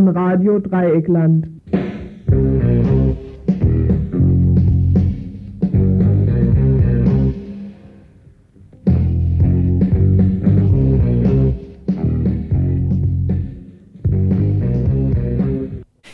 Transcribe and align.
Von 0.00 0.16
Radio 0.16 0.58
Dreieckland. 0.58 1.46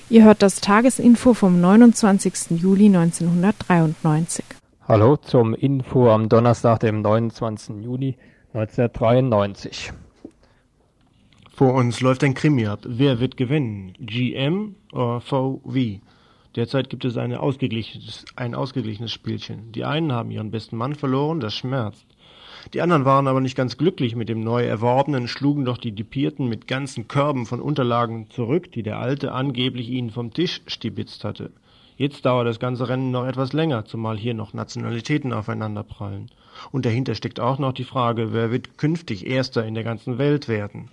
Ihr 0.09 0.25
hört 0.25 0.43
das 0.43 0.61
Tagesinfo 0.61 1.33
vom 1.35 1.61
29. 1.61 2.61
Juli 2.61 2.87
1993. 2.87 4.45
Hallo 4.89 5.17
zum 5.17 5.55
Info 5.55 6.11
am 6.11 6.29
Donnerstag, 6.29 6.81
dem 6.81 7.03
29. 7.03 7.85
Juni 7.85 8.17
1993. 8.53 9.93
Vor 11.57 11.73
uns 11.73 12.03
läuft 12.03 12.23
ein 12.23 12.35
Krimi 12.35 12.67
ab. 12.67 12.81
Wer 12.85 13.19
wird 13.19 13.39
gewinnen? 13.39 13.95
GM 13.99 14.75
oder 14.93 15.23
VW? 15.23 16.01
Derzeit 16.55 16.91
gibt 16.91 17.07
es 17.07 17.17
ausgeglichenes, 17.17 18.27
ein 18.37 18.55
ausgeglichenes 18.55 19.11
Spielchen. 19.11 19.73
Die 19.73 19.87
einen 19.87 20.13
haben 20.13 20.31
ihren 20.31 20.51
besten 20.51 20.77
Mann 20.77 20.95
verloren, 20.95 21.41
das 21.41 21.55
schmerzt. 21.55 22.05
Die 22.75 22.83
anderen 22.83 23.07
waren 23.07 23.27
aber 23.27 23.41
nicht 23.41 23.57
ganz 23.57 23.79
glücklich 23.79 24.17
mit 24.17 24.29
dem 24.29 24.41
neu 24.41 24.67
erworbenen, 24.67 25.29
schlugen 25.29 25.65
doch 25.65 25.79
die 25.79 25.93
Dipierten 25.93 26.47
mit 26.47 26.69
ganzen 26.69 27.09
Körben 27.09 27.47
von 27.47 27.63
Unterlagen 27.63 28.29
zurück, 28.29 28.71
die 28.73 28.83
der 28.83 28.99
Alte 28.99 29.33
angeblich 29.33 29.89
ihnen 29.89 30.11
vom 30.11 30.35
Tisch 30.35 30.61
stibitzt 30.67 31.25
hatte. 31.25 31.53
Jetzt 31.97 32.27
dauert 32.27 32.47
das 32.47 32.61
ganze 32.61 32.91
Rennen 32.91 33.11
noch 33.11 33.25
etwas 33.25 33.55
länger, 33.55 33.87
zumal 33.87 34.19
hier 34.19 34.35
noch 34.35 34.53
Nationalitäten 34.53 35.33
aufeinanderprallen. 35.33 36.31
Und 36.71 36.85
dahinter 36.85 37.15
steckt 37.15 37.41
auch 37.41 37.59
noch 37.59 37.73
die 37.73 37.85
Frage, 37.85 38.35
wer 38.35 38.51
wird 38.51 38.77
künftig 38.77 39.27
Erster 39.27 39.65
in 39.65 39.73
der 39.73 39.85
ganzen 39.85 40.19
Welt 40.19 40.49
werden? 40.49 40.91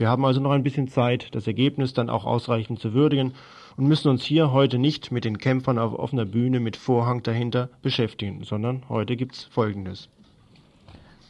Wir 0.00 0.08
haben 0.08 0.24
also 0.24 0.40
noch 0.40 0.52
ein 0.52 0.62
bisschen 0.62 0.88
Zeit, 0.88 1.28
das 1.32 1.46
Ergebnis 1.46 1.92
dann 1.92 2.08
auch 2.08 2.24
ausreichend 2.24 2.80
zu 2.80 2.94
würdigen 2.94 3.34
und 3.76 3.86
müssen 3.86 4.08
uns 4.08 4.24
hier 4.24 4.50
heute 4.50 4.78
nicht 4.78 5.12
mit 5.12 5.26
den 5.26 5.36
Kämpfern 5.36 5.78
auf 5.78 5.92
offener 5.92 6.24
Bühne 6.24 6.58
mit 6.58 6.78
Vorhang 6.78 7.22
dahinter 7.22 7.68
beschäftigen, 7.82 8.42
sondern 8.42 8.84
heute 8.88 9.14
gibt's 9.14 9.44
Folgendes. 9.50 10.08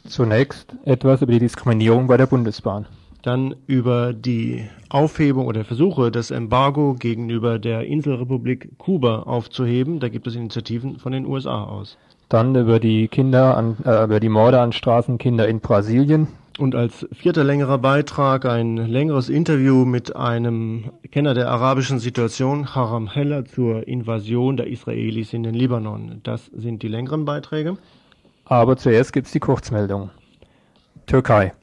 Zunächst 0.07 0.73
etwas 0.85 1.21
über 1.21 1.33
die 1.33 1.39
Diskriminierung 1.39 2.07
bei 2.07 2.15
der 2.15 2.27
Bundesbahn. 2.27 2.85
Dann 3.23 3.55
über 3.67 4.13
die 4.13 4.69
Aufhebung 4.87 5.47
oder 5.47 5.65
Versuche, 5.65 6.09
das 6.09 6.31
Embargo 6.31 6.93
gegenüber 6.93 7.59
der 7.59 7.83
Inselrepublik 7.83 8.77
Kuba 8.77 9.23
aufzuheben. 9.23 9.99
Da 9.99 10.07
gibt 10.07 10.27
es 10.27 10.35
Initiativen 10.35 10.97
von 10.97 11.11
den 11.11 11.25
USA 11.25 11.65
aus. 11.65 11.97
Dann 12.29 12.55
über 12.55 12.79
die 12.79 13.09
Kinder 13.09 13.57
an, 13.57 13.75
äh, 13.83 14.05
über 14.05 14.21
die 14.21 14.29
Morde 14.29 14.61
an 14.61 14.71
Straßenkinder 14.71 15.45
in 15.49 15.59
Brasilien. 15.59 16.29
Und 16.61 16.75
als 16.75 17.07
vierter 17.11 17.43
längerer 17.43 17.79
Beitrag 17.79 18.45
ein 18.45 18.77
längeres 18.77 19.29
Interview 19.29 19.83
mit 19.83 20.15
einem 20.15 20.91
Kenner 21.09 21.33
der 21.33 21.49
arabischen 21.49 21.97
Situation, 21.97 22.75
Haram 22.75 23.07
Heller, 23.11 23.45
zur 23.45 23.87
Invasion 23.87 24.57
der 24.57 24.67
Israelis 24.67 25.33
in 25.33 25.41
den 25.41 25.55
Libanon. 25.55 26.21
Das 26.21 26.51
sind 26.55 26.83
die 26.83 26.87
längeren 26.87 27.25
Beiträge. 27.25 27.77
Aber 28.45 28.77
zuerst 28.77 29.11
gibt's 29.11 29.31
die 29.31 29.39
Kurzmeldung. 29.39 30.11
Türkei. 31.07 31.53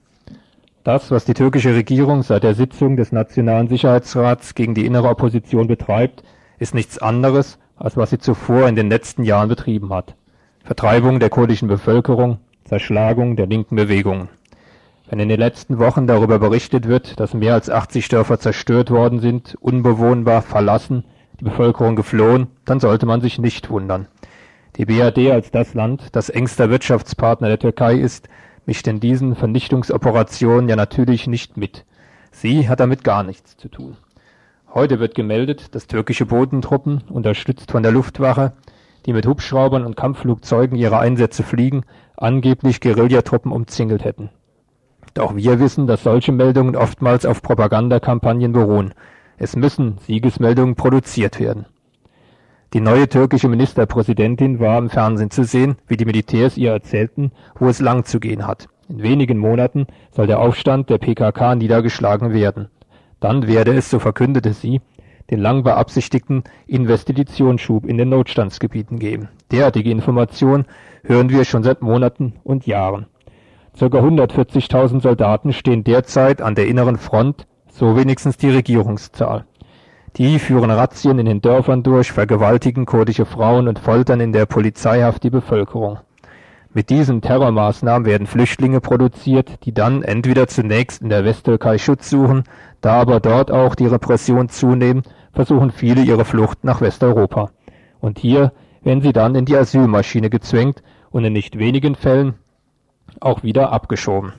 Das, 0.82 1.12
was 1.12 1.24
die 1.24 1.34
türkische 1.34 1.76
Regierung 1.76 2.24
seit 2.24 2.42
der 2.42 2.56
Sitzung 2.56 2.96
des 2.96 3.12
Nationalen 3.12 3.68
Sicherheitsrats 3.68 4.56
gegen 4.56 4.74
die 4.74 4.84
innere 4.84 5.10
Opposition 5.10 5.68
betreibt, 5.68 6.24
ist 6.58 6.74
nichts 6.74 6.98
anderes, 6.98 7.60
als 7.76 7.96
was 7.96 8.10
sie 8.10 8.18
zuvor 8.18 8.66
in 8.66 8.74
den 8.74 8.88
letzten 8.88 9.22
Jahren 9.22 9.48
betrieben 9.48 9.94
hat. 9.94 10.16
Vertreibung 10.64 11.20
der 11.20 11.30
kurdischen 11.30 11.68
Bevölkerung, 11.68 12.38
Zerschlagung 12.64 13.36
der 13.36 13.46
linken 13.46 13.76
Bewegungen. 13.76 14.28
Wenn 15.10 15.20
in 15.20 15.30
den 15.30 15.40
letzten 15.40 15.78
Wochen 15.78 16.06
darüber 16.06 16.38
berichtet 16.38 16.86
wird, 16.86 17.18
dass 17.18 17.32
mehr 17.32 17.54
als 17.54 17.70
80 17.70 18.08
Dörfer 18.08 18.38
zerstört 18.38 18.90
worden 18.90 19.20
sind, 19.20 19.56
unbewohnbar, 19.60 20.42
verlassen, 20.42 21.04
die 21.40 21.44
Bevölkerung 21.44 21.96
geflohen, 21.96 22.48
dann 22.66 22.78
sollte 22.78 23.06
man 23.06 23.22
sich 23.22 23.38
nicht 23.38 23.70
wundern. 23.70 24.06
Die 24.76 24.84
BRD 24.84 25.30
als 25.30 25.50
das 25.50 25.72
Land, 25.72 26.08
das 26.12 26.28
engster 26.28 26.68
Wirtschaftspartner 26.68 27.48
der 27.48 27.58
Türkei 27.58 27.94
ist, 27.94 28.28
mischt 28.66 28.86
in 28.86 29.00
diesen 29.00 29.34
Vernichtungsoperationen 29.34 30.68
ja 30.68 30.76
natürlich 30.76 31.26
nicht 31.26 31.56
mit. 31.56 31.86
Sie 32.30 32.68
hat 32.68 32.80
damit 32.80 33.02
gar 33.02 33.22
nichts 33.22 33.56
zu 33.56 33.68
tun. 33.68 33.96
Heute 34.74 35.00
wird 35.00 35.14
gemeldet, 35.14 35.74
dass 35.74 35.86
türkische 35.86 36.26
Bodentruppen, 36.26 37.02
unterstützt 37.08 37.70
von 37.70 37.82
der 37.82 37.92
Luftwache, 37.92 38.52
die 39.06 39.14
mit 39.14 39.26
Hubschraubern 39.26 39.86
und 39.86 39.96
Kampfflugzeugen 39.96 40.76
ihre 40.76 40.98
Einsätze 40.98 41.42
fliegen, 41.42 41.84
angeblich 42.14 42.82
Guerillatruppen 42.82 43.52
umzingelt 43.52 44.04
hätten. 44.04 44.28
Doch 45.18 45.34
wir 45.34 45.58
wissen, 45.58 45.88
dass 45.88 46.04
solche 46.04 46.30
Meldungen 46.30 46.76
oftmals 46.76 47.26
auf 47.26 47.42
Propagandakampagnen 47.42 48.52
beruhen. 48.52 48.94
Es 49.36 49.56
müssen 49.56 49.98
Siegesmeldungen 50.06 50.76
produziert 50.76 51.40
werden. 51.40 51.66
Die 52.72 52.80
neue 52.80 53.08
türkische 53.08 53.48
Ministerpräsidentin 53.48 54.60
war 54.60 54.78
im 54.78 54.90
Fernsehen 54.90 55.32
zu 55.32 55.42
sehen, 55.42 55.74
wie 55.88 55.96
die 55.96 56.04
Militärs 56.04 56.56
ihr 56.56 56.70
erzählten, 56.70 57.32
wo 57.58 57.66
es 57.66 57.80
lang 57.80 58.04
zu 58.04 58.20
gehen 58.20 58.46
hat. 58.46 58.68
In 58.88 59.02
wenigen 59.02 59.38
Monaten 59.38 59.88
soll 60.12 60.28
der 60.28 60.38
Aufstand 60.38 60.88
der 60.88 60.98
PKK 60.98 61.56
niedergeschlagen 61.56 62.32
werden. 62.32 62.68
Dann 63.18 63.48
werde 63.48 63.74
es, 63.74 63.90
so 63.90 63.98
verkündete 63.98 64.52
sie, 64.52 64.80
den 65.32 65.40
lang 65.40 65.64
beabsichtigten 65.64 66.44
Investitionsschub 66.68 67.86
in 67.86 67.98
den 67.98 68.10
Notstandsgebieten 68.10 69.00
geben. 69.00 69.30
Derartige 69.50 69.90
Informationen 69.90 70.66
hören 71.02 71.28
wir 71.28 71.44
schon 71.44 71.64
seit 71.64 71.82
Monaten 71.82 72.34
und 72.44 72.68
Jahren. 72.68 73.06
Circa 73.78 73.98
140.000 73.98 75.02
Soldaten 75.02 75.52
stehen 75.52 75.84
derzeit 75.84 76.42
an 76.42 76.56
der 76.56 76.66
inneren 76.66 76.96
Front, 76.96 77.46
so 77.70 77.96
wenigstens 77.96 78.36
die 78.36 78.50
Regierungszahl. 78.50 79.44
Die 80.16 80.40
führen 80.40 80.72
Razzien 80.72 81.20
in 81.20 81.26
den 81.26 81.40
Dörfern 81.40 81.84
durch, 81.84 82.10
vergewaltigen 82.10 82.86
kurdische 82.86 83.24
Frauen 83.24 83.68
und 83.68 83.78
foltern 83.78 84.18
in 84.18 84.32
der 84.32 84.46
Polizeihaft 84.46 85.22
die 85.22 85.30
Bevölkerung. 85.30 86.00
Mit 86.74 86.90
diesen 86.90 87.20
Terrormaßnahmen 87.20 88.04
werden 88.04 88.26
Flüchtlinge 88.26 88.80
produziert, 88.80 89.64
die 89.64 89.72
dann 89.72 90.02
entweder 90.02 90.48
zunächst 90.48 91.00
in 91.00 91.08
der 91.08 91.24
Westtürkei 91.24 91.78
Schutz 91.78 92.10
suchen, 92.10 92.42
da 92.80 92.94
aber 92.94 93.20
dort 93.20 93.52
auch 93.52 93.76
die 93.76 93.86
Repression 93.86 94.48
zunehmen, 94.48 95.04
versuchen 95.32 95.70
viele 95.70 96.02
ihre 96.02 96.24
Flucht 96.24 96.64
nach 96.64 96.80
Westeuropa. 96.80 97.50
Und 98.00 98.18
hier 98.18 98.50
werden 98.82 99.02
sie 99.02 99.12
dann 99.12 99.36
in 99.36 99.44
die 99.44 99.56
Asylmaschine 99.56 100.30
gezwängt 100.30 100.82
und 101.10 101.24
in 101.24 101.32
nicht 101.32 101.60
wenigen 101.60 101.94
Fällen 101.94 102.34
auch 103.20 103.42
wieder 103.42 103.72
abgeschoben. 103.72 104.32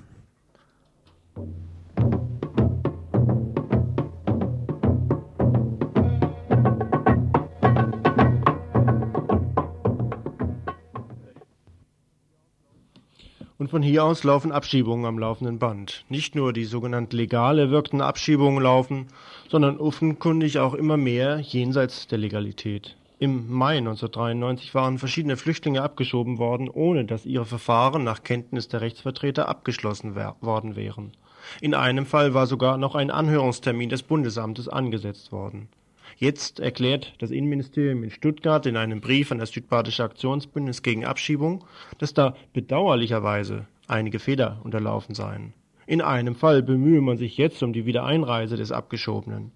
Und 13.60 13.70
von 13.70 13.82
hier 13.84 14.06
aus 14.06 14.24
laufen 14.24 14.54
Abschiebungen 14.54 15.06
am 15.06 15.20
laufenden 15.20 15.60
Band. 15.60 16.06
Nicht 16.08 16.34
nur 16.34 16.54
die 16.54 16.64
sogenannten 16.64 17.16
legal 17.16 17.60
erwirkten 17.60 18.00
Abschiebungen 18.00 18.64
laufen, 18.64 19.08
sondern 19.50 19.78
offenkundig 19.78 20.60
auch 20.60 20.74
immer 20.74 20.96
mehr 20.96 21.40
jenseits 21.40 22.08
der 22.08 22.20
Legalität. 22.20 22.99
Im 23.22 23.52
Mai 23.52 23.80
1993 23.80 24.74
waren 24.74 24.98
verschiedene 24.98 25.36
Flüchtlinge 25.36 25.82
abgeschoben 25.82 26.38
worden, 26.38 26.70
ohne 26.70 27.04
dass 27.04 27.26
ihre 27.26 27.44
Verfahren 27.44 28.06
nach 28.06 28.24
Kenntnis 28.24 28.70
der 28.70 28.80
Rechtsvertreter 28.80 29.50
abgeschlossen 29.50 30.16
worden 30.16 30.78
wären. 30.78 31.12
In 31.60 31.76
einem 31.76 32.06
Fall 32.06 32.34
war 32.34 32.48
sogar 32.48 32.78
noch 32.78 32.96
ein 32.96 33.12
Anhörungstermin 33.12 33.90
des 33.90 34.04
Bundesamtes 34.04 34.70
angesetzt 34.70 35.34
worden. 35.34 35.68
Jetzt 36.16 36.62
erklärt 36.62 37.14
das 37.20 37.32
Innenministerium 37.32 38.04
in 38.04 38.10
Stuttgart 38.10 38.66
in 38.66 38.78
einem 38.78 39.02
Brief 39.02 39.34
an 39.34 39.40
das 39.40 39.52
Südbadische 39.52 40.06
Aktionsbündnis 40.06 40.82
gegen 40.82 41.04
Abschiebung, 41.04 41.66
dass 41.98 42.14
da 42.14 42.36
bedauerlicherweise 42.54 43.68
einige 43.90 44.20
Fehler 44.20 44.62
unterlaufen 44.64 45.14
seien. 45.14 45.54
In 45.88 46.02
einem 46.02 46.36
Fall 46.36 46.64
bemühe 46.64 47.02
man 47.02 47.18
sich 47.18 47.36
jetzt 47.36 47.62
um 47.64 47.74
die 47.74 47.86
Wiedereinreise 47.86 48.56
des 48.56 48.72
Abgeschobenen. 48.72 49.52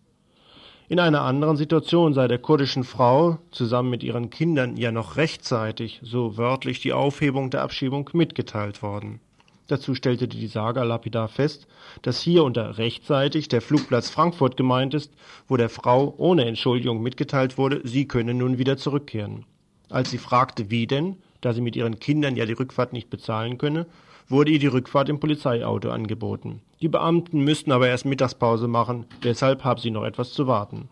In 0.93 0.99
einer 0.99 1.23
anderen 1.23 1.57
Situation 1.57 2.13
sei 2.13 2.27
der 2.27 2.37
kurdischen 2.37 2.83
Frau 2.83 3.39
zusammen 3.49 3.89
mit 3.89 4.03
ihren 4.03 4.29
Kindern 4.29 4.77
ja 4.77 4.91
noch 4.91 5.17
rechtzeitig, 5.17 5.99
so 6.03 6.37
wörtlich, 6.37 6.81
die 6.81 6.93
Aufhebung 6.93 7.49
der 7.49 7.63
Abschiebung 7.63 8.11
mitgeteilt 8.13 8.83
worden. 8.83 9.19
Dazu 9.65 9.95
stellte 9.95 10.27
die 10.27 10.45
Saga 10.45 10.83
lapidar 10.83 11.29
fest, 11.29 11.65
dass 12.03 12.21
hier 12.21 12.43
unter 12.43 12.77
rechtzeitig 12.77 13.47
der 13.47 13.63
Flugplatz 13.63 14.11
Frankfurt 14.11 14.55
gemeint 14.55 14.93
ist, 14.93 15.11
wo 15.47 15.57
der 15.57 15.69
Frau 15.69 16.13
ohne 16.17 16.45
Entschuldigung 16.45 17.01
mitgeteilt 17.01 17.57
wurde, 17.57 17.81
sie 17.83 18.07
könne 18.07 18.35
nun 18.35 18.59
wieder 18.59 18.77
zurückkehren. 18.77 19.45
Als 19.89 20.11
sie 20.11 20.19
fragte, 20.19 20.69
wie 20.69 20.85
denn, 20.85 21.17
da 21.41 21.53
sie 21.53 21.61
mit 21.61 21.75
ihren 21.75 21.97
Kindern 21.97 22.35
ja 22.35 22.45
die 22.45 22.53
Rückfahrt 22.53 22.93
nicht 22.93 23.09
bezahlen 23.09 23.57
könne, 23.57 23.87
wurde 24.29 24.51
ihr 24.51 24.59
die 24.59 24.67
Rückfahrt 24.67 25.09
im 25.09 25.19
Polizeiauto 25.19 25.89
angeboten. 25.89 26.61
Die 26.81 26.87
Beamten 26.87 27.43
müssten 27.43 27.71
aber 27.71 27.87
erst 27.87 28.05
Mittagspause 28.05 28.67
machen, 28.67 29.05
deshalb 29.23 29.63
habe 29.63 29.79
sie 29.79 29.91
noch 29.91 30.03
etwas 30.03 30.33
zu 30.33 30.47
warten. 30.47 30.89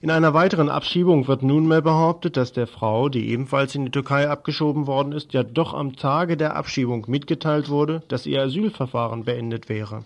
In 0.00 0.10
einer 0.10 0.34
weiteren 0.34 0.68
Abschiebung 0.68 1.28
wird 1.28 1.42
nunmehr 1.42 1.80
behauptet, 1.80 2.36
dass 2.36 2.52
der 2.52 2.66
Frau, 2.66 3.08
die 3.08 3.30
ebenfalls 3.30 3.74
in 3.74 3.86
die 3.86 3.90
Türkei 3.90 4.28
abgeschoben 4.28 4.86
worden 4.86 5.12
ist, 5.12 5.32
ja 5.32 5.42
doch 5.42 5.72
am 5.72 5.96
Tage 5.96 6.36
der 6.36 6.56
Abschiebung 6.56 7.06
mitgeteilt 7.08 7.70
wurde, 7.70 8.02
dass 8.08 8.26
ihr 8.26 8.42
Asylverfahren 8.42 9.24
beendet 9.24 9.70
wäre. 9.70 10.04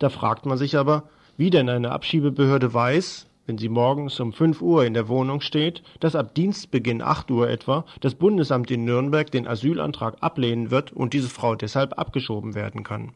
Da 0.00 0.08
fragt 0.08 0.46
man 0.46 0.58
sich 0.58 0.76
aber, 0.76 1.04
Wie 1.36 1.48
denn 1.48 1.70
eine 1.70 1.92
Abschiebebehörde 1.92 2.74
weiß, 2.74 3.26
wenn 3.50 3.58
sie 3.58 3.68
morgens 3.68 4.20
um 4.20 4.32
5 4.32 4.62
Uhr 4.62 4.84
in 4.84 4.94
der 4.94 5.08
Wohnung 5.08 5.40
steht, 5.40 5.82
dass 5.98 6.14
ab 6.14 6.36
Dienstbeginn 6.36 7.02
8 7.02 7.32
Uhr 7.32 7.50
etwa 7.50 7.84
das 7.98 8.14
Bundesamt 8.14 8.70
in 8.70 8.84
Nürnberg 8.84 9.28
den 9.28 9.48
Asylantrag 9.48 10.18
ablehnen 10.20 10.70
wird 10.70 10.92
und 10.92 11.14
diese 11.14 11.28
Frau 11.28 11.56
deshalb 11.56 11.98
abgeschoben 11.98 12.54
werden 12.54 12.84
kann. 12.84 13.10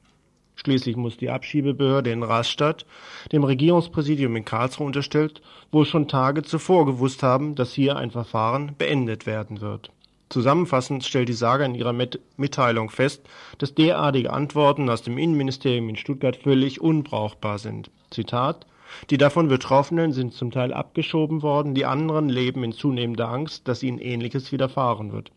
Schließlich 0.56 0.96
muss 0.96 1.16
die 1.16 1.31
Abschiebebehörde 1.31 2.10
in 2.10 2.25
Rastatt, 2.25 2.84
dem 3.31 3.44
Regierungspräsidium 3.44 4.34
in 4.34 4.44
Karlsruhe 4.44 4.88
unterstellt, 4.88 5.40
wohl 5.70 5.86
schon 5.86 6.08
Tage 6.08 6.42
zuvor 6.42 6.84
gewusst 6.84 7.22
haben, 7.22 7.54
dass 7.54 7.72
hier 7.72 7.94
ein 7.96 8.10
Verfahren 8.10 8.72
beendet 8.76 9.26
werden 9.26 9.60
wird. 9.60 9.92
Zusammenfassend 10.31 11.04
stellt 11.04 11.28
die 11.28 11.32
Sage 11.32 11.64
in 11.64 11.76
ihrer 11.76 11.94
Mitteilung 12.36 12.90
fest, 12.90 13.22
dass 13.58 13.76
derartige 13.76 14.32
Antworten 14.32 14.90
aus 14.90 15.02
dem 15.02 15.16
Innenministerium 15.16 15.90
in 15.90 15.96
Stuttgart 15.96 16.34
völlig 16.34 16.81
unbrauchbar 16.81 17.58
sind. 17.58 17.92
Zitat 18.10 18.66
die 19.11 19.19
davon 19.19 19.49
Betroffenen 19.49 20.12
sind 20.12 20.35
zum 20.35 20.50
Teil 20.50 20.73
abgeschoben 20.73 21.43
worden, 21.43 21.75
die 21.75 21.85
anderen 21.85 22.29
leben 22.29 22.64
in 22.64 22.73
zunehmender 22.73 23.29
Angst, 23.29 23.69
dass 23.69 23.82
ihnen 23.82 23.99
Ähnliches 23.99 24.52
widerfahren 24.52 25.12
wird. 25.12 25.32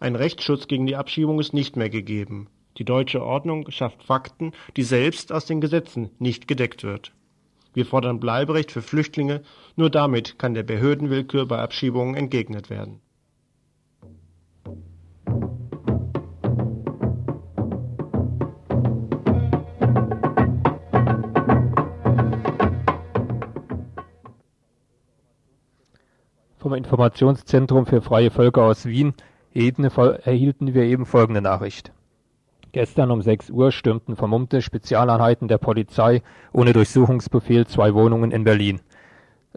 Ein 0.00 0.16
Rechtsschutz 0.16 0.68
gegen 0.68 0.86
die 0.86 0.96
Abschiebung 0.96 1.40
ist 1.40 1.54
nicht 1.54 1.76
mehr 1.76 1.90
gegeben. 1.90 2.48
Die 2.76 2.84
deutsche 2.84 3.22
Ordnung 3.22 3.70
schafft 3.70 4.04
Fakten, 4.04 4.52
die 4.76 4.82
selbst 4.82 5.32
aus 5.32 5.46
den 5.46 5.60
Gesetzen 5.60 6.10
nicht 6.18 6.46
gedeckt 6.46 6.84
wird. 6.84 7.12
Wir 7.74 7.86
fordern 7.86 8.20
Bleiberecht 8.20 8.72
für 8.72 8.82
Flüchtlinge, 8.82 9.42
nur 9.76 9.90
damit 9.90 10.38
kann 10.38 10.54
der 10.54 10.62
Behördenwillkür 10.62 11.46
bei 11.46 11.58
Abschiebungen 11.58 12.14
entgegnet 12.14 12.70
werden. 12.70 13.00
Vom 26.68 26.76
Informationszentrum 26.76 27.86
für 27.86 28.02
freie 28.02 28.30
Völker 28.30 28.64
aus 28.64 28.84
Wien 28.84 29.14
erhielten 29.54 30.74
wir 30.74 30.82
eben 30.82 31.06
folgende 31.06 31.40
Nachricht. 31.40 31.92
Gestern 32.72 33.10
um 33.10 33.22
6 33.22 33.48
Uhr 33.48 33.72
stürmten 33.72 34.16
vermummte 34.16 34.60
Spezialeinheiten 34.60 35.48
der 35.48 35.56
Polizei 35.56 36.20
ohne 36.52 36.74
Durchsuchungsbefehl 36.74 37.66
zwei 37.66 37.94
Wohnungen 37.94 38.32
in 38.32 38.44
Berlin, 38.44 38.82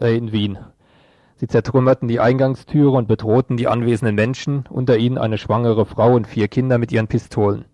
äh, 0.00 0.16
in 0.16 0.32
Wien. 0.32 0.56
Sie 1.36 1.48
zertrümmerten 1.48 2.08
die 2.08 2.18
Eingangstüre 2.18 2.92
und 2.92 3.08
bedrohten 3.08 3.58
die 3.58 3.68
anwesenden 3.68 4.14
Menschen, 4.14 4.64
unter 4.70 4.96
ihnen 4.96 5.18
eine 5.18 5.36
schwangere 5.36 5.84
Frau 5.84 6.14
und 6.14 6.26
vier 6.26 6.48
Kinder 6.48 6.78
mit 6.78 6.92
ihren 6.92 7.08
Pistolen. 7.08 7.66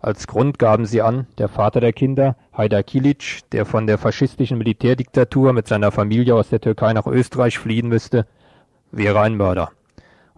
Als 0.00 0.26
Grund 0.26 0.58
gaben 0.58 0.86
sie 0.86 1.02
an, 1.02 1.26
der 1.36 1.48
Vater 1.48 1.80
der 1.80 1.92
Kinder, 1.92 2.34
Haydar 2.54 2.82
Kilic, 2.82 3.40
der 3.52 3.66
von 3.66 3.86
der 3.86 3.98
faschistischen 3.98 4.56
Militärdiktatur 4.56 5.52
mit 5.52 5.68
seiner 5.68 5.92
Familie 5.92 6.34
aus 6.34 6.48
der 6.48 6.62
Türkei 6.62 6.94
nach 6.94 7.06
Österreich 7.06 7.58
fliehen 7.58 7.88
müsste, 7.88 8.26
wäre 8.92 9.20
ein 9.20 9.36
Mörder. 9.36 9.70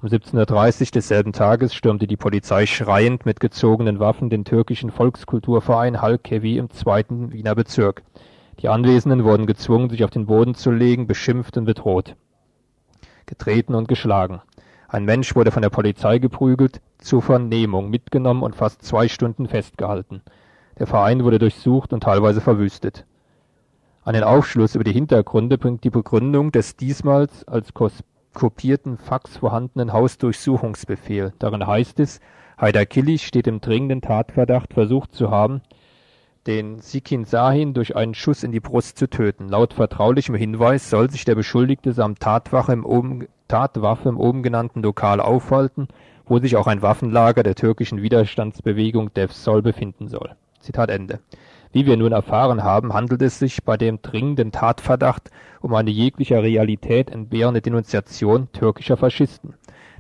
Um 0.01 0.09
17.30 0.09 0.81
Uhr 0.81 0.87
desselben 0.95 1.33
Tages 1.33 1.75
stürmte 1.75 2.07
die 2.07 2.17
Polizei 2.17 2.67
schreiend 2.67 3.27
mit 3.27 3.41
gezogenen 3.41 3.99
Waffen 3.99 4.31
den 4.31 4.45
türkischen 4.45 4.91
Volkskulturverein 4.91 6.01
Halkevi 6.01 6.57
im 6.57 6.71
zweiten 6.71 7.33
Wiener 7.33 7.57
Bezirk. 7.57 8.03
Die 8.61 8.69
Anwesenden 8.69 9.25
wurden 9.25 9.47
gezwungen, 9.47 9.91
sich 9.91 10.05
auf 10.05 10.11
den 10.11 10.27
Boden 10.27 10.55
zu 10.55 10.71
legen, 10.71 11.07
beschimpft 11.07 11.57
und 11.57 11.65
bedroht. 11.65 12.15
Getreten 13.27 13.75
und 13.75 13.89
geschlagen. 13.89 14.41
Ein 14.89 15.05
Mensch 15.05 15.35
wurde 15.35 15.51
von 15.51 15.63
der 15.63 15.71
Polizei 15.71 16.19
geprügelt, 16.19 16.81
zur 16.99 17.21
Vernehmung 17.21 17.91
mitgenommen 17.91 18.43
und 18.43 18.57
fast 18.57 18.83
zwei 18.83 19.09
Stunden 19.09 19.47
festgehalten. 19.47 20.23
Der 20.79 20.87
Verein 20.87 21.25
wurde 21.25 21.39
durchsucht 21.39 21.93
und 21.93 22.05
teilweise 22.05 22.41
verwüstet. 22.41 23.05
Einen 24.05 24.25
Aufschluss 24.25 24.75
über 24.75 24.85
die 24.85 24.93
Hintergründe 24.93 25.59
bringt 25.59 25.85
die 25.85 25.91
Begründung 25.91 26.53
des 26.53 26.77
diesmals 26.77 27.47
als 27.47 27.73
kopierten 28.39 28.99
Fax 28.99 29.37
vorhandenen 29.37 29.93
Hausdurchsuchungsbefehl. 29.93 31.33
Darin 31.41 31.67
heißt 31.67 31.99
es, 31.99 32.21
Haidar 32.57 32.87
Kilic 32.87 33.21
steht 33.21 33.49
im 33.49 33.61
dringenden 33.61 34.01
Tatverdacht, 34.01 34.75
versucht 34.75 35.13
zu 35.13 35.33
haben, 35.33 35.61
den 36.47 36.79
Sikin 36.79 37.25
Sahin 37.25 37.75
durch 37.75 37.97
einen 37.97 38.15
Schuss 38.15 38.45
in 38.45 38.53
die 38.53 38.61
Brust 38.61 38.97
zu 38.97 39.11
töten. 39.11 39.49
Laut 39.49 39.75
vertraulichem 39.75 40.37
Hinweis 40.37 40.89
soll 40.89 41.11
sich 41.11 41.25
der 41.25 41.35
Beschuldigte 41.35 41.93
samt 41.93 42.21
Tatwaffe 42.21 42.73
im 42.73 42.87
oben, 42.87 43.27
Tatwaffe 43.49 44.09
im 44.09 44.21
oben 44.21 44.45
genannten 44.45 44.85
Lokal 44.85 45.21
aufhalten, 45.21 45.89
wo 46.25 46.39
sich 46.39 46.55
auch 46.55 46.69
ein 46.69 46.81
Waffenlager 46.81 47.43
der 47.43 47.57
türkischen 47.57 48.03
Widerstandsbewegung 48.03 49.13
Defsol 49.15 49.63
befinden 49.63 50.07
soll. 50.07 50.37
Zitat 50.61 50.91
Ende. 50.91 51.19
Wie 51.73 51.85
wir 51.85 51.97
nun 51.97 52.13
erfahren 52.13 52.65
haben, 52.65 52.95
handelt 52.95 53.21
es 53.21 53.39
sich 53.39 53.63
bei 53.63 53.77
dem 53.77 54.01
dringenden 54.01 54.53
Tatverdacht 54.53 55.31
um 55.61 55.75
eine 55.75 55.91
jeglicher 55.91 56.43
Realität 56.43 57.11
entbehrende 57.11 57.61
Denunziation 57.61 58.51
türkischer 58.53 58.97
Faschisten. 58.97 59.55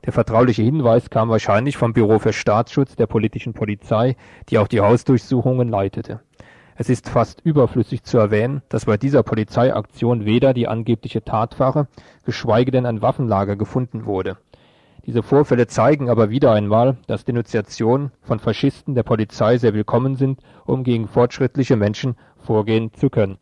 Der 0.06 0.12
vertrauliche 0.12 0.62
Hinweis 0.62 1.10
kam 1.10 1.28
wahrscheinlich 1.28 1.76
vom 1.76 1.92
Büro 1.92 2.18
für 2.18 2.32
Staatsschutz 2.32 2.96
der 2.96 3.06
politischen 3.06 3.52
Polizei, 3.52 4.16
die 4.48 4.58
auch 4.58 4.68
die 4.68 4.80
Hausdurchsuchungen 4.80 5.68
leitete. 5.68 6.20
Es 6.76 6.88
ist 6.88 7.08
fast 7.08 7.40
überflüssig 7.44 8.04
zu 8.04 8.18
erwähnen, 8.18 8.62
dass 8.68 8.84
bei 8.84 8.96
dieser 8.96 9.24
Polizeiaktion 9.24 10.24
weder 10.24 10.54
die 10.54 10.68
angebliche 10.68 11.24
Tatwaffe, 11.24 11.88
geschweige 12.24 12.70
denn 12.70 12.86
ein 12.86 13.02
Waffenlager 13.02 13.56
gefunden 13.56 14.06
wurde. 14.06 14.38
Diese 15.08 15.22
Vorfälle 15.22 15.66
zeigen 15.66 16.10
aber 16.10 16.28
wieder 16.28 16.52
einmal, 16.52 16.98
dass 17.06 17.24
Denunziationen 17.24 18.12
von 18.20 18.40
Faschisten 18.40 18.94
der 18.94 19.04
Polizei 19.04 19.56
sehr 19.56 19.72
willkommen 19.72 20.16
sind, 20.16 20.42
um 20.66 20.84
gegen 20.84 21.08
fortschrittliche 21.08 21.76
Menschen 21.76 22.14
vorgehen 22.36 22.92
zu 22.92 23.08
können. 23.08 23.38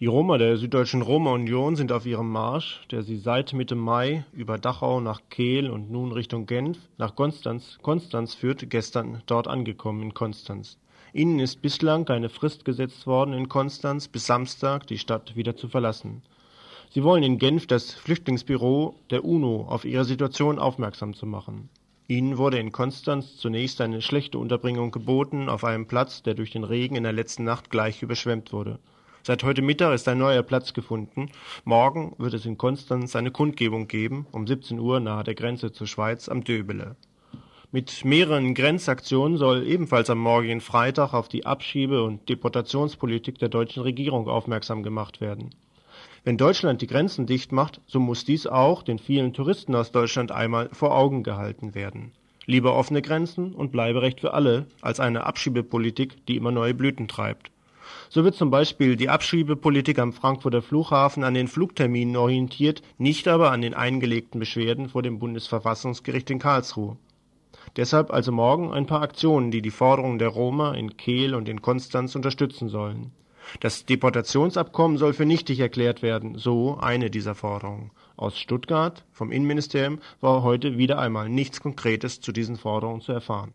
Die 0.00 0.06
Roma 0.06 0.38
der 0.38 0.56
Süddeutschen 0.56 1.02
Roma-Union 1.02 1.74
sind 1.74 1.90
auf 1.90 2.06
ihrem 2.06 2.30
Marsch, 2.30 2.86
der 2.92 3.02
sie 3.02 3.16
seit 3.16 3.52
Mitte 3.52 3.74
Mai 3.74 4.24
über 4.32 4.56
Dachau 4.56 5.00
nach 5.00 5.22
Kehl 5.28 5.68
und 5.68 5.90
nun 5.90 6.12
Richtung 6.12 6.46
Genf 6.46 6.78
nach 6.98 7.16
Konstanz, 7.16 7.78
Konstanz 7.82 8.32
führt, 8.32 8.70
gestern 8.70 9.24
dort 9.26 9.48
angekommen 9.48 10.04
in 10.04 10.14
Konstanz. 10.14 10.78
Ihnen 11.12 11.40
ist 11.40 11.62
bislang 11.62 12.04
keine 12.04 12.28
Frist 12.28 12.64
gesetzt 12.64 13.08
worden, 13.08 13.34
in 13.34 13.48
Konstanz 13.48 14.06
bis 14.06 14.24
Samstag 14.24 14.86
die 14.86 14.98
Stadt 14.98 15.34
wieder 15.34 15.56
zu 15.56 15.66
verlassen. 15.66 16.22
Sie 16.90 17.02
wollen 17.02 17.24
in 17.24 17.40
Genf 17.40 17.66
das 17.66 17.92
Flüchtlingsbüro 17.92 18.94
der 19.10 19.24
UNO 19.24 19.66
auf 19.68 19.84
ihre 19.84 20.04
Situation 20.04 20.60
aufmerksam 20.60 21.12
zu 21.12 21.26
machen. 21.26 21.70
Ihnen 22.06 22.38
wurde 22.38 22.60
in 22.60 22.70
Konstanz 22.70 23.36
zunächst 23.36 23.80
eine 23.80 24.00
schlechte 24.00 24.38
Unterbringung 24.38 24.92
geboten 24.92 25.48
auf 25.48 25.64
einem 25.64 25.88
Platz, 25.88 26.22
der 26.22 26.34
durch 26.34 26.52
den 26.52 26.62
Regen 26.62 26.94
in 26.94 27.02
der 27.02 27.12
letzten 27.12 27.42
Nacht 27.42 27.68
gleich 27.68 28.00
überschwemmt 28.00 28.52
wurde. 28.52 28.78
Seit 29.28 29.44
heute 29.44 29.60
Mittag 29.60 29.92
ist 29.92 30.08
ein 30.08 30.16
neuer 30.16 30.42
Platz 30.42 30.72
gefunden. 30.72 31.30
Morgen 31.66 32.14
wird 32.16 32.32
es 32.32 32.46
in 32.46 32.56
Konstanz 32.56 33.14
eine 33.14 33.30
Kundgebung 33.30 33.86
geben, 33.86 34.26
um 34.32 34.46
17 34.46 34.78
Uhr 34.78 35.00
nahe 35.00 35.22
der 35.22 35.34
Grenze 35.34 35.70
zur 35.70 35.86
Schweiz 35.86 36.30
am 36.30 36.44
Döbele. 36.44 36.96
Mit 37.70 38.06
mehreren 38.06 38.54
Grenzaktionen 38.54 39.36
soll 39.36 39.66
ebenfalls 39.66 40.08
am 40.08 40.16
morgigen 40.16 40.62
Freitag 40.62 41.12
auf 41.12 41.28
die 41.28 41.44
Abschiebe- 41.44 42.04
und 42.04 42.26
Deportationspolitik 42.30 43.38
der 43.38 43.50
deutschen 43.50 43.82
Regierung 43.82 44.28
aufmerksam 44.28 44.82
gemacht 44.82 45.20
werden. 45.20 45.50
Wenn 46.24 46.38
Deutschland 46.38 46.80
die 46.80 46.86
Grenzen 46.86 47.26
dicht 47.26 47.52
macht, 47.52 47.82
so 47.84 48.00
muss 48.00 48.24
dies 48.24 48.46
auch 48.46 48.82
den 48.82 48.98
vielen 48.98 49.34
Touristen 49.34 49.74
aus 49.74 49.92
Deutschland 49.92 50.32
einmal 50.32 50.70
vor 50.72 50.96
Augen 50.96 51.22
gehalten 51.22 51.74
werden. 51.74 52.12
Lieber 52.46 52.74
offene 52.74 53.02
Grenzen 53.02 53.52
und 53.54 53.72
Bleiberecht 53.72 54.20
für 54.20 54.32
alle 54.32 54.68
als 54.80 55.00
eine 55.00 55.26
Abschiebepolitik, 55.26 56.24
die 56.24 56.36
immer 56.36 56.50
neue 56.50 56.72
Blüten 56.72 57.08
treibt. 57.08 57.50
So 58.08 58.24
wird 58.24 58.34
zum 58.34 58.50
Beispiel 58.50 58.96
die 58.96 59.08
Abschiebepolitik 59.08 59.98
am 59.98 60.12
Frankfurter 60.12 60.62
Flughafen 60.62 61.24
an 61.24 61.34
den 61.34 61.48
Flugterminen 61.48 62.16
orientiert, 62.16 62.82
nicht 62.96 63.28
aber 63.28 63.50
an 63.52 63.62
den 63.62 63.74
eingelegten 63.74 64.40
Beschwerden 64.40 64.88
vor 64.88 65.02
dem 65.02 65.18
Bundesverfassungsgericht 65.18 66.30
in 66.30 66.38
Karlsruhe. 66.38 66.96
Deshalb 67.76 68.12
also 68.12 68.32
morgen 68.32 68.72
ein 68.72 68.86
paar 68.86 69.02
Aktionen, 69.02 69.50
die 69.50 69.62
die 69.62 69.70
Forderungen 69.70 70.18
der 70.18 70.28
Roma 70.28 70.74
in 70.74 70.96
Kehl 70.96 71.34
und 71.34 71.48
in 71.48 71.62
Konstanz 71.62 72.14
unterstützen 72.14 72.68
sollen. 72.68 73.12
Das 73.60 73.86
Deportationsabkommen 73.86 74.98
soll 74.98 75.14
für 75.14 75.24
nichtig 75.24 75.60
erklärt 75.60 76.02
werden, 76.02 76.36
so 76.36 76.76
eine 76.78 77.10
dieser 77.10 77.34
Forderungen. 77.34 77.90
Aus 78.16 78.38
Stuttgart 78.38 79.04
vom 79.12 79.32
Innenministerium 79.32 80.00
war 80.20 80.42
heute 80.42 80.76
wieder 80.76 80.98
einmal 80.98 81.28
nichts 81.28 81.60
Konkretes 81.60 82.20
zu 82.20 82.32
diesen 82.32 82.56
Forderungen 82.56 83.00
zu 83.00 83.12
erfahren. 83.12 83.54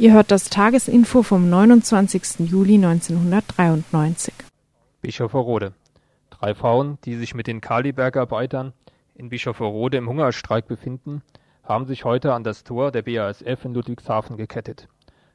Ihr 0.00 0.12
hört 0.12 0.30
das 0.30 0.48
Tagesinfo 0.48 1.24
vom 1.24 1.50
29. 1.50 2.48
Juli 2.48 2.76
1993. 2.76 4.32
Bischofferode. 5.02 5.72
Drei 6.30 6.54
Frauen, 6.54 6.98
die 7.04 7.16
sich 7.16 7.34
mit 7.34 7.48
den 7.48 7.60
Kalibergarbeitern 7.60 8.74
in 9.16 9.28
Bischofferode 9.28 9.96
im 9.96 10.08
Hungerstreik 10.08 10.68
befinden, 10.68 11.22
haben 11.64 11.86
sich 11.86 12.04
heute 12.04 12.32
an 12.32 12.44
das 12.44 12.62
Tor 12.62 12.92
der 12.92 13.02
BASF 13.02 13.64
in 13.64 13.74
Ludwigshafen 13.74 14.36
gekettet. 14.36 14.86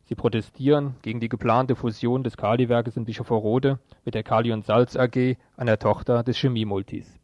Sie 0.05 0.15
protestieren 0.15 0.95
gegen 1.01 1.19
die 1.19 1.27
geplante 1.27 1.75
Fusion 1.75 2.23
des 2.23 2.37
Kaliwerkes 2.37 2.95
in 2.95 3.03
Bischofferode 3.03 3.79
mit 4.05 4.15
der 4.15 4.23
Kali 4.23 4.53
und 4.53 4.65
Salz 4.65 4.95
AG, 4.95 5.35
einer 5.57 5.77
Tochter 5.77 6.23
des 6.23 6.37
Chemiemultis. 6.37 7.19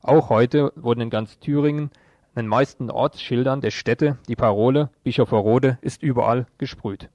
Auch 0.00 0.30
heute 0.30 0.72
wurden 0.76 1.00
in 1.00 1.10
ganz 1.10 1.40
Thüringen 1.40 1.90
an 2.34 2.44
den 2.44 2.48
meisten 2.48 2.90
Ortsschildern 2.90 3.60
der 3.60 3.70
Städte 3.70 4.18
die 4.28 4.36
Parole 4.36 4.90
Bischofferode 5.02 5.78
ist 5.80 6.02
überall 6.02 6.46
gesprüht. 6.58 7.08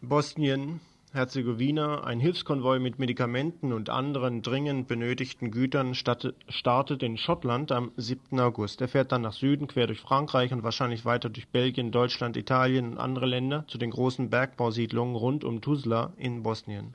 Bosnien, 0.00 0.80
Herzegowina, 1.14 2.04
ein 2.04 2.20
Hilfskonvoi 2.20 2.78
mit 2.78 2.98
Medikamenten 2.98 3.74
und 3.74 3.90
anderen 3.90 4.40
dringend 4.40 4.88
benötigten 4.88 5.50
Gütern 5.50 5.94
startet 5.94 7.02
in 7.02 7.18
Schottland 7.18 7.70
am 7.70 7.92
7. 7.98 8.40
August. 8.40 8.80
Er 8.80 8.88
fährt 8.88 9.12
dann 9.12 9.20
nach 9.20 9.34
Süden, 9.34 9.66
quer 9.66 9.86
durch 9.86 10.00
Frankreich 10.00 10.54
und 10.54 10.62
wahrscheinlich 10.62 11.04
weiter 11.04 11.28
durch 11.28 11.48
Belgien, 11.48 11.92
Deutschland, 11.92 12.38
Italien 12.38 12.92
und 12.92 12.98
andere 12.98 13.26
Länder 13.26 13.66
zu 13.68 13.76
den 13.76 13.90
großen 13.90 14.30
Bergbausiedlungen 14.30 15.14
rund 15.14 15.44
um 15.44 15.60
Tuzla 15.60 16.14
in 16.16 16.42
Bosnien. 16.42 16.94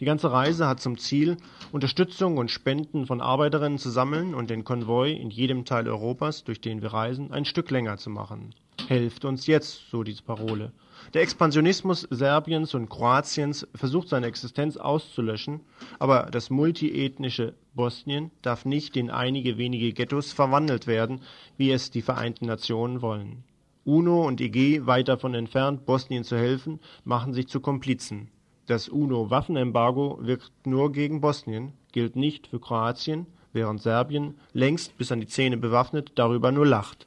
Die 0.00 0.06
ganze 0.06 0.32
Reise 0.32 0.66
hat 0.66 0.80
zum 0.80 0.96
Ziel, 0.96 1.36
Unterstützung 1.72 2.38
und 2.38 2.50
Spenden 2.50 3.04
von 3.04 3.20
Arbeiterinnen 3.20 3.78
zu 3.78 3.90
sammeln 3.90 4.34
und 4.34 4.48
den 4.48 4.64
Konvoi 4.64 5.12
in 5.12 5.28
jedem 5.28 5.66
Teil 5.66 5.86
Europas, 5.88 6.42
durch 6.44 6.62
den 6.62 6.80
wir 6.80 6.94
reisen, 6.94 7.32
ein 7.32 7.44
Stück 7.44 7.70
länger 7.70 7.98
zu 7.98 8.08
machen. 8.08 8.54
Helft 8.92 9.24
uns 9.24 9.46
jetzt, 9.46 9.88
so 9.90 10.02
diese 10.02 10.22
Parole. 10.22 10.70
Der 11.14 11.22
Expansionismus 11.22 12.06
Serbiens 12.10 12.74
und 12.74 12.90
Kroatiens 12.90 13.66
versucht 13.74 14.10
seine 14.10 14.26
Existenz 14.26 14.76
auszulöschen, 14.76 15.60
aber 15.98 16.28
das 16.30 16.50
multiethnische 16.50 17.54
Bosnien 17.72 18.30
darf 18.42 18.66
nicht 18.66 18.98
in 18.98 19.08
einige 19.08 19.56
wenige 19.56 19.94
Ghettos 19.94 20.34
verwandelt 20.34 20.86
werden, 20.86 21.22
wie 21.56 21.70
es 21.70 21.90
die 21.90 22.02
Vereinten 22.02 22.44
Nationen 22.44 23.00
wollen. 23.00 23.44
UNO 23.84 24.26
und 24.26 24.42
IG, 24.42 24.84
weit 24.84 25.08
davon 25.08 25.32
entfernt, 25.32 25.86
Bosnien 25.86 26.22
zu 26.22 26.36
helfen, 26.36 26.78
machen 27.02 27.32
sich 27.32 27.48
zu 27.48 27.60
Komplizen. 27.60 28.28
Das 28.66 28.90
UNO-Waffenembargo 28.90 30.18
wirkt 30.20 30.52
nur 30.66 30.92
gegen 30.92 31.22
Bosnien, 31.22 31.72
gilt 31.92 32.14
nicht 32.14 32.46
für 32.46 32.60
Kroatien, 32.60 33.24
während 33.54 33.80
Serbien, 33.80 34.34
längst 34.52 34.98
bis 34.98 35.10
an 35.10 35.20
die 35.20 35.26
Zähne 35.26 35.56
bewaffnet, 35.56 36.12
darüber 36.16 36.52
nur 36.52 36.66
lacht. 36.66 37.06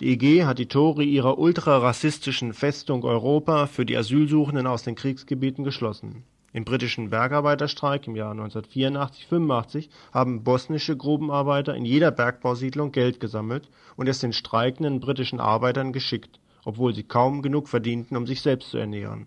Die 0.00 0.12
EG 0.12 0.46
hat 0.46 0.58
die 0.58 0.66
Tore 0.66 1.04
ihrer 1.04 1.38
ultrarassistischen 1.38 2.54
Festung 2.54 3.04
Europa 3.04 3.66
für 3.66 3.84
die 3.84 3.98
Asylsuchenden 3.98 4.66
aus 4.66 4.82
den 4.82 4.94
Kriegsgebieten 4.94 5.62
geschlossen. 5.62 6.24
Im 6.54 6.64
britischen 6.64 7.10
Bergarbeiterstreik 7.10 8.06
im 8.06 8.16
Jahr 8.16 8.32
1984/85 8.32 9.90
haben 10.10 10.42
bosnische 10.42 10.96
Grubenarbeiter 10.96 11.74
in 11.74 11.84
jeder 11.84 12.12
Bergbausiedlung 12.12 12.92
Geld 12.92 13.20
gesammelt 13.20 13.68
und 13.96 14.08
es 14.08 14.20
den 14.20 14.32
streikenden 14.32 15.00
britischen 15.00 15.38
Arbeitern 15.38 15.92
geschickt, 15.92 16.40
obwohl 16.64 16.94
sie 16.94 17.04
kaum 17.04 17.42
genug 17.42 17.68
verdienten, 17.68 18.16
um 18.16 18.26
sich 18.26 18.40
selbst 18.40 18.70
zu 18.70 18.78
ernähren. 18.78 19.26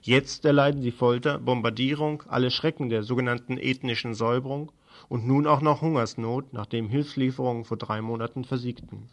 Jetzt 0.00 0.46
erleiden 0.46 0.80
sie 0.80 0.92
Folter, 0.92 1.38
Bombardierung, 1.38 2.22
alle 2.26 2.50
Schrecken 2.50 2.88
der 2.88 3.02
sogenannten 3.02 3.58
ethnischen 3.58 4.14
Säuberung 4.14 4.72
und 5.10 5.26
nun 5.26 5.46
auch 5.46 5.60
noch 5.60 5.82
Hungersnot, 5.82 6.54
nachdem 6.54 6.88
Hilfslieferungen 6.88 7.66
vor 7.66 7.76
drei 7.76 8.00
Monaten 8.00 8.44
versiegten 8.44 9.10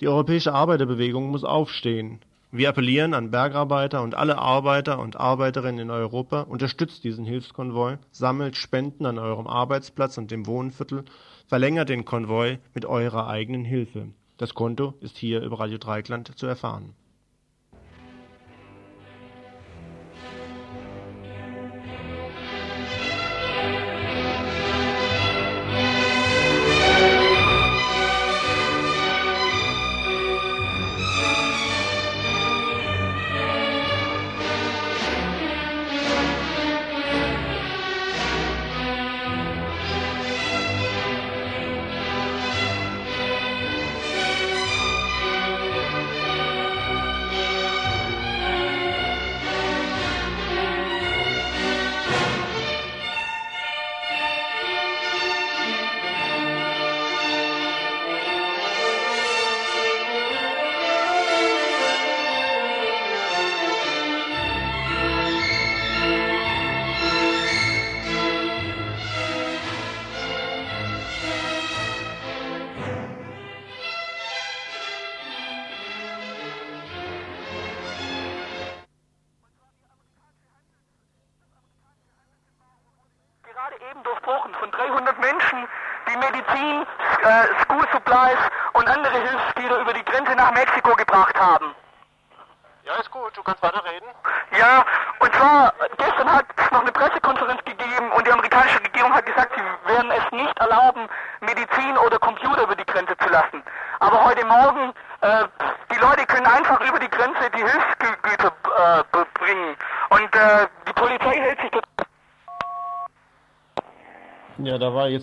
die 0.00 0.08
europäische 0.08 0.52
Arbeiterbewegung 0.52 1.30
muss 1.30 1.44
aufstehen. 1.44 2.20
Wir 2.50 2.68
appellieren 2.68 3.14
an 3.14 3.32
Bergarbeiter 3.32 4.02
und 4.02 4.14
alle 4.14 4.38
Arbeiter 4.38 5.00
und 5.00 5.16
Arbeiterinnen 5.16 5.80
in 5.80 5.90
Europa, 5.90 6.42
unterstützt 6.42 7.02
diesen 7.02 7.24
Hilfskonvoi, 7.24 7.96
sammelt 8.12 8.56
Spenden 8.56 9.06
an 9.06 9.18
eurem 9.18 9.48
Arbeitsplatz 9.48 10.18
und 10.18 10.30
dem 10.30 10.46
Wohnviertel, 10.46 11.04
verlängert 11.46 11.88
den 11.88 12.04
Konvoi 12.04 12.58
mit 12.72 12.86
eurer 12.86 13.26
eigenen 13.28 13.64
Hilfe. 13.64 14.08
Das 14.36 14.54
Konto 14.54 14.94
ist 15.00 15.16
hier 15.16 15.42
über 15.42 15.58
Radio 15.58 15.78
Dreikland 15.78 16.38
zu 16.38 16.46
erfahren. 16.46 16.94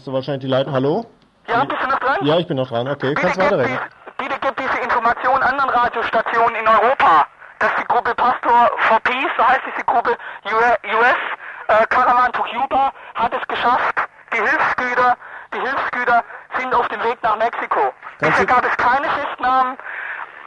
Jetzt 0.02 0.14
wahrscheinlich 0.14 0.42
die 0.42 0.48
Leitung. 0.48 0.74
Hallo? 0.74 1.06
Ja, 1.48 1.64
bist 1.64 1.82
du 1.82 1.88
noch 1.88 2.00
dran? 2.00 2.18
Ja, 2.22 2.38
ich 2.38 2.48
bin 2.48 2.58
noch 2.58 2.70
dran. 2.70 2.88
Okay, 2.88 3.14
kannst 3.14 3.38
weiterreden. 3.38 3.80
Bitte 4.18 4.36
gib 4.42 4.56
diese 4.58 4.78
Information 4.84 5.42
anderen 5.42 5.70
Radiostationen 5.70 6.56
in 6.56 6.68
Europa, 6.68 7.28
dass 7.60 7.72
die 7.80 7.86
Gruppe 7.86 8.14
Pastor 8.16 8.72
for 8.88 9.00
Peace, 9.02 9.32
so 9.38 9.48
heißt 9.48 9.62
diese 9.66 9.86
Gruppe, 9.86 10.18
US 10.46 11.22
äh, 11.68 11.86
Caravan 11.88 12.32
to 12.34 12.44
Cuba, 12.44 12.92
hat 13.16 13.34
es 13.34 13.48
geschafft, 13.48 13.96
die 14.34 14.38
Hilfsgüter, 14.38 15.18
die 15.54 15.60
Hilfsgüter 15.60 16.24
sind 16.58 16.74
auf 16.74 16.88
dem 16.90 17.04
Weg 17.04 17.18
nach 17.24 17.38
Mexiko. 17.38 17.94
Bisher 18.20 18.46
gab 18.46 18.66
es 18.66 18.78
keine 18.78 19.08
Festnahmen 19.10 19.78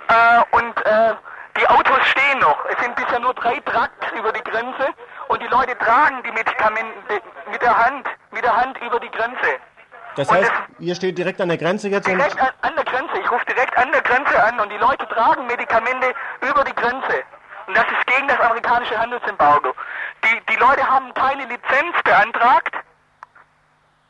äh, 0.09 0.57
und 0.57 0.87
äh, 0.87 1.15
die 1.59 1.69
Autos 1.69 2.07
stehen 2.07 2.39
noch. 2.41 2.59
Es 2.71 2.83
sind 2.83 2.95
bisher 2.97 3.21
nur 3.21 3.35
drei 3.35 3.59
Trucks 3.61 4.07
über 4.17 4.33
die 4.33 4.43
Grenze 4.43 4.89
und 5.29 5.43
die 5.43 5.49
Leute 5.49 5.77
tragen 5.79 6.23
die 6.25 6.33
Medikamente 6.33 7.21
mit 7.51 7.63
der 7.63 7.77
Hand 7.77 8.07
mit 8.35 8.45
der 8.45 8.57
Hand 8.57 8.77
über 8.79 9.01
die 9.01 9.11
Grenze. 9.11 9.59
Das 10.17 10.31
heißt, 10.31 10.53
ihr 10.79 10.95
steht 10.95 11.19
direkt 11.19 11.41
an 11.41 11.49
der 11.49 11.59
Grenze 11.59 11.89
jetzt? 11.89 12.07
Direkt 12.07 12.41
an, 12.41 12.51
an, 12.63 12.75
der 12.77 12.85
Grenze. 12.85 13.19
Ich 13.19 13.31
rufe 13.31 13.45
direkt 13.47 13.77
an 13.77 13.91
der 13.93 14.03
Grenze 14.03 14.43
an 14.43 14.61
und 14.61 14.71
die 14.71 14.79
Leute 14.79 15.07
tragen 15.09 15.47
Medikamente 15.47 16.15
über 16.41 16.65
die 16.65 16.75
Grenze. 16.75 17.25
Und 17.67 17.77
das 17.77 17.85
ist 17.85 18.07
gegen 18.07 18.29
das 18.29 18.39
amerikanische 18.41 18.99
Handelsembargo. 18.99 19.73
Die, 20.25 20.53
die 20.53 20.57
Leute 20.57 20.89
haben 20.89 21.13
keine 21.15 21.45
Lizenz 21.47 21.97
beantragt 22.05 22.75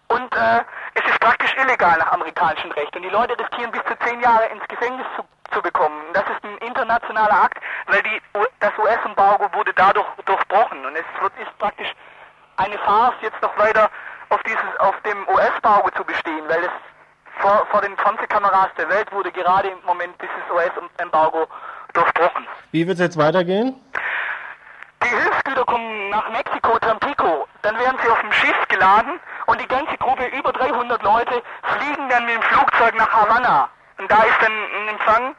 und 0.09 0.35
äh, 0.35 0.61
es 0.95 1.05
ist 1.11 1.21
praktisch 1.21 1.55
illegal 1.57 1.99
nach 1.99 2.13
amerikanischem 2.13 2.71
Recht. 2.73 2.95
Und 2.95 3.03
die 3.03 3.09
Leute 3.09 3.39
riskieren 3.39 3.71
bis 3.71 3.83
zu 3.85 3.97
zehn 4.07 4.21
Jahre 4.21 4.47
ins 4.47 4.67
Gefängnis 4.69 5.07
zu, 5.17 5.25
zu 5.53 5.63
bekommen. 5.63 5.97
Und 6.09 6.17
das 6.17 6.25
ist 6.25 6.45
ein 6.45 6.59
internationaler 6.59 7.45
Akt, 7.45 7.59
weil 7.87 8.03
die, 8.03 8.21
das 8.61 8.73
US-Embargo 8.79 9.49
wurde 9.55 9.73
dadurch 9.75 10.07
durchbrochen. 10.25 10.85
Und 10.85 10.97
es 10.97 11.05
wird, 11.21 11.33
ist 11.41 11.59
praktisch 11.59 11.93
eine 12.57 12.79
Farce, 12.79 13.15
jetzt 13.23 13.41
noch 13.43 13.57
weiter 13.59 13.91
auf, 14.35 14.43
dieses, 14.43 14.81
auf 14.81 14.95
dem 15.03 15.29
US-Bauge 15.29 15.93
zu 15.93 16.05
bestehen, 16.05 16.45
weil 16.49 16.65
es 16.65 16.71
vor, 17.41 17.67
vor 17.71 17.81
den 17.81 17.97
Fernsehkameras 17.97 18.69
der 18.77 18.89
Welt 18.89 19.11
wurde 19.13 19.31
gerade 19.33 19.69
im 19.69 19.79
Moment 19.85 20.15
dieses 20.21 20.51
US-Embargo 20.53 21.47
durchbrochen. 21.93 22.47
Wie 22.73 22.87
wird 22.87 22.97
es 22.97 23.01
jetzt 23.01 23.19
weitergehen? 23.19 23.75
Die 25.03 25.09
Hilfsgüter 25.09 25.65
kommen 25.65 26.11
nach 26.11 26.29
Mexiko, 26.31 26.79
Tampico. 26.79 27.47
Dann 27.63 27.79
werden 27.79 27.99
sie 28.03 28.11
auf 28.11 28.21
dem 28.21 28.33
Schiff 28.33 28.69
geladen 28.69 29.21
und 29.47 29.61
die 29.61 29.69
ganze 29.69 29.97
Gruppe, 29.99 30.27
über 30.27 30.53
300 30.53 31.03
Leute, 31.03 31.43
fliegen 31.63 32.09
dann 32.09 32.25
mit 32.27 32.35
dem 32.35 32.43
Flugzeug 32.43 32.95
nach 32.97 33.13
Havanna. 33.13 33.69
Und 33.99 34.11
da 34.11 34.23
ist 34.23 34.41
dann 34.41 34.53
ein 34.53 34.89
Empfang 34.89 35.35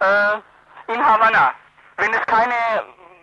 äh, 0.00 0.92
in 0.92 1.04
Havanna. 1.04 1.52
Wenn 1.96 2.14
es 2.14 2.24
keine, 2.26 2.54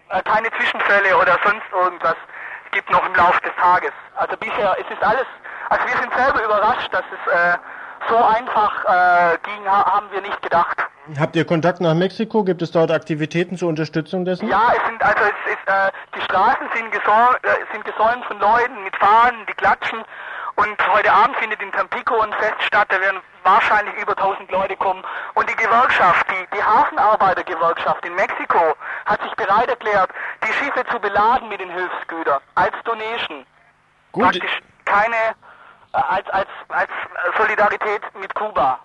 äh, 0.10 0.22
keine 0.24 0.52
Zwischenfälle 0.52 1.18
oder 1.18 1.40
sonst 1.44 1.66
irgendwas 1.72 2.16
gibt 2.76 2.92
noch 2.92 3.06
im 3.06 3.16
Laufe 3.16 3.42
des 3.42 3.56
Tages. 3.56 3.92
Also 4.16 4.36
bisher, 4.38 4.76
es 4.78 4.92
ist 4.92 5.02
alles, 5.02 5.26
also 5.70 5.84
wir 5.88 5.98
sind 5.98 6.14
selber 6.14 6.44
überrascht, 6.44 6.94
dass 6.94 7.06
es 7.10 7.34
äh, 7.34 7.58
so 8.10 8.18
einfach 8.18 8.84
äh, 8.86 9.38
ging, 9.44 9.66
haben 9.66 10.08
wir 10.12 10.22
nicht 10.22 10.42
gedacht. 10.42 10.78
Habt 11.18 11.36
ihr 11.36 11.46
Kontakt 11.46 11.80
nach 11.80 11.94
Mexiko? 11.94 12.44
Gibt 12.44 12.62
es 12.62 12.72
dort 12.72 12.92
Aktivitäten 12.92 13.58
zur 13.58 13.70
Unterstützung 13.70 14.26
dessen? 14.26 14.50
Ja, 14.50 14.74
es 14.76 14.86
sind 14.86 15.02
also 15.02 15.24
es 15.24 15.54
ist, 15.54 15.68
äh, 15.68 15.92
die 16.16 16.22
Straßen 16.22 16.68
sind, 16.76 16.92
gesäum, 16.92 17.36
äh, 17.44 17.72
sind 17.72 17.86
gesäumt 17.86 18.26
von 18.26 18.40
Leuten 18.40 18.84
mit 18.84 18.96
Fahnen, 18.98 19.46
die 19.48 19.54
klatschen. 19.54 20.04
Und 20.56 20.76
heute 20.94 21.12
Abend 21.12 21.36
findet 21.38 21.62
in 21.62 21.72
Tampico 21.72 22.20
ein 22.20 22.34
Fest 22.34 22.62
statt, 22.62 22.88
da 22.90 23.00
werden 23.00 23.22
wahrscheinlich 23.46 23.96
über 24.02 24.18
1000 24.18 24.52
Leute 24.52 24.76
kommen. 24.76 25.04
Und 25.36 25.50
die 25.50 25.56
Gewerkschaft, 25.56 26.26
die, 26.30 26.58
die 26.58 26.64
Hafenarbeitergewerkschaft 26.64 28.06
in 28.06 28.16
Mexiko, 28.16 28.76
hat 29.06 29.22
sich 29.22 29.34
bereit 29.36 29.70
erklärt, 29.70 30.10
die 30.44 30.54
Schiffe 30.54 30.84
zu 30.92 31.00
beladen 31.00 31.48
mit 31.50 31.60
den 31.60 31.70
Hilfsgütern 31.70 32.42
als 32.56 32.74
Donation. 32.84 33.46
Gut. 34.12 34.24
Praktisch 34.24 34.60
keine 34.86 35.16
äh, 35.94 35.98
als, 35.98 36.28
als, 36.30 36.48
als 36.70 36.90
Solidarität 37.38 38.02
mit 38.20 38.34
Kuba. 38.36 38.80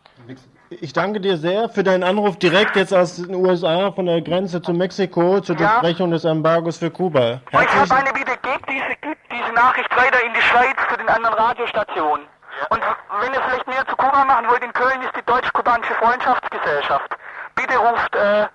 Ich 0.69 0.93
danke 0.93 1.21
dir 1.21 1.37
sehr 1.37 1.69
für 1.69 1.83
deinen 1.83 2.05
Anruf 2.05 2.39
direkt 2.39 2.77
jetzt 2.77 2.95
aus 2.95 3.17
den 3.17 3.35
USA 3.35 3.91
von 3.91 4.07
der 4.07 4.21
Grenze 4.21 4.63
zu 4.63 4.73
Mexiko 4.73 5.41
zur 5.41 5.57
Ja. 5.57 5.81
Durchbrechung 5.81 6.13
des 6.13 6.25
Embargos 6.25 6.79
für 6.79 6.91
Kuba. 6.91 7.41
Und 7.51 7.63
ich 7.63 7.75
habe 7.75 7.95
eine 7.95 8.13
Bitte, 8.13 8.33
gebt 8.43 8.69
diese, 8.69 9.17
diese 9.33 9.53
Nachricht 9.53 9.91
weiter 9.97 10.25
in 10.25 10.33
die 10.33 10.43
Schweiz 10.43 10.77
zu 10.89 10.97
den 10.97 11.09
anderen 11.09 11.35
Radiostationen. 11.35 12.27
Und 12.69 12.83
wenn 13.21 13.33
ihr 13.35 13.41
vielleicht 13.43 13.67
mehr 13.67 13.87
zu 13.87 13.97
Kuba 13.97 14.25
machen 14.25 14.49
wollt, 14.49 14.63
in 14.63 14.73
Köln 14.73 15.01
ist 15.03 15.17
die 15.17 15.25
Deutsch-Kubanische 15.25 15.95
Freundschaftsgesellschaft. 15.95 17.17
Bitte 17.55 17.77
ruft, 17.79 18.15
äh, 18.15 18.43
äh, 18.43 18.47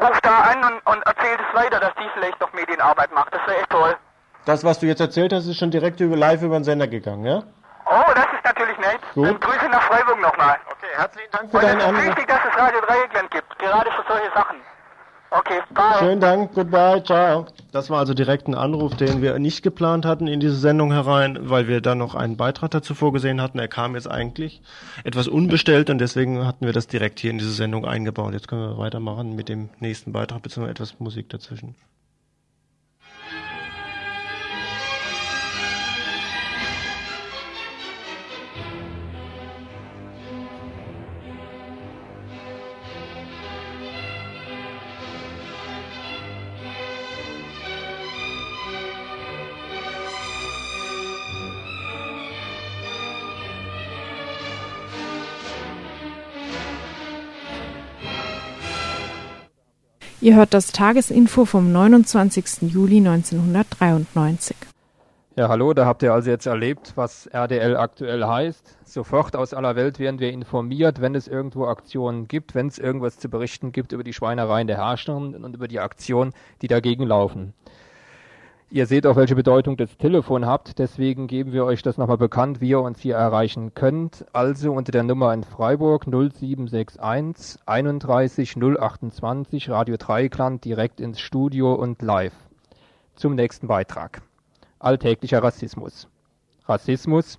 ruft 0.00 0.24
da 0.26 0.40
an 0.40 0.64
und, 0.64 0.86
und 0.86 1.06
erzählt 1.06 1.40
es 1.40 1.54
weiter, 1.56 1.78
dass 1.80 1.94
die 1.94 2.08
vielleicht 2.14 2.40
noch 2.40 2.52
Medienarbeit 2.52 3.12
macht. 3.14 3.32
Das 3.34 3.40
wäre 3.46 3.58
echt 3.58 3.70
toll. 3.70 3.96
Das, 4.44 4.64
was 4.64 4.78
du 4.78 4.86
jetzt 4.86 5.00
erzählt 5.00 5.32
hast, 5.32 5.46
ist 5.46 5.58
schon 5.58 5.70
direkt 5.70 6.00
über 6.00 6.16
live 6.16 6.42
über 6.42 6.58
den 6.58 6.64
Sender 6.64 6.86
gegangen, 6.86 7.24
ja? 7.24 7.42
Oh, 7.88 8.12
das 8.14 8.26
ist 8.34 8.44
natürlich 8.44 8.76
nett. 8.78 8.98
Gut. 9.14 9.26
Dann 9.28 9.40
Grüße 9.40 9.68
nach 9.68 9.82
Freiburg 9.82 10.20
nochmal. 10.20 10.56
Okay, 10.70 10.86
herzlichen 10.96 11.30
Dank 11.30 11.50
für 11.50 11.56
Und 11.56 11.62
es 11.62 11.68
deinen 11.70 11.80
ist 11.80 11.86
Anruf. 11.86 12.04
wichtig, 12.06 12.26
dass 12.28 12.40
es 12.50 12.58
Radio 12.58 12.80
Dreieckland 12.80 13.30
gibt, 13.30 13.58
gerade 13.58 13.90
für 13.92 14.04
solche 14.08 14.30
Sachen. 14.34 14.56
Okay, 15.30 15.60
bye. 15.74 15.98
Schönen 15.98 16.20
Dank, 16.20 16.54
goodbye, 16.54 17.02
ciao. 17.02 17.46
Das 17.72 17.90
war 17.90 17.98
also 17.98 18.14
direkt 18.14 18.48
ein 18.48 18.54
Anruf, 18.54 18.96
den 18.96 19.22
wir 19.22 19.38
nicht 19.38 19.62
geplant 19.62 20.06
hatten 20.06 20.28
in 20.28 20.40
diese 20.40 20.56
Sendung 20.56 20.92
herein, 20.92 21.38
weil 21.50 21.68
wir 21.68 21.80
dann 21.80 21.98
noch 21.98 22.14
einen 22.14 22.36
Beitrag 22.36 22.70
dazu 22.70 22.94
vorgesehen 22.94 23.40
hatten. 23.40 23.58
Er 23.58 23.68
kam 23.68 23.94
jetzt 23.94 24.10
eigentlich 24.10 24.62
etwas 25.04 25.28
unbestellt 25.28 25.90
und 25.90 25.98
deswegen 25.98 26.46
hatten 26.46 26.64
wir 26.64 26.72
das 26.72 26.86
direkt 26.86 27.18
hier 27.18 27.30
in 27.30 27.38
diese 27.38 27.52
Sendung 27.52 27.84
eingebaut. 27.84 28.32
Jetzt 28.32 28.48
können 28.48 28.62
wir 28.62 28.78
weitermachen 28.78 29.34
mit 29.34 29.48
dem 29.48 29.68
nächsten 29.80 30.12
Beitrag, 30.12 30.42
beziehungsweise 30.42 30.70
etwas 30.70 31.00
Musik 31.00 31.28
dazwischen. 31.28 31.74
Ihr 60.22 60.34
hört 60.34 60.54
das 60.54 60.72
Tagesinfo 60.72 61.44
vom 61.44 61.72
29. 61.72 62.62
Juli 62.72 62.98
1993. 63.06 64.56
Ja, 65.36 65.50
hallo, 65.50 65.74
da 65.74 65.84
habt 65.84 66.02
ihr 66.02 66.14
also 66.14 66.30
jetzt 66.30 66.46
erlebt, 66.46 66.92
was 66.94 67.26
RDL 67.26 67.76
aktuell 67.76 68.24
heißt. 68.24 68.78
Sofort 68.86 69.36
aus 69.36 69.52
aller 69.52 69.76
Welt 69.76 69.98
werden 69.98 70.18
wir 70.18 70.30
informiert, 70.30 71.02
wenn 71.02 71.14
es 71.14 71.28
irgendwo 71.28 71.66
Aktionen 71.66 72.28
gibt, 72.28 72.54
wenn 72.54 72.68
es 72.68 72.78
irgendwas 72.78 73.18
zu 73.18 73.28
berichten 73.28 73.72
gibt 73.72 73.92
über 73.92 74.04
die 74.04 74.14
Schweinereien 74.14 74.66
der 74.66 74.78
Herrschenden 74.78 75.44
und 75.44 75.54
über 75.54 75.68
die 75.68 75.80
Aktionen, 75.80 76.32
die 76.62 76.68
dagegen 76.68 77.04
laufen. 77.06 77.52
Ihr 78.68 78.86
seht 78.86 79.06
auch, 79.06 79.14
welche 79.14 79.36
Bedeutung 79.36 79.76
das 79.76 79.96
Telefon 79.96 80.44
habt, 80.44 80.80
deswegen 80.80 81.28
geben 81.28 81.52
wir 81.52 81.64
euch 81.64 81.82
das 81.82 81.98
nochmal 81.98 82.18
bekannt, 82.18 82.60
wie 82.60 82.70
ihr 82.70 82.80
uns 82.80 82.98
hier 82.98 83.14
erreichen 83.14 83.74
könnt. 83.74 84.26
Also 84.32 84.72
unter 84.72 84.90
der 84.90 85.04
Nummer 85.04 85.32
in 85.32 85.44
Freiburg 85.44 86.06
0761 86.08 87.60
31 87.64 88.56
028 88.56 89.70
Radio 89.70 89.96
Dreieckland 89.96 90.64
direkt 90.64 90.98
ins 90.98 91.20
Studio 91.20 91.74
und 91.74 92.02
live. 92.02 92.34
Zum 93.14 93.36
nächsten 93.36 93.68
Beitrag. 93.68 94.22
Alltäglicher 94.80 95.44
Rassismus. 95.44 96.08
Rassismus, 96.66 97.38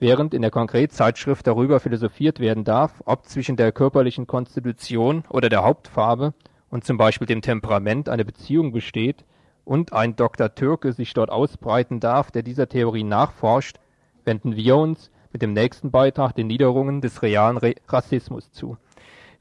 während 0.00 0.34
in 0.34 0.42
der 0.42 0.50
Konkretzeitschrift 0.50 1.46
darüber 1.46 1.78
philosophiert 1.78 2.40
werden 2.40 2.64
darf, 2.64 3.00
ob 3.04 3.26
zwischen 3.26 3.54
der 3.54 3.70
körperlichen 3.70 4.26
Konstitution 4.26 5.22
oder 5.28 5.48
der 5.48 5.62
Hauptfarbe 5.62 6.34
und 6.68 6.84
zum 6.84 6.96
Beispiel 6.96 7.28
dem 7.28 7.42
Temperament 7.42 8.08
eine 8.08 8.24
Beziehung 8.24 8.72
besteht 8.72 9.24
und 9.64 9.92
ein 9.92 10.16
Dr. 10.16 10.54
Türke 10.54 10.92
sich 10.92 11.14
dort 11.14 11.30
ausbreiten 11.30 12.00
darf, 12.00 12.30
der 12.30 12.42
dieser 12.42 12.68
Theorie 12.68 13.04
nachforscht, 13.04 13.78
wenden 14.24 14.56
wir 14.56 14.76
uns 14.76 15.10
mit 15.32 15.42
dem 15.42 15.52
nächsten 15.52 15.90
Beitrag 15.90 16.34
den 16.34 16.46
Niederungen 16.46 17.00
des 17.00 17.22
realen 17.22 17.56
Re 17.56 17.74
Rassismus 17.88 18.52
zu, 18.52 18.76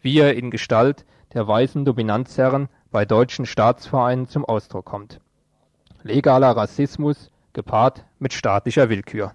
wie 0.02 0.20
er 0.20 0.36
in 0.36 0.52
Gestalt 0.52 1.06
der 1.34 1.48
weißen 1.48 1.86
Dominanzherren 1.86 2.70
bei 2.92 3.06
deutschen 3.06 3.46
Staatsvereinen 3.46 4.28
zum 4.28 4.46
Ausdruck 4.46 4.86
kommt. 4.86 5.20
Legaler 6.04 6.52
Rassismus 6.52 7.32
gepaart 7.54 8.06
mit 8.20 8.34
staatlicher 8.34 8.90
Willkür. 8.90 9.34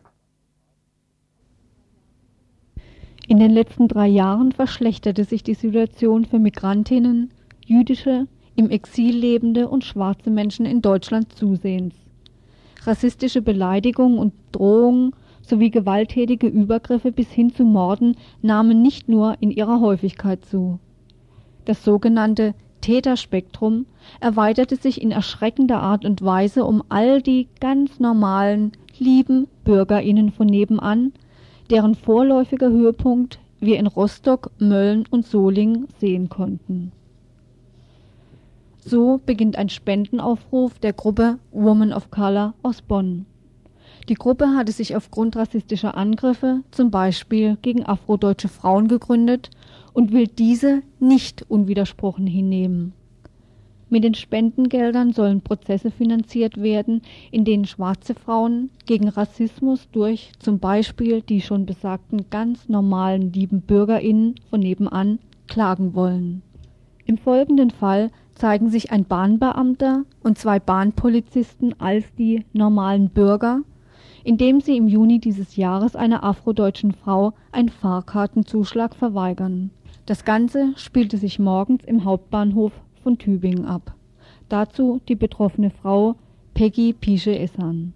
In 3.27 3.38
den 3.38 3.51
letzten 3.51 3.88
drei 3.88 4.07
Jahren 4.07 4.53
verschlechterte 4.53 5.24
sich 5.24 5.42
die 5.42 5.55
Situation 5.55 6.24
für 6.24 6.38
Migrantinnen, 6.38 7.31
jüdische, 7.64 8.27
im 8.59 8.71
Exil 8.71 9.16
lebende 9.16 9.68
und 9.68 9.85
schwarze 9.85 10.31
Menschen 10.31 10.66
in 10.66 10.83
Deutschland 10.83 11.33
zusehends. 11.33 11.94
Rassistische 12.83 13.40
Beleidigungen 13.40 14.18
und 14.18 14.33
Drohungen 14.51 15.12
sowie 15.42 15.71
gewalttätige 15.71 16.49
Übergriffe 16.49 17.12
bis 17.12 17.31
hin 17.31 17.55
zu 17.55 17.64
Morden 17.64 18.16
nahmen 18.42 18.83
nicht 18.83 19.09
nur 19.09 19.37
in 19.38 19.53
ihrer 19.53 19.81
Häufigkeit 19.81 20.44
zu. 20.44 20.81
Das 21.66 21.85
sogenannte 21.85 22.55
Täterspektrum 22.81 23.87
erweiterte 24.18 24.75
sich 24.75 25.01
in 25.01 25.12
erschreckender 25.12 25.81
Art 25.81 26.05
und 26.05 26.23
Weise 26.23 26.64
um 26.64 26.83
all 26.88 27.23
die 27.23 27.47
ganz 27.61 28.01
normalen, 28.01 28.73
lieben 28.99 29.47
Bürgerinnen 29.62 30.33
von 30.33 30.49
nebenan, 30.49 31.12
deren 31.71 31.94
vorläufiger 31.94 32.71
Höhepunkt 32.71 33.38
wir 33.61 33.79
in 33.79 33.87
Rostock, 33.87 34.51
Mölln 34.59 35.05
und 35.11 35.27
Solingen 35.27 35.87
sehen 36.01 36.29
konnten. 36.29 36.90
So 38.90 39.20
beginnt 39.27 39.59
ein 39.59 39.68
Spendenaufruf 39.68 40.79
der 40.79 40.94
Gruppe 40.94 41.38
Women 41.53 41.92
of 41.92 42.11
Color 42.11 42.55
aus 42.62 42.81
Bonn. 42.81 43.27
Die 44.09 44.14
Gruppe 44.14 44.55
hatte 44.57 44.72
sich 44.72 44.96
aufgrund 44.96 45.37
rassistischer 45.37 45.94
Angriffe, 45.94 46.62
zum 46.70 46.90
Beispiel 46.90 47.59
gegen 47.61 47.85
afrodeutsche 47.85 48.48
Frauen, 48.48 48.88
gegründet 48.88 49.51
und 49.92 50.12
will 50.12 50.27
diese 50.27 50.81
nicht 51.01 51.44
unwidersprochen 51.51 52.27
hinnehmen. 52.27 52.94
Mit 53.90 54.05
den 54.05 54.14
Spendengeldern 54.14 55.12
sollen 55.12 55.42
Prozesse 55.42 55.90
finanziert 55.90 56.57
werden, 56.57 57.03
in 57.31 57.44
denen 57.44 57.66
schwarze 57.66 58.14
Frauen 58.14 58.70
gegen 58.87 59.09
Rassismus 59.09 59.87
durch 59.92 60.33
zum 60.38 60.61
Beispiel 60.61 61.20
die 61.20 61.42
schon 61.42 61.66
besagten 61.66 62.31
ganz 62.31 62.70
normalen 62.70 63.35
lieben 63.35 63.61
Bürgerinnen 63.61 64.37
von 64.48 64.61
nebenan 64.61 65.18
klagen 65.46 65.94
wollen. 65.94 66.40
Im 67.05 67.18
folgenden 67.18 67.70
Fall 67.70 68.11
zeigen 68.38 68.70
sich 68.70 68.92
ein 68.92 69.05
Bahnbeamter 69.05 70.05
und 70.22 70.38
zwei 70.38 70.59
Bahnpolizisten 70.61 71.74
als 71.81 72.05
die 72.14 72.44
normalen 72.53 73.11
Bürger, 73.11 73.61
indem 74.24 74.61
sie 74.61 74.77
im 74.77 74.88
Juni 74.88 75.18
dieses 75.18 75.57
Jahres 75.57 75.96
einer 75.96 76.24
afrodeutschen 76.24 76.92
Frau 76.92 77.33
einen 77.53 77.68
Fahrkartenzuschlag 77.68 78.94
verweigern. 78.94 79.70
Das 80.07 80.24
Ganze 80.24 80.72
spielte 80.77 81.18
sich 81.18 81.38
morgens 81.38 81.85
im 81.85 82.05
Hauptbahnhof 82.05 82.72
von 83.03 83.18
Tübingen 83.18 83.66
ab. 83.66 83.94
Dazu 84.48 85.01
die 85.09 85.16
betroffene 85.16 85.70
Frau 85.70 86.14
Peggy 86.55 86.94
Pische-Essan. 86.94 87.92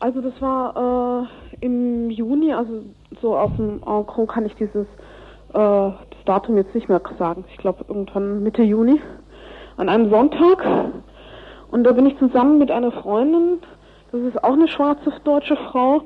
Also 0.00 0.20
das 0.20 0.34
war 0.40 1.28
äh, 1.60 1.64
im 1.64 2.10
Juni, 2.10 2.52
also 2.52 2.82
so 3.22 3.36
auf 3.36 3.54
dem 3.56 3.80
En 3.86 4.06
gros 4.06 4.28
kann 4.28 4.44
ich 4.44 4.54
dieses 4.56 4.86
äh, 5.50 5.52
das 5.52 6.24
Datum 6.24 6.56
jetzt 6.56 6.74
nicht 6.74 6.88
mehr 6.88 7.00
sagen. 7.18 7.44
Ich 7.50 7.56
glaube 7.56 7.84
irgendwann 7.88 8.42
Mitte 8.42 8.62
Juni 8.62 9.00
an 9.76 9.88
einem 9.88 10.10
Sonntag. 10.10 10.64
Und 11.70 11.84
da 11.84 11.92
bin 11.92 12.06
ich 12.06 12.18
zusammen 12.18 12.58
mit 12.58 12.70
einer 12.70 12.92
Freundin, 12.92 13.58
das 14.12 14.20
ist 14.22 14.42
auch 14.42 14.52
eine 14.52 14.68
schwarze 14.68 15.12
deutsche 15.24 15.56
Frau, 15.56 16.02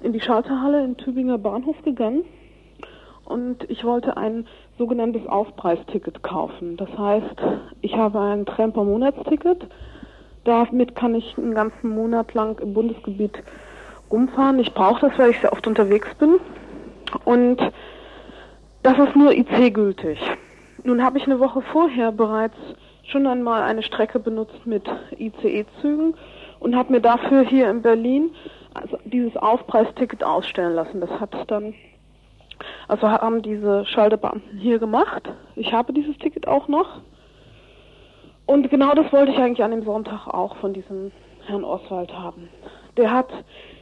in 0.00 0.12
die 0.12 0.20
Schalterhalle 0.20 0.84
in 0.84 0.96
Tübinger 0.96 1.38
Bahnhof 1.38 1.76
gegangen. 1.82 2.24
Und 3.24 3.68
ich 3.68 3.84
wollte 3.84 4.16
ein 4.16 4.46
sogenanntes 4.78 5.26
Aufpreisticket 5.26 6.22
kaufen. 6.22 6.76
Das 6.76 6.88
heißt, 6.96 7.36
ich 7.82 7.94
habe 7.94 8.20
ein 8.20 8.46
Tramper 8.46 8.84
Monatsticket. 8.84 9.66
Damit 10.44 10.94
kann 10.94 11.14
ich 11.14 11.36
einen 11.36 11.54
ganzen 11.54 11.90
Monat 11.90 12.32
lang 12.34 12.58
im 12.60 12.72
Bundesgebiet 12.72 13.42
rumfahren. 14.10 14.58
Ich 14.60 14.72
brauche 14.72 15.08
das, 15.08 15.18
weil 15.18 15.30
ich 15.30 15.40
sehr 15.40 15.52
oft 15.52 15.66
unterwegs 15.66 16.08
bin. 16.14 16.36
Und 17.24 17.58
das 18.82 18.98
ist 18.98 19.16
nur 19.16 19.32
IC 19.32 19.74
gültig. 19.74 20.18
Nun 20.84 21.04
habe 21.04 21.18
ich 21.18 21.26
eine 21.26 21.40
Woche 21.40 21.60
vorher 21.60 22.12
bereits 22.12 22.56
schon 23.08 23.26
einmal 23.26 23.62
eine 23.62 23.82
Strecke 23.82 24.18
benutzt 24.18 24.66
mit 24.66 24.84
ICE-Zügen 25.18 26.14
und 26.60 26.76
habe 26.76 26.92
mir 26.92 27.00
dafür 27.00 27.42
hier 27.42 27.70
in 27.70 27.82
Berlin 27.82 28.30
also 28.74 28.98
dieses 29.04 29.36
Aufpreisticket 29.36 30.22
ausstellen 30.22 30.74
lassen. 30.74 31.00
Das 31.00 31.10
hat 31.18 31.34
dann, 31.48 31.74
also 32.86 33.08
haben 33.10 33.42
diese 33.42 33.84
Schalterbeamten 33.86 34.58
hier 34.58 34.78
gemacht. 34.78 35.28
Ich 35.56 35.72
habe 35.72 35.92
dieses 35.92 36.16
Ticket 36.18 36.46
auch 36.46 36.68
noch. 36.68 37.00
Und 38.46 38.70
genau 38.70 38.94
das 38.94 39.12
wollte 39.12 39.32
ich 39.32 39.38
eigentlich 39.38 39.62
an 39.62 39.72
dem 39.72 39.84
Sonntag 39.84 40.26
auch 40.26 40.56
von 40.56 40.72
diesem 40.72 41.12
Herrn 41.46 41.64
Oswald 41.64 42.12
haben. 42.12 42.48
Der 42.96 43.10
hat 43.10 43.28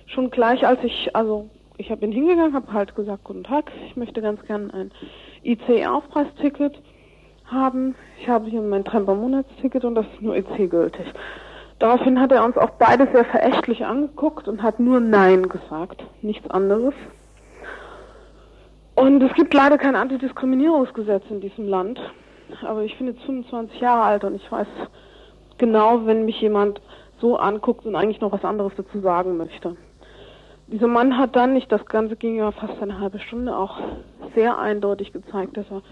schon 0.07 0.31
gleich, 0.31 0.67
als 0.67 0.83
ich, 0.83 1.15
also 1.15 1.49
ich 1.79 1.91
habe 1.91 2.05
ihn 2.05 2.13
hingegangen, 2.13 2.55
habe 2.55 2.73
halt 2.73 2.95
gesagt, 2.95 3.25
guten 3.25 3.45
Tag, 3.45 3.71
ich 3.87 3.97
möchte 3.97 4.23
ganz 4.23 4.43
gern 4.47 4.71
ein 4.71 4.91
IC-Aufpreisticket 5.45 6.81
haben. 7.51 7.95
Ich 8.21 8.29
habe 8.29 8.49
hier 8.49 8.61
mein 8.61 8.85
Tremper-Monatsticket 8.85 9.85
und 9.85 9.95
das 9.95 10.07
ist 10.07 10.23
nur 10.23 10.37
IC 10.37 10.71
gültig. 10.71 11.07
Daraufhin 11.79 12.21
hat 12.21 12.33
er 12.33 12.45
uns 12.45 12.57
auch 12.57 12.71
beide 12.71 13.07
sehr 13.13 13.25
verächtlich 13.25 13.85
angeguckt 13.85 14.49
und 14.49 14.63
hat 14.63 14.81
nur 14.81 15.01
Nein 15.01 15.49
gesagt, 15.49 16.03
nichts 16.23 16.49
anderes. 16.49 16.95
Und 18.95 19.23
es 19.23 19.35
gibt 19.35 19.53
leider 19.53 19.77
kein 19.77 19.95
Antidiskriminierungsgesetz 19.95 21.25
in 21.29 21.43
diesem 21.43 21.69
Land. 21.69 22.01
Aber 22.63 22.83
ich 22.83 22.97
bin 22.97 23.09
jetzt 23.09 23.23
25 23.25 23.81
Jahre 23.81 24.03
alt 24.03 24.25
und 24.25 24.35
ich 24.37 24.51
weiß 24.51 24.69
genau, 25.59 26.07
wenn 26.07 26.25
mich 26.25 26.41
jemand 26.41 26.81
so 27.21 27.37
anguckt 27.37 27.85
und 27.85 27.95
eigentlich 27.95 28.21
noch 28.21 28.33
was 28.33 28.45
anderes 28.45 28.73
dazu 28.77 29.01
sagen 29.01 29.37
möchte. 29.37 29.77
Dieser 30.69 30.89
Mann 30.89 31.19
hat 31.19 31.37
dann, 31.37 31.53
nicht 31.53 31.71
das 31.71 31.85
Ganze 31.87 32.17
ging 32.17 32.37
ja 32.37 32.51
fast 32.53 32.83
eine 32.83 32.99
halbe 32.99 33.21
Stunde, 33.21 33.57
auch 33.57 33.79
sehr 34.35 34.59
eindeutig 34.59 35.13
gezeigt, 35.13 35.57
dass 35.57 35.71
er 35.71 35.83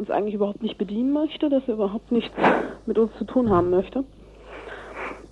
uns 0.00 0.10
eigentlich 0.10 0.34
überhaupt 0.34 0.62
nicht 0.62 0.78
bedienen 0.78 1.12
möchte, 1.12 1.48
dass 1.48 1.62
er 1.68 1.74
überhaupt 1.74 2.10
nichts 2.10 2.34
mit 2.86 2.98
uns 2.98 3.12
zu 3.18 3.24
tun 3.24 3.50
haben 3.50 3.70
möchte. 3.70 4.04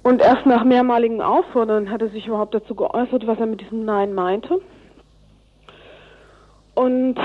Und 0.02 0.20
erst 0.20 0.46
nach 0.46 0.62
mehrmaligen 0.64 1.20
Auffordern 1.22 1.90
hat 1.90 2.02
er 2.02 2.10
sich 2.10 2.26
überhaupt 2.26 2.54
dazu 2.54 2.74
geäußert, 2.74 3.26
was 3.26 3.40
er 3.40 3.46
mit 3.46 3.62
diesem 3.62 3.84
Nein 3.84 4.14
meinte. 4.14 4.60
Und 6.74 7.16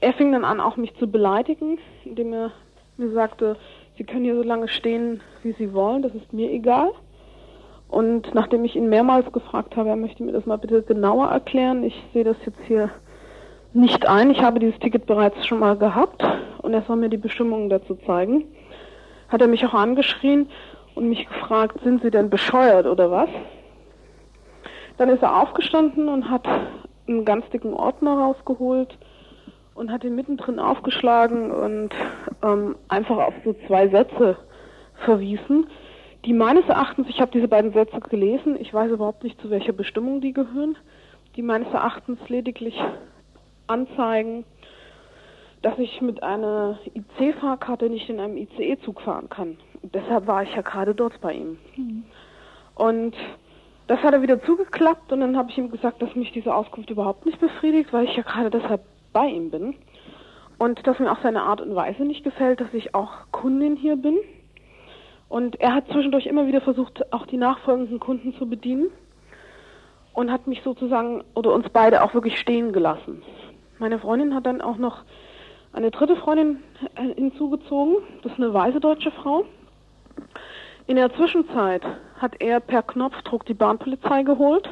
er 0.00 0.12
fing 0.14 0.32
dann 0.32 0.44
an, 0.44 0.60
auch 0.60 0.76
mich 0.76 0.94
zu 0.96 1.06
beleidigen, 1.06 1.78
indem 2.04 2.32
er 2.32 2.50
mir 2.96 3.10
sagte, 3.12 3.56
Sie 3.96 4.04
können 4.04 4.24
hier 4.24 4.36
so 4.36 4.42
lange 4.42 4.68
stehen, 4.68 5.20
wie 5.42 5.52
Sie 5.52 5.72
wollen, 5.72 6.02
das 6.02 6.14
ist 6.14 6.32
mir 6.32 6.50
egal. 6.50 6.90
Und 7.88 8.34
nachdem 8.34 8.64
ich 8.64 8.74
ihn 8.74 8.88
mehrmals 8.88 9.30
gefragt 9.32 9.76
habe, 9.76 9.90
er 9.90 9.96
möchte 9.96 10.22
mir 10.22 10.32
das 10.32 10.46
mal 10.46 10.56
bitte 10.56 10.82
genauer 10.82 11.28
erklären, 11.28 11.84
ich 11.84 11.94
sehe 12.12 12.24
das 12.24 12.36
jetzt 12.44 12.60
hier 12.66 12.90
nicht 13.74 14.08
ein. 14.08 14.30
Ich 14.30 14.42
habe 14.42 14.58
dieses 14.58 14.78
Ticket 14.78 15.06
bereits 15.06 15.46
schon 15.46 15.58
mal 15.58 15.76
gehabt 15.76 16.22
und 16.62 16.74
er 16.74 16.82
soll 16.82 16.96
mir 16.96 17.08
die 17.08 17.16
Bestimmungen 17.16 17.70
dazu 17.70 17.94
zeigen. 18.06 18.44
Hat 19.28 19.40
er 19.40 19.48
mich 19.48 19.64
auch 19.66 19.74
angeschrien 19.74 20.48
und 20.94 21.08
mich 21.08 21.26
gefragt, 21.26 21.78
sind 21.82 22.02
Sie 22.02 22.10
denn 22.10 22.30
bescheuert 22.30 22.86
oder 22.86 23.10
was? 23.10 23.28
Dann 24.98 25.08
ist 25.08 25.22
er 25.22 25.40
aufgestanden 25.40 26.08
und 26.08 26.30
hat 26.30 26.46
einen 27.08 27.24
ganz 27.24 27.48
dicken 27.50 27.74
Ordner 27.74 28.18
rausgeholt 28.18 28.96
und 29.74 29.90
hat 29.90 30.04
ihn 30.04 30.14
mittendrin 30.14 30.58
aufgeschlagen 30.58 31.50
und 31.50 31.90
ähm, 32.42 32.76
einfach 32.88 33.16
auf 33.16 33.34
so 33.44 33.54
zwei 33.66 33.88
Sätze 33.88 34.36
verwiesen 35.04 35.66
die 36.24 36.32
meines 36.32 36.64
Erachtens, 36.68 37.08
ich 37.08 37.20
habe 37.20 37.32
diese 37.32 37.48
beiden 37.48 37.72
Sätze 37.72 37.98
gelesen, 37.98 38.56
ich 38.60 38.72
weiß 38.72 38.92
überhaupt 38.92 39.24
nicht, 39.24 39.40
zu 39.40 39.50
welcher 39.50 39.72
Bestimmung 39.72 40.20
die 40.20 40.32
gehören, 40.32 40.76
die 41.34 41.42
meines 41.42 41.72
Erachtens 41.72 42.18
lediglich 42.28 42.80
anzeigen, 43.72 44.44
dass 45.62 45.78
ich 45.78 46.00
mit 46.00 46.22
einer 46.22 46.78
IC-Fahrkarte 46.94 47.88
nicht 47.88 48.08
in 48.08 48.20
einem 48.20 48.36
ICE-Zug 48.36 49.00
fahren 49.00 49.28
kann. 49.28 49.56
Und 49.82 49.94
deshalb 49.94 50.26
war 50.26 50.42
ich 50.42 50.54
ja 50.54 50.62
gerade 50.62 50.94
dort 50.94 51.20
bei 51.20 51.34
ihm. 51.34 51.58
Mhm. 51.76 52.04
Und 52.74 53.14
das 53.86 54.00
hat 54.02 54.12
er 54.14 54.22
wieder 54.22 54.42
zugeklappt 54.42 55.12
und 55.12 55.20
dann 55.20 55.36
habe 55.36 55.50
ich 55.50 55.58
ihm 55.58 55.70
gesagt, 55.70 56.02
dass 56.02 56.14
mich 56.14 56.32
diese 56.32 56.54
Auskunft 56.54 56.90
überhaupt 56.90 57.26
nicht 57.26 57.40
befriedigt, 57.40 57.92
weil 57.92 58.04
ich 58.04 58.16
ja 58.16 58.22
gerade 58.22 58.50
deshalb 58.50 58.82
bei 59.12 59.26
ihm 59.26 59.50
bin. 59.50 59.74
Und 60.58 60.86
dass 60.86 60.98
mir 60.98 61.10
auch 61.10 61.22
seine 61.22 61.42
Art 61.42 61.60
und 61.60 61.74
Weise 61.74 62.04
nicht 62.04 62.24
gefällt, 62.24 62.60
dass 62.60 62.72
ich 62.72 62.94
auch 62.94 63.10
Kundin 63.32 63.76
hier 63.76 63.96
bin 63.96 64.18
und 65.32 65.58
er 65.62 65.74
hat 65.74 65.88
zwischendurch 65.88 66.26
immer 66.26 66.46
wieder 66.46 66.60
versucht, 66.60 67.10
auch 67.10 67.24
die 67.24 67.38
nachfolgenden 67.38 67.98
Kunden 67.98 68.34
zu 68.34 68.46
bedienen 68.46 68.90
und 70.12 70.30
hat 70.30 70.46
mich 70.46 70.60
sozusagen 70.62 71.24
oder 71.34 71.54
uns 71.54 71.70
beide 71.70 72.02
auch 72.02 72.12
wirklich 72.12 72.38
stehen 72.38 72.74
gelassen. 72.74 73.22
Meine 73.78 73.98
Freundin 73.98 74.34
hat 74.34 74.46
dann 74.46 74.60
auch 74.60 74.76
noch 74.76 75.02
eine 75.72 75.90
dritte 75.90 76.16
Freundin 76.16 76.62
äh, 76.94 77.14
hinzugezogen, 77.14 77.96
das 78.22 78.32
ist 78.32 78.38
eine 78.38 78.52
weiße 78.52 78.80
deutsche 78.80 79.10
Frau. 79.10 79.44
In 80.86 80.96
der 80.96 81.12
Zwischenzeit 81.14 81.82
hat 82.18 82.40
er 82.40 82.60
per 82.60 82.82
Knopfdruck 82.82 83.46
die 83.46 83.54
Bahnpolizei 83.54 84.22
geholt. 84.22 84.68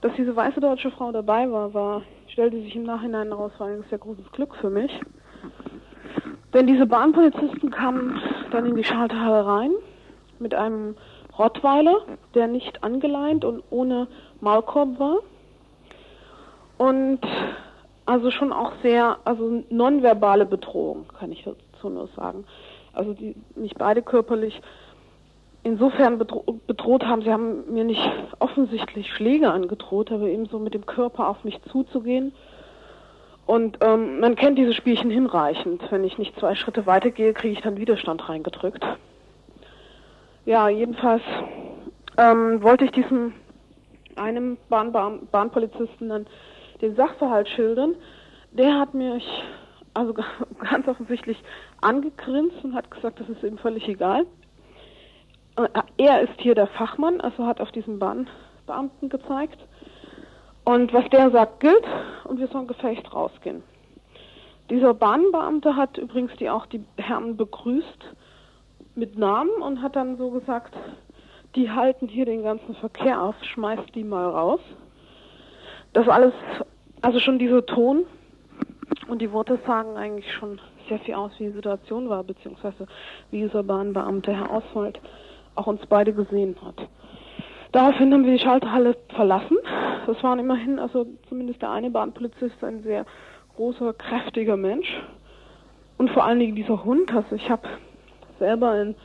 Dass 0.00 0.12
diese 0.14 0.34
weiße 0.34 0.60
deutsche 0.60 0.90
Frau 0.90 1.12
dabei 1.12 1.50
war, 1.50 1.72
war 1.72 2.02
stellte 2.36 2.60
sich 2.60 2.76
im 2.76 2.82
Nachhinein 2.82 3.28
heraus, 3.28 3.52
war 3.56 3.68
ein 3.68 3.82
sehr 3.88 3.96
großes 3.96 4.30
Glück 4.32 4.54
für 4.56 4.68
mich. 4.68 4.92
Denn 6.52 6.66
diese 6.66 6.84
Bahnpolizisten 6.84 7.70
kamen 7.70 8.20
dann 8.50 8.66
in 8.66 8.76
die 8.76 8.84
Schalterhalle 8.84 9.46
rein 9.46 9.70
mit 10.38 10.54
einem 10.54 10.96
Rottweiler, 11.38 12.02
der 12.34 12.46
nicht 12.46 12.84
angeleint 12.84 13.46
und 13.46 13.62
ohne 13.70 14.06
Maulkorb 14.40 14.98
war. 14.98 15.16
Und 16.76 17.20
also 18.06 18.30
schon 18.30 18.52
auch 18.52 18.72
sehr, 18.82 19.18
also 19.24 19.64
nonverbale 19.68 20.46
Bedrohung, 20.46 21.06
kann 21.18 21.32
ich 21.32 21.44
dazu 21.44 21.90
nur 21.90 22.08
sagen. 22.16 22.44
Also 22.92 23.12
die 23.12 23.36
nicht 23.54 23.76
beide 23.78 24.02
körperlich 24.02 24.60
insofern 25.62 26.18
bedro 26.18 26.60
bedroht 26.66 27.04
haben, 27.04 27.22
sie 27.22 27.32
haben 27.32 27.72
mir 27.74 27.84
nicht 27.84 28.08
offensichtlich 28.38 29.12
Schläge 29.12 29.50
angedroht, 29.50 30.12
aber 30.12 30.28
eben 30.28 30.46
so 30.46 30.58
mit 30.58 30.74
dem 30.74 30.86
Körper 30.86 31.28
auf 31.28 31.42
mich 31.44 31.60
zuzugehen 31.70 32.32
und 33.46 33.78
ähm, 33.80 34.18
man 34.18 34.34
kennt 34.34 34.58
diese 34.58 34.74
Spielchen 34.74 35.08
hinreichend. 35.08 35.80
Wenn 35.90 36.02
ich 36.02 36.18
nicht 36.18 36.38
zwei 36.38 36.56
Schritte 36.56 36.84
weitergehe, 36.86 37.32
kriege 37.32 37.54
ich 37.54 37.62
dann 37.62 37.76
Widerstand 37.76 38.28
reingedrückt. 38.28 38.84
Ja, 40.44 40.68
jedenfalls 40.68 41.22
ähm, 42.18 42.62
wollte 42.62 42.84
ich 42.84 42.90
diesem 42.90 43.34
einem 44.16 44.56
Bahn 44.68 44.92
Bahn 44.92 45.28
Bahnpolizisten 45.30 46.08
dann 46.08 46.26
den 46.80 46.96
Sachverhalt 46.96 47.48
schildern. 47.48 47.94
Der 48.52 48.78
hat 48.78 48.94
mich 48.94 49.24
also 49.94 50.14
ganz 50.70 50.86
offensichtlich 50.88 51.42
angegrinst 51.80 52.62
und 52.62 52.74
hat 52.74 52.90
gesagt, 52.90 53.20
das 53.20 53.28
ist 53.28 53.42
ihm 53.42 53.58
völlig 53.58 53.88
egal. 53.88 54.26
Äh, 55.56 55.68
er 55.96 56.20
ist 56.20 56.38
hier 56.38 56.54
der 56.54 56.66
Fachmann, 56.66 57.20
also 57.20 57.46
hat 57.46 57.60
auf 57.60 57.72
diesen 57.72 57.98
Bahnbeamten 57.98 59.08
gezeigt. 59.08 59.58
Und 60.64 60.92
was 60.92 61.08
der 61.10 61.30
sagt, 61.30 61.60
gilt 61.60 61.84
und 62.24 62.40
wir 62.40 62.48
sollen 62.48 62.66
gefecht 62.66 63.12
rausgehen. 63.14 63.62
Dieser 64.68 64.94
Bahnbeamte 64.94 65.76
hat 65.76 65.96
übrigens 65.96 66.32
die 66.40 66.50
auch 66.50 66.66
die 66.66 66.84
Herren 66.96 67.36
begrüßt 67.36 68.14
mit 68.96 69.16
Namen 69.16 69.62
und 69.62 69.80
hat 69.80 69.94
dann 69.94 70.16
so 70.16 70.30
gesagt, 70.30 70.74
die 71.54 71.70
halten 71.70 72.08
hier 72.08 72.26
den 72.26 72.42
ganzen 72.42 72.74
Verkehr 72.74 73.22
auf, 73.22 73.36
schmeißt 73.44 73.94
die 73.94 74.02
mal 74.02 74.28
raus. 74.28 74.60
Das 75.96 76.06
alles, 76.10 76.34
also 77.00 77.20
schon 77.20 77.38
dieser 77.38 77.64
Ton 77.64 78.04
und 79.08 79.22
die 79.22 79.32
Worte 79.32 79.58
sagen 79.66 79.96
eigentlich 79.96 80.30
schon 80.30 80.60
sehr 80.90 80.98
viel 80.98 81.14
aus, 81.14 81.32
wie 81.38 81.44
die 81.44 81.52
Situation 81.52 82.10
war, 82.10 82.22
beziehungsweise 82.22 82.86
wie 83.30 83.40
dieser 83.40 83.62
Bahnbeamte 83.62 84.30
Herr 84.30 84.52
Oswald 84.52 85.00
auch 85.54 85.66
uns 85.66 85.80
beide 85.86 86.12
gesehen 86.12 86.54
hat. 86.62 86.86
Daraufhin 87.72 88.12
haben 88.12 88.26
wir 88.26 88.32
die 88.34 88.44
Schalterhalle 88.44 88.94
verlassen. 89.08 89.56
Das 90.06 90.22
waren 90.22 90.38
immerhin, 90.38 90.78
also 90.78 91.06
zumindest 91.30 91.62
der 91.62 91.70
eine 91.70 91.88
Bahnpolizist, 91.88 92.62
ein 92.62 92.82
sehr 92.82 93.06
großer, 93.56 93.94
kräftiger 93.94 94.58
Mensch. 94.58 95.00
Und 95.96 96.10
vor 96.10 96.26
allen 96.26 96.40
Dingen 96.40 96.56
dieser 96.56 96.84
Hund. 96.84 97.10
Also 97.14 97.36
ich 97.36 97.48
habe 97.48 97.66
selber 98.38 98.72
ein 98.72 98.96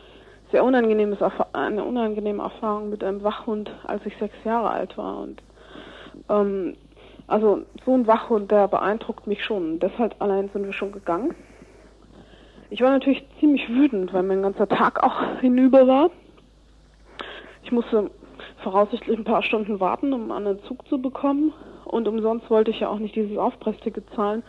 sehr 0.52 0.66
unangenehmes, 0.66 1.20
eine 1.54 1.86
unangenehme 1.86 2.44
Erfahrung 2.44 2.90
mit 2.90 3.02
einem 3.02 3.24
Wachhund, 3.24 3.72
als 3.88 4.06
ich 4.06 4.18
sechs 4.18 4.36
Jahre 4.44 4.72
alt 4.72 4.98
war. 4.98 5.20
Und 5.20 5.42
ähm, 6.32 6.76
Also 7.28 7.62
so 7.86 7.94
ein 7.94 8.08
Wachhund, 8.08 8.52
der 8.52 8.68
beeindruckt 8.68 9.28
mich 9.28 9.44
schon. 9.44 9.80
Deshalb 9.80 10.16
allein 10.20 10.50
sind 10.50 10.66
wir 10.66 10.74
schon 10.74 10.92
gegangen. 10.92 11.34
Ich 12.70 12.82
war 12.82 12.90
natürlich 12.90 13.24
ziemlich 13.40 13.70
wütend, 13.70 14.14
weil 14.14 14.24
mein 14.24 14.42
ganzer 14.42 14.68
Tag 14.68 15.04
auch 15.04 15.40
hinüber 15.42 15.88
war. 15.88 16.10
Ich 17.64 17.72
musste 17.72 18.12
voraussichtlich 18.64 19.18
ein 19.18 19.24
paar 19.24 19.44
Stunden 19.44 19.80
warten, 19.80 20.14
um 20.14 20.32
einen 20.32 20.62
Zug 20.64 20.88
zu 20.88 21.02
bekommen. 21.02 21.54
Und 21.86 22.08
umsonst 22.08 22.50
wollte 22.50 22.72
ich 22.72 22.80
ja 22.80 22.90
auch 22.90 23.00
nicht 23.00 23.16
dieses 23.16 23.38
Aufpressticket 23.38 24.06
zahlen, 24.16 24.44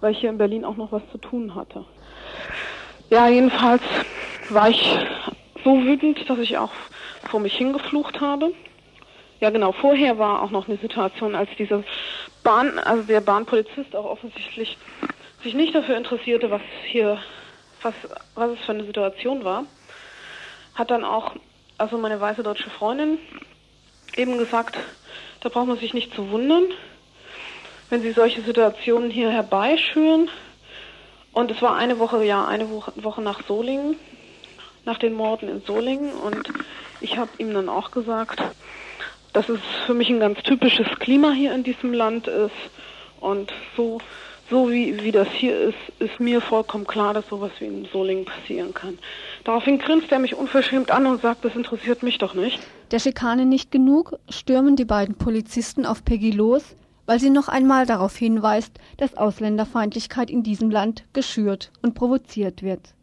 weil 0.00 0.12
ich 0.12 0.18
hier 0.18 0.30
in 0.30 0.38
Berlin 0.38 0.64
auch 0.64 0.76
noch 0.76 0.92
was 0.92 1.02
zu 1.12 1.18
tun 1.18 1.54
hatte. 1.54 1.84
Ja, 3.10 3.28
jedenfalls 3.28 3.82
war 4.50 4.68
ich 4.68 4.98
so 5.62 5.82
wütend, 5.84 6.28
dass 6.28 6.38
ich 6.38 6.58
auch 6.58 6.72
vor 7.30 7.40
mich 7.40 7.56
hingeflucht 7.56 8.20
habe. 8.20 8.52
Ja, 9.40 9.50
genau. 9.50 9.72
Vorher 9.72 10.18
war 10.18 10.42
auch 10.42 10.50
noch 10.50 10.68
eine 10.68 10.78
Situation, 10.78 11.34
als 11.34 11.50
dieser 11.58 11.84
Bahn, 12.42 12.78
also 12.78 13.02
der 13.02 13.20
Bahnpolizist 13.20 13.94
auch 13.94 14.04
offensichtlich 14.04 14.78
sich 15.42 15.54
nicht 15.54 15.74
dafür 15.74 15.96
interessierte, 15.96 16.50
was 16.50 16.62
hier, 16.86 17.18
was, 17.82 17.94
was 18.34 18.52
es 18.52 18.60
für 18.60 18.72
eine 18.72 18.84
Situation 18.84 19.44
war, 19.44 19.64
hat 20.74 20.90
dann 20.90 21.04
auch, 21.04 21.36
also 21.78 21.98
meine 21.98 22.20
weiße 22.20 22.42
deutsche 22.42 22.70
Freundin 22.70 23.18
eben 24.16 24.38
gesagt, 24.38 24.78
da 25.40 25.48
braucht 25.48 25.66
man 25.66 25.78
sich 25.78 25.92
nicht 25.92 26.14
zu 26.14 26.30
wundern, 26.30 26.64
wenn 27.90 28.02
sie 28.02 28.12
solche 28.12 28.40
Situationen 28.40 29.10
hier 29.10 29.30
herbeischüren. 29.30 30.30
Und 31.32 31.50
es 31.50 31.60
war 31.60 31.76
eine 31.76 31.98
Woche, 31.98 32.24
ja, 32.24 32.46
eine 32.46 32.70
Woche 32.70 33.20
nach 33.20 33.42
Solingen, 33.46 33.96
nach 34.84 34.98
den 34.98 35.12
Morden 35.12 35.48
in 35.48 35.62
Solingen. 35.62 36.12
Und 36.12 36.48
ich 37.00 37.18
habe 37.18 37.30
ihm 37.38 37.52
dann 37.52 37.68
auch 37.68 37.90
gesagt, 37.90 38.42
dass 39.34 39.48
es 39.50 39.60
für 39.84 39.92
mich 39.92 40.08
ein 40.08 40.20
ganz 40.20 40.38
typisches 40.42 40.86
Klima 41.00 41.32
hier 41.32 41.54
in 41.54 41.64
diesem 41.64 41.92
Land 41.92 42.28
ist. 42.28 42.52
Und 43.20 43.52
so, 43.76 44.00
so 44.48 44.70
wie, 44.70 45.02
wie 45.02 45.12
das 45.12 45.28
hier 45.28 45.58
ist, 45.58 45.78
ist 45.98 46.20
mir 46.20 46.40
vollkommen 46.40 46.86
klar, 46.86 47.12
dass 47.12 47.28
sowas 47.28 47.50
wie 47.58 47.66
in 47.66 47.86
Solingen 47.92 48.24
passieren 48.24 48.72
kann. 48.72 48.98
Daraufhin 49.42 49.78
grinst 49.78 50.12
er 50.12 50.20
mich 50.20 50.34
unverschämt 50.34 50.90
an 50.90 51.06
und 51.06 51.20
sagt, 51.20 51.44
das 51.44 51.56
interessiert 51.56 52.02
mich 52.02 52.18
doch 52.18 52.34
nicht. 52.34 52.60
Der 52.92 53.00
Schikane 53.00 53.44
nicht 53.44 53.70
genug, 53.70 54.18
stürmen 54.28 54.76
die 54.76 54.84
beiden 54.84 55.16
Polizisten 55.16 55.84
auf 55.84 56.04
Peggy 56.04 56.30
los, 56.30 56.76
weil 57.06 57.18
sie 57.18 57.30
noch 57.30 57.48
einmal 57.48 57.86
darauf 57.86 58.16
hinweist, 58.16 58.72
dass 58.98 59.16
Ausländerfeindlichkeit 59.16 60.30
in 60.30 60.42
diesem 60.42 60.70
Land 60.70 61.04
geschürt 61.12 61.72
und 61.82 61.94
provoziert 61.94 62.62
wird. 62.62 62.94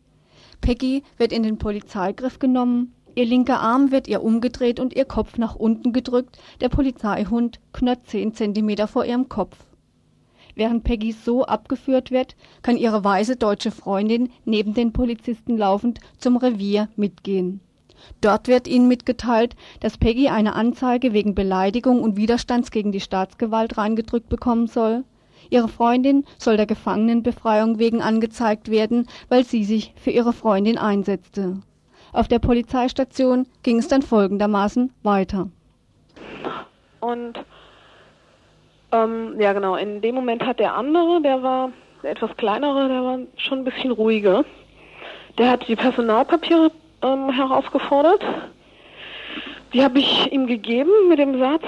Peggy 0.61 1.03
wird 1.17 1.33
in 1.33 1.43
den 1.43 1.57
Polizeigriff 1.57 2.39
genommen, 2.39 2.93
Ihr 3.13 3.25
linker 3.25 3.59
Arm 3.59 3.91
wird 3.91 4.07
ihr 4.07 4.23
umgedreht 4.23 4.79
und 4.79 4.95
ihr 4.95 5.05
Kopf 5.05 5.37
nach 5.37 5.55
unten 5.55 5.91
gedrückt, 5.91 6.37
der 6.61 6.69
Polizeihund 6.69 7.59
knurrt 7.73 8.07
zehn 8.07 8.33
Zentimeter 8.33 8.87
vor 8.87 9.05
ihrem 9.05 9.27
Kopf. 9.27 9.57
Während 10.55 10.83
Peggy 10.83 11.11
so 11.11 11.45
abgeführt 11.45 12.11
wird, 12.11 12.35
kann 12.61 12.77
ihre 12.77 13.03
weiße 13.03 13.35
deutsche 13.35 13.71
Freundin 13.71 14.29
neben 14.45 14.73
den 14.73 14.93
Polizisten 14.93 15.57
laufend 15.57 15.99
zum 16.17 16.37
Revier 16.37 16.89
mitgehen. 16.95 17.61
Dort 18.21 18.47
wird 18.47 18.67
ihnen 18.67 18.87
mitgeteilt, 18.87 19.55
dass 19.79 19.97
Peggy 19.97 20.29
eine 20.29 20.55
Anzeige 20.55 21.13
wegen 21.13 21.35
Beleidigung 21.35 22.01
und 22.01 22.17
Widerstands 22.17 22.71
gegen 22.71 22.91
die 22.91 22.99
Staatsgewalt 22.99 23.77
reingedrückt 23.77 24.29
bekommen 24.29 24.67
soll. 24.67 25.03
Ihre 25.49 25.67
Freundin 25.67 26.25
soll 26.37 26.57
der 26.57 26.65
Gefangenenbefreiung 26.65 27.77
wegen 27.77 28.01
angezeigt 28.01 28.71
werden, 28.71 29.07
weil 29.27 29.43
sie 29.43 29.63
sich 29.63 29.93
für 29.97 30.11
ihre 30.11 30.33
Freundin 30.33 30.77
einsetzte. 30.77 31.61
Auf 32.13 32.27
der 32.27 32.39
Polizeistation 32.39 33.47
ging 33.63 33.79
es 33.79 33.87
dann 33.87 34.01
folgendermaßen 34.01 34.91
weiter. 35.03 35.49
Und 36.99 37.39
ähm, 38.91 39.39
ja 39.39 39.53
genau, 39.53 39.75
in 39.75 40.01
dem 40.01 40.15
Moment 40.15 40.45
hat 40.45 40.59
der 40.59 40.75
andere, 40.75 41.21
der 41.21 41.41
war 41.41 41.71
der 42.03 42.11
etwas 42.11 42.35
kleinere, 42.37 42.87
der 42.87 43.03
war 43.03 43.19
schon 43.37 43.59
ein 43.59 43.65
bisschen 43.65 43.91
ruhiger. 43.91 44.43
Der 45.37 45.51
hat 45.51 45.67
die 45.67 45.75
Personalpapiere 45.75 46.71
ähm, 47.01 47.31
herausgefordert. 47.31 48.21
Die 49.73 49.83
habe 49.83 49.99
ich 49.99 50.31
ihm 50.31 50.47
gegeben 50.47 50.91
mit 51.07 51.19
dem 51.19 51.39
Satz, 51.39 51.63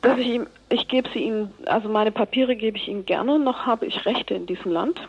dass 0.00 0.18
ich 0.18 0.28
ihm, 0.28 0.46
ich 0.70 0.88
gebe 0.88 1.08
sie 1.12 1.20
ihm, 1.20 1.50
also 1.66 1.88
meine 1.88 2.10
Papiere 2.10 2.56
gebe 2.56 2.78
ich 2.78 2.88
ihm 2.88 3.04
gerne, 3.04 3.38
noch 3.38 3.66
habe 3.66 3.84
ich 3.86 4.06
Rechte 4.06 4.34
in 4.34 4.46
diesem 4.46 4.72
Land. 4.72 5.00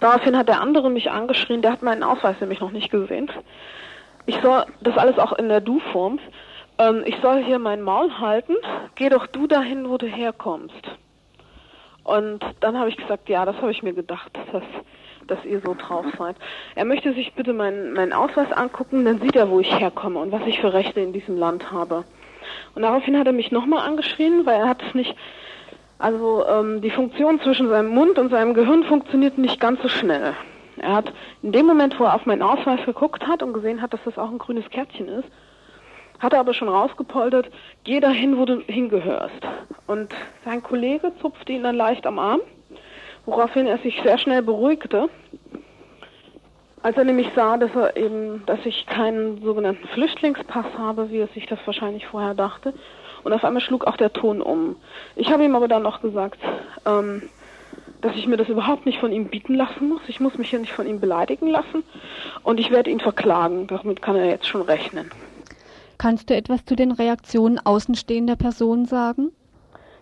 Daraufhin 0.00 0.36
hat 0.36 0.48
der 0.48 0.60
andere 0.60 0.90
mich 0.90 1.10
angeschrien, 1.10 1.62
der 1.62 1.72
hat 1.72 1.82
meinen 1.82 2.02
Ausweis 2.02 2.36
nämlich 2.40 2.60
noch 2.60 2.72
nicht 2.72 2.90
gesehen. 2.90 3.30
Ich 4.26 4.36
soll, 4.42 4.64
das 4.80 4.96
alles 4.96 5.18
auch 5.18 5.32
in 5.34 5.48
der 5.48 5.60
Du-Form, 5.60 6.18
ähm, 6.78 7.02
ich 7.04 7.16
soll 7.22 7.44
hier 7.44 7.58
mein 7.58 7.82
Maul 7.82 8.18
halten, 8.18 8.56
geh 8.94 9.10
doch 9.10 9.26
du 9.26 9.46
dahin, 9.46 9.88
wo 9.88 9.98
du 9.98 10.06
herkommst. 10.06 10.82
Und 12.02 12.42
dann 12.60 12.78
habe 12.78 12.88
ich 12.88 12.96
gesagt, 12.96 13.28
ja, 13.28 13.44
das 13.44 13.56
habe 13.56 13.70
ich 13.70 13.82
mir 13.82 13.92
gedacht, 13.92 14.32
dass, 14.52 14.62
dass 15.26 15.44
ihr 15.44 15.60
so 15.60 15.74
drauf 15.74 16.06
seid. 16.18 16.36
Er 16.74 16.86
möchte 16.86 17.12
sich 17.12 17.34
bitte 17.34 17.52
meinen, 17.52 17.92
meinen 17.92 18.14
Ausweis 18.14 18.50
angucken, 18.52 19.04
dann 19.04 19.20
sieht 19.20 19.36
er, 19.36 19.50
wo 19.50 19.60
ich 19.60 19.78
herkomme 19.78 20.18
und 20.18 20.32
was 20.32 20.46
ich 20.46 20.60
für 20.60 20.72
Rechte 20.72 21.00
in 21.00 21.12
diesem 21.12 21.36
Land 21.36 21.70
habe. 21.70 22.04
Und 22.74 22.82
daraufhin 22.82 23.18
hat 23.18 23.26
er 23.26 23.32
mich 23.34 23.52
nochmal 23.52 23.86
angeschrien, 23.86 24.46
weil 24.46 24.60
er 24.60 24.68
hat 24.68 24.82
es 24.82 24.94
nicht 24.94 25.14
also 26.00 26.46
ähm, 26.46 26.80
die 26.80 26.90
Funktion 26.90 27.40
zwischen 27.40 27.68
seinem 27.68 27.90
Mund 27.90 28.18
und 28.18 28.30
seinem 28.30 28.54
Gehirn 28.54 28.84
funktioniert 28.84 29.36
nicht 29.36 29.60
ganz 29.60 29.82
so 29.82 29.88
schnell. 29.88 30.34
Er 30.78 30.94
hat 30.94 31.12
in 31.42 31.52
dem 31.52 31.66
Moment, 31.66 32.00
wo 32.00 32.04
er 32.04 32.14
auf 32.14 32.24
meinen 32.24 32.42
Ausweis 32.42 32.80
geguckt 32.86 33.26
hat 33.26 33.42
und 33.42 33.52
gesehen 33.52 33.82
hat, 33.82 33.92
dass 33.92 34.00
das 34.06 34.16
auch 34.16 34.30
ein 34.30 34.38
grünes 34.38 34.68
Kärtchen 34.70 35.08
ist, 35.08 35.28
hat 36.18 36.32
er 36.32 36.40
aber 36.40 36.54
schon 36.54 36.70
rausgepoltert, 36.70 37.50
geh 37.84 38.00
dahin, 38.00 38.38
wo 38.38 38.46
du 38.46 38.60
hingehörst. 38.66 39.46
Und 39.86 40.14
sein 40.46 40.62
Kollege 40.62 41.12
zupfte 41.20 41.52
ihn 41.52 41.64
dann 41.64 41.76
leicht 41.76 42.06
am 42.06 42.18
Arm, 42.18 42.40
woraufhin 43.26 43.66
er 43.66 43.76
sich 43.78 44.00
sehr 44.02 44.16
schnell 44.16 44.40
beruhigte. 44.40 45.10
Als 46.82 46.96
er 46.96 47.04
nämlich 47.04 47.28
sah, 47.36 47.58
dass 47.58 47.74
er 47.74 47.98
eben, 47.98 48.42
dass 48.46 48.64
ich 48.64 48.86
keinen 48.86 49.42
sogenannten 49.42 49.86
Flüchtlingspass 49.88 50.78
habe, 50.78 51.10
wie 51.10 51.18
er 51.18 51.28
sich 51.28 51.44
das 51.44 51.58
wahrscheinlich 51.66 52.06
vorher 52.06 52.32
dachte, 52.32 52.72
und 53.24 53.32
auf 53.32 53.44
einmal 53.44 53.60
schlug 53.60 53.86
auch 53.86 53.96
der 53.96 54.12
Ton 54.12 54.40
um. 54.40 54.76
Ich 55.16 55.32
habe 55.32 55.44
ihm 55.44 55.54
aber 55.56 55.68
dann 55.68 55.82
noch 55.82 56.00
gesagt, 56.02 56.38
ähm, 56.86 57.22
dass 58.00 58.16
ich 58.16 58.26
mir 58.26 58.36
das 58.36 58.48
überhaupt 58.48 58.86
nicht 58.86 58.98
von 58.98 59.12
ihm 59.12 59.26
bieten 59.26 59.54
lassen 59.54 59.88
muss. 59.88 60.00
Ich 60.08 60.20
muss 60.20 60.38
mich 60.38 60.50
hier 60.50 60.58
nicht 60.58 60.72
von 60.72 60.86
ihm 60.86 61.00
beleidigen 61.00 61.48
lassen. 61.48 61.84
Und 62.42 62.58
ich 62.58 62.70
werde 62.70 62.90
ihn 62.90 63.00
verklagen. 63.00 63.66
Damit 63.66 64.00
kann 64.02 64.16
er 64.16 64.26
jetzt 64.26 64.46
schon 64.46 64.62
rechnen. 64.62 65.10
Kannst 65.98 66.30
du 66.30 66.34
etwas 66.34 66.64
zu 66.64 66.76
den 66.76 66.92
Reaktionen 66.92 67.58
außenstehender 67.58 68.36
Personen 68.36 68.86
sagen? 68.86 69.32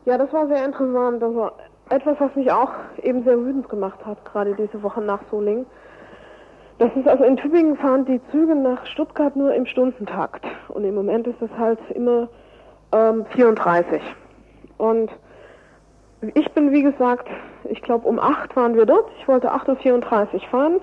Ja, 0.04 0.16
das 0.16 0.32
war 0.32 0.46
sehr 0.46 0.64
interessant. 0.64 1.20
Das 1.20 1.34
war 1.34 1.52
etwas, 1.90 2.16
was 2.20 2.34
mich 2.36 2.52
auch 2.52 2.70
eben 3.02 3.24
sehr 3.24 3.36
wütend 3.36 3.68
gemacht 3.68 3.98
hat, 4.04 4.24
gerade 4.24 4.54
diese 4.54 4.82
Woche 4.82 5.00
nach 5.00 5.20
Solingen. 5.30 5.66
Das 6.78 6.94
ist 6.94 7.08
also 7.08 7.24
in 7.24 7.36
Tübingen 7.36 7.76
fahren 7.76 8.04
die 8.04 8.20
Züge 8.30 8.54
nach 8.54 8.86
Stuttgart 8.86 9.34
nur 9.34 9.52
im 9.52 9.66
Stundentakt. 9.66 10.44
Und 10.68 10.84
im 10.84 10.94
Moment 10.94 11.26
ist 11.26 11.42
das 11.42 11.50
halt 11.58 11.80
immer 11.94 12.28
ähm, 12.92 13.26
34. 13.34 14.02
Und 14.76 15.10
ich 16.34 16.50
bin, 16.52 16.72
wie 16.72 16.82
gesagt, 16.82 17.28
ich 17.64 17.82
glaube 17.82 18.08
um 18.08 18.18
8 18.18 18.56
waren 18.56 18.74
wir 18.74 18.86
dort. 18.86 19.06
Ich 19.20 19.28
wollte 19.28 19.52
8.34 19.52 20.34
Uhr 20.34 20.40
fahren. 20.50 20.80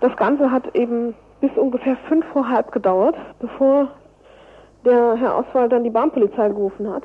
Das 0.00 0.16
Ganze 0.16 0.50
hat 0.50 0.74
eben 0.74 1.14
bis 1.40 1.50
ungefähr 1.56 1.96
5 2.08 2.24
vor 2.32 2.48
halb 2.48 2.72
gedauert, 2.72 3.16
bevor 3.40 3.88
der 4.84 5.16
Herr 5.16 5.38
Oswald 5.38 5.72
dann 5.72 5.84
die 5.84 5.90
Bahnpolizei 5.90 6.48
gerufen 6.48 6.92
hat. 6.92 7.02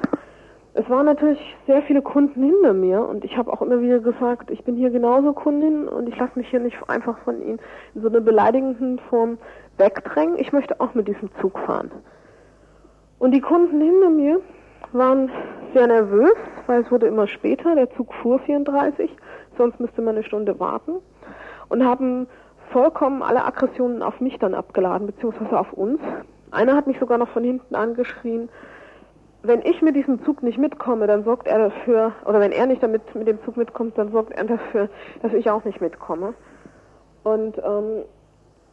Es 0.76 0.90
waren 0.90 1.06
natürlich 1.06 1.40
sehr 1.68 1.84
viele 1.84 2.02
Kunden 2.02 2.44
hinter 2.44 2.74
mir 2.74 3.08
und 3.08 3.24
ich 3.24 3.38
habe 3.38 3.54
auch 3.54 3.62
immer 3.62 3.80
wieder 3.80 4.00
gesagt, 4.00 4.50
ich 4.50 4.64
bin 4.64 4.76
hier 4.76 4.90
genauso 4.90 5.34
Kundin 5.34 5.88
und 5.88 6.10
ich 6.10 6.18
lasse 6.18 6.32
mich 6.36 6.50
hier 6.50 6.60
nicht 6.60 6.78
einfach 6.88 7.18
von 7.20 7.42
Ihnen 7.44 7.60
in 7.94 8.02
so 8.02 8.10
einer 8.10 8.22
beleidigenden 8.22 8.98
Form 9.10 9.38
wegdrängen. 9.78 10.40
Ich 10.40 10.52
möchte 10.52 10.80
auch 10.80 10.96
mit 10.96 11.08
diesem 11.08 11.30
Zug 11.40 11.60
fahren. 11.60 11.92
Und 13.24 13.32
die 13.32 13.40
Kunden 13.40 13.80
hinter 13.80 14.10
mir 14.10 14.42
waren 14.92 15.32
sehr 15.74 15.88
nervös, 15.88 16.36
weil 16.68 16.82
es 16.82 16.92
wurde 16.92 17.08
immer 17.08 17.26
später, 17.26 17.74
der 17.74 17.90
Zug 17.92 18.14
fuhr 18.16 18.38
34, 18.40 19.10
sonst 19.58 19.80
müsste 19.80 20.02
man 20.02 20.16
eine 20.16 20.26
Stunde 20.26 20.60
warten 20.60 20.96
und 21.70 21.86
haben 21.86 22.28
vollkommen 22.74 23.24
alle 23.24 23.46
Aggressionen 23.46 24.04
auf 24.04 24.20
mich 24.20 24.40
dann 24.40 24.54
abgeladen, 24.54 25.08
beziehungsweise 25.08 25.58
auf 25.58 25.72
uns. 25.72 26.02
Einer 26.52 26.76
hat 26.76 26.86
mich 26.86 27.00
sogar 27.00 27.18
noch 27.18 27.30
von 27.30 27.46
hinten 27.46 27.76
angeschrien, 27.76 28.50
wenn 29.42 29.62
ich 29.62 29.82
mit 29.82 29.96
diesem 29.96 30.22
Zug 30.26 30.44
nicht 30.44 30.58
mitkomme, 30.58 31.08
dann 31.08 31.24
sorgt 31.24 31.48
er 31.48 31.70
dafür, 31.70 32.12
oder 32.26 32.42
wenn 32.42 32.52
er 32.52 32.66
nicht 32.66 32.84
damit 32.84 33.16
mit 33.16 33.30
dem 33.30 33.42
Zug 33.46 33.56
mitkommt, 33.56 33.98
dann 33.98 34.12
sorgt 34.12 34.34
er 34.34 34.44
dafür, 34.44 34.90
dass 35.22 35.32
ich 35.32 35.50
auch 35.50 35.64
nicht 35.64 35.80
mitkomme. 35.80 36.34
Und 37.24 37.58
ähm, 37.58 38.04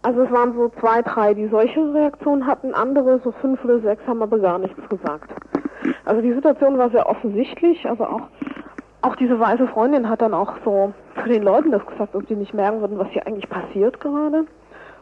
also 0.03 0.23
es 0.23 0.31
waren 0.31 0.55
so 0.55 0.71
zwei, 0.81 1.03
drei, 1.03 1.35
die 1.35 1.49
solche 1.49 1.93
Reaktionen 1.93 2.47
hatten, 2.47 2.75
andere, 2.75 3.21
so 3.23 3.33
fünf 3.33 3.63
oder 3.65 3.81
sechs, 3.81 4.07
haben 4.07 4.23
aber 4.23 4.39
gar 4.39 4.59
nichts 4.59 4.89
gesagt. 4.89 5.31
Also 6.05 6.23
die 6.23 6.33
Situation 6.33 6.79
war 6.79 6.91
sehr 6.91 7.09
offensichtlich, 7.09 7.87
also 7.89 8.05
auch, 8.05 8.23
auch 9.03 9.17
diese 9.17 9.39
weiße 9.39 9.69
Freundin 9.69 10.09
hat 10.09 10.23
dann 10.23 10.35
auch 10.35 10.55
so 10.65 10.93
zu 11.23 11.29
den 11.29 11.43
Leuten 11.43 11.71
das 11.71 11.85
gesagt, 11.87 12.15
ob 12.15 12.27
die 12.27 12.37
nicht 12.37 12.55
merken 12.55 12.81
würden, 12.81 12.99
was 12.99 13.09
hier 13.09 13.27
eigentlich 13.27 13.49
passiert 13.49 14.01
gerade. 14.01 14.47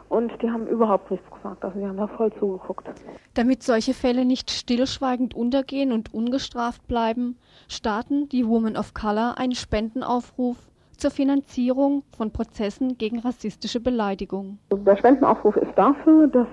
Und 0.09 0.33
die 0.41 0.51
haben 0.51 0.67
überhaupt 0.67 1.11
nichts 1.11 1.31
gesagt. 1.31 1.63
Also 1.63 1.79
die 1.79 1.87
haben 1.87 1.99
da 1.99 2.07
voll 2.07 2.33
zugeguckt. 2.39 2.89
Damit 3.35 3.63
solche 3.63 3.93
Fälle 3.93 4.25
nicht 4.25 4.51
stillschweigend 4.51 5.35
untergehen 5.35 5.93
und 5.93 6.15
ungestraft 6.15 6.87
bleiben, 6.89 7.37
starten 7.69 8.29
die 8.31 8.49
Women 8.49 8.77
of 8.77 8.95
Color 8.95 9.37
einen 9.37 9.55
Spendenaufruf 9.55 10.57
zur 10.99 11.11
Finanzierung 11.11 12.03
von 12.17 12.31
Prozessen 12.33 12.99
gegen 12.99 13.21
rassistische 13.21 13.81
Beleidigung. 13.81 14.59
Der 14.73 14.97
Spendenaufruf 14.97 15.57
ist 15.57 15.73
dafür, 15.77 16.27
dass 16.27 16.47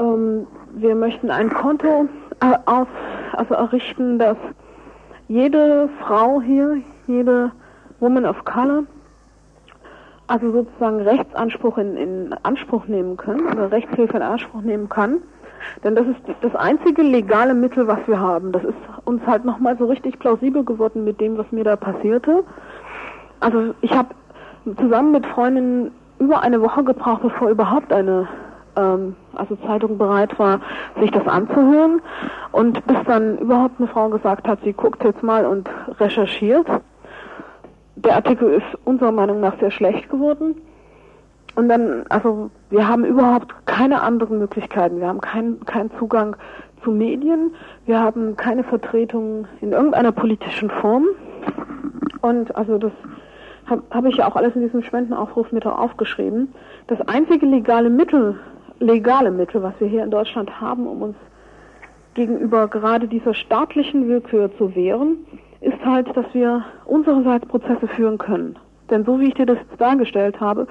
ähm, 0.00 0.46
wir 0.74 0.94
möchten 0.94 1.30
ein 1.30 1.50
Konto 1.50 2.08
äh, 2.40 2.56
auf, 2.66 2.88
also 3.32 3.54
errichten, 3.54 4.18
dass 4.18 4.36
jede 5.28 5.88
Frau 6.00 6.40
hier, 6.40 6.82
jede 7.06 7.52
Woman 8.00 8.26
of 8.26 8.44
Color, 8.44 8.84
also 10.26 10.50
sozusagen 10.52 11.00
Rechtsanspruch 11.00 11.78
in, 11.78 11.96
in 11.96 12.34
Anspruch 12.42 12.86
nehmen 12.86 13.16
können 13.16 13.46
oder 13.46 13.70
Rechtshilfe 13.70 14.16
in 14.16 14.22
Anspruch 14.22 14.62
nehmen 14.62 14.88
kann. 14.88 15.22
Denn 15.82 15.94
das 15.94 16.06
ist 16.06 16.20
das 16.42 16.54
einzige 16.54 17.02
legale 17.02 17.54
Mittel, 17.54 17.86
was 17.86 17.98
wir 18.06 18.18
haben. 18.18 18.52
Das 18.52 18.64
ist 18.64 18.76
uns 19.04 19.24
halt 19.26 19.44
nochmal 19.44 19.78
so 19.78 19.86
richtig 19.86 20.18
plausibel 20.18 20.64
geworden 20.64 21.04
mit 21.04 21.20
dem, 21.20 21.38
was 21.38 21.50
mir 21.52 21.64
da 21.64 21.76
passierte. 21.76 22.44
Also 23.44 23.74
ich 23.82 23.94
habe 23.94 24.08
zusammen 24.80 25.12
mit 25.12 25.26
Freundinnen 25.26 25.90
über 26.18 26.40
eine 26.40 26.62
Woche 26.62 26.82
gebraucht, 26.82 27.20
bevor 27.20 27.50
überhaupt 27.50 27.92
eine 27.92 28.26
ähm, 28.74 29.16
also 29.34 29.54
Zeitung 29.66 29.98
bereit 29.98 30.38
war, 30.38 30.60
sich 30.98 31.10
das 31.10 31.26
anzuhören. 31.28 32.00
Und 32.52 32.86
bis 32.86 32.96
dann 33.04 33.36
überhaupt 33.36 33.78
eine 33.78 33.88
Frau 33.88 34.08
gesagt 34.08 34.48
hat, 34.48 34.60
sie 34.64 34.72
guckt 34.72 35.04
jetzt 35.04 35.22
mal 35.22 35.44
und 35.44 35.68
recherchiert. 36.00 36.66
Der 37.96 38.14
Artikel 38.14 38.48
ist 38.48 38.78
unserer 38.86 39.12
Meinung 39.12 39.40
nach 39.40 39.58
sehr 39.60 39.70
schlecht 39.70 40.08
geworden. 40.08 40.56
Und 41.54 41.68
dann, 41.68 42.06
also 42.08 42.50
wir 42.70 42.88
haben 42.88 43.04
überhaupt 43.04 43.54
keine 43.66 44.00
anderen 44.00 44.38
Möglichkeiten. 44.38 45.00
Wir 45.00 45.08
haben 45.08 45.20
keinen 45.20 45.62
keinen 45.66 45.90
Zugang 45.98 46.34
zu 46.82 46.92
Medien. 46.92 47.54
Wir 47.84 48.00
haben 48.00 48.38
keine 48.38 48.64
Vertretung 48.64 49.46
in 49.60 49.72
irgendeiner 49.72 50.12
politischen 50.12 50.70
Form. 50.70 51.04
Und 52.22 52.56
also 52.56 52.78
das 52.78 52.92
habe 53.66 53.82
hab 53.90 54.04
ich 54.04 54.16
ja 54.16 54.28
auch 54.28 54.36
alles 54.36 54.54
in 54.54 54.62
diesem 54.62 54.82
Spendenaufruf 54.82 55.52
mit 55.52 55.66
aufgeschrieben. 55.66 56.52
Das 56.86 57.00
einzige 57.02 57.46
legale 57.46 57.90
Mittel, 57.90 58.38
legale 58.80 59.30
Mittel, 59.30 59.62
was 59.62 59.74
wir 59.78 59.88
hier 59.88 60.04
in 60.04 60.10
Deutschland 60.10 60.60
haben, 60.60 60.86
um 60.86 61.02
uns 61.02 61.16
gegenüber 62.14 62.68
gerade 62.68 63.08
dieser 63.08 63.34
staatlichen 63.34 64.08
Willkür 64.08 64.56
zu 64.56 64.74
wehren, 64.74 65.26
ist 65.60 65.84
halt, 65.84 66.14
dass 66.16 66.26
wir 66.32 66.64
unsererseits 66.84 67.46
Prozesse 67.46 67.88
führen 67.88 68.18
können. 68.18 68.56
Denn 68.90 69.04
so 69.04 69.18
wie 69.18 69.28
ich 69.28 69.34
dir 69.34 69.46
das 69.46 69.58
jetzt 69.58 69.80
dargestellt 69.80 70.38
habe, 70.40 70.66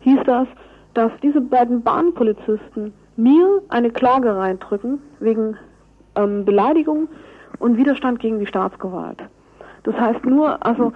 hieß 0.00 0.20
das, 0.26 0.48
dass 0.94 1.12
diese 1.22 1.40
beiden 1.40 1.82
Bahnpolizisten 1.82 2.92
mir 3.16 3.62
eine 3.68 3.90
Klage 3.90 4.36
reindrücken 4.36 5.00
wegen 5.20 5.56
ähm, 6.16 6.44
Beleidigung 6.44 7.08
und 7.58 7.76
Widerstand 7.76 8.20
gegen 8.20 8.40
die 8.40 8.46
Staatsgewalt. 8.46 9.22
Das 9.84 9.94
heißt 9.98 10.24
nur, 10.24 10.64
also 10.64 10.92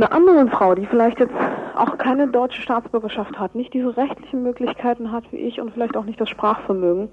eine 0.00 0.12
andere 0.12 0.46
Frau, 0.48 0.74
die 0.74 0.86
vielleicht 0.86 1.20
jetzt 1.20 1.34
auch 1.76 1.98
keine 1.98 2.28
deutsche 2.28 2.62
Staatsbürgerschaft 2.62 3.38
hat, 3.38 3.54
nicht 3.54 3.74
diese 3.74 3.96
rechtlichen 3.96 4.42
Möglichkeiten 4.42 5.12
hat 5.12 5.24
wie 5.30 5.36
ich 5.36 5.60
und 5.60 5.72
vielleicht 5.72 5.96
auch 5.96 6.04
nicht 6.04 6.20
das 6.20 6.30
Sprachvermögen, 6.30 7.10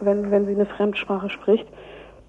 wenn, 0.00 0.30
wenn 0.30 0.46
sie 0.46 0.54
eine 0.54 0.66
Fremdsprache 0.66 1.28
spricht, 1.28 1.66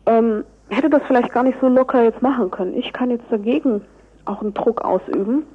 ähm, 0.07 0.43
hätte 0.69 0.89
das 0.89 1.01
vielleicht 1.05 1.31
gar 1.31 1.43
nicht 1.43 1.59
so 1.61 1.67
locker 1.67 2.03
jetzt 2.03 2.21
machen 2.21 2.49
können. 2.49 2.75
Ich 2.75 2.93
kann 2.93 3.11
jetzt 3.11 3.25
dagegen 3.29 3.81
auch 4.25 4.41
einen 4.41 4.53
Druck 4.53 4.81
ausüben 4.81 5.45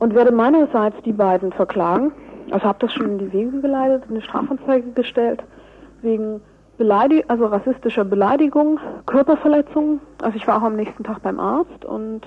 und 0.00 0.14
werde 0.14 0.32
meinerseits 0.32 0.96
die 1.04 1.12
beiden 1.12 1.52
verklagen. 1.52 2.12
Also 2.50 2.66
habe 2.66 2.78
das 2.80 2.92
schon 2.92 3.06
in 3.06 3.18
die 3.18 3.32
Wege 3.32 3.60
geleitet, 3.60 4.04
eine 4.08 4.22
Strafanzeige 4.22 4.90
gestellt 4.92 5.42
wegen 6.02 6.40
Beleidig 6.78 7.24
also 7.26 7.46
rassistischer 7.46 8.04
Beleidigung, 8.04 8.78
Körperverletzung. 9.04 10.00
Also 10.22 10.36
ich 10.36 10.46
war 10.46 10.58
auch 10.58 10.66
am 10.66 10.76
nächsten 10.76 11.02
Tag 11.02 11.22
beim 11.22 11.40
Arzt 11.40 11.84
und 11.84 12.22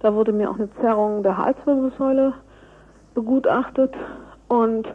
da 0.00 0.14
wurde 0.14 0.32
mir 0.32 0.50
auch 0.50 0.56
eine 0.56 0.68
Zerrung 0.80 1.22
der 1.22 1.38
Halswirbelsäule 1.38 2.34
begutachtet 3.14 3.94
und 4.48 4.88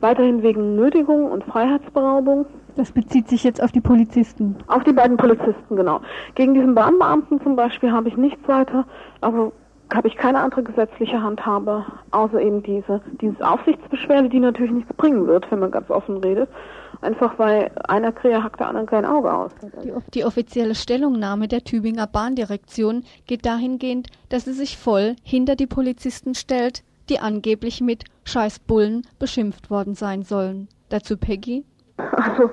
weiterhin 0.00 0.42
wegen 0.42 0.76
Nötigung 0.76 1.30
und 1.30 1.44
Freiheitsberaubung. 1.44 2.46
Das 2.76 2.92
bezieht 2.92 3.28
sich 3.28 3.44
jetzt 3.44 3.62
auf 3.62 3.72
die 3.72 3.80
Polizisten. 3.80 4.56
Auf 4.68 4.84
die 4.84 4.92
beiden 4.92 5.16
Polizisten, 5.16 5.76
genau. 5.76 6.00
Gegen 6.34 6.54
diesen 6.54 6.74
Bahnbeamten 6.74 7.40
zum 7.42 7.56
Beispiel 7.56 7.92
habe 7.92 8.08
ich 8.08 8.16
nichts 8.16 8.46
weiter, 8.48 8.86
aber 9.20 9.52
habe 9.92 10.08
ich 10.08 10.16
keine 10.16 10.38
andere 10.38 10.62
gesetzliche 10.62 11.20
Handhabe, 11.20 11.84
außer 12.12 12.40
eben 12.40 12.62
diese 12.62 13.00
Dienstaufsichtsbeschwerde, 13.20 14.28
die 14.28 14.38
natürlich 14.38 14.72
nichts 14.72 14.92
bringen 14.94 15.26
wird, 15.26 15.50
wenn 15.50 15.58
man 15.58 15.72
ganz 15.72 15.90
offen 15.90 16.18
redet. 16.18 16.48
Einfach 17.02 17.38
weil 17.38 17.70
einer 17.88 18.12
Krähe 18.12 18.42
hackt 18.42 18.60
der 18.60 18.68
anderen 18.68 18.86
kein 18.86 19.06
Auge 19.06 19.32
aus. 19.32 19.52
Die, 19.82 19.92
die 20.12 20.24
offizielle 20.24 20.74
Stellungnahme 20.74 21.48
der 21.48 21.64
Tübinger 21.64 22.06
Bahndirektion 22.06 23.04
geht 23.26 23.46
dahingehend, 23.46 24.08
dass 24.28 24.44
sie 24.44 24.52
sich 24.52 24.76
voll 24.76 25.16
hinter 25.22 25.56
die 25.56 25.66
Polizisten 25.66 26.34
stellt, 26.34 26.82
die 27.08 27.18
angeblich 27.18 27.80
mit 27.80 28.04
Scheißbullen 28.24 29.06
beschimpft 29.18 29.70
worden 29.70 29.94
sein 29.94 30.22
sollen. 30.22 30.68
Dazu 30.90 31.16
Peggy? 31.16 31.64
Also, 31.96 32.50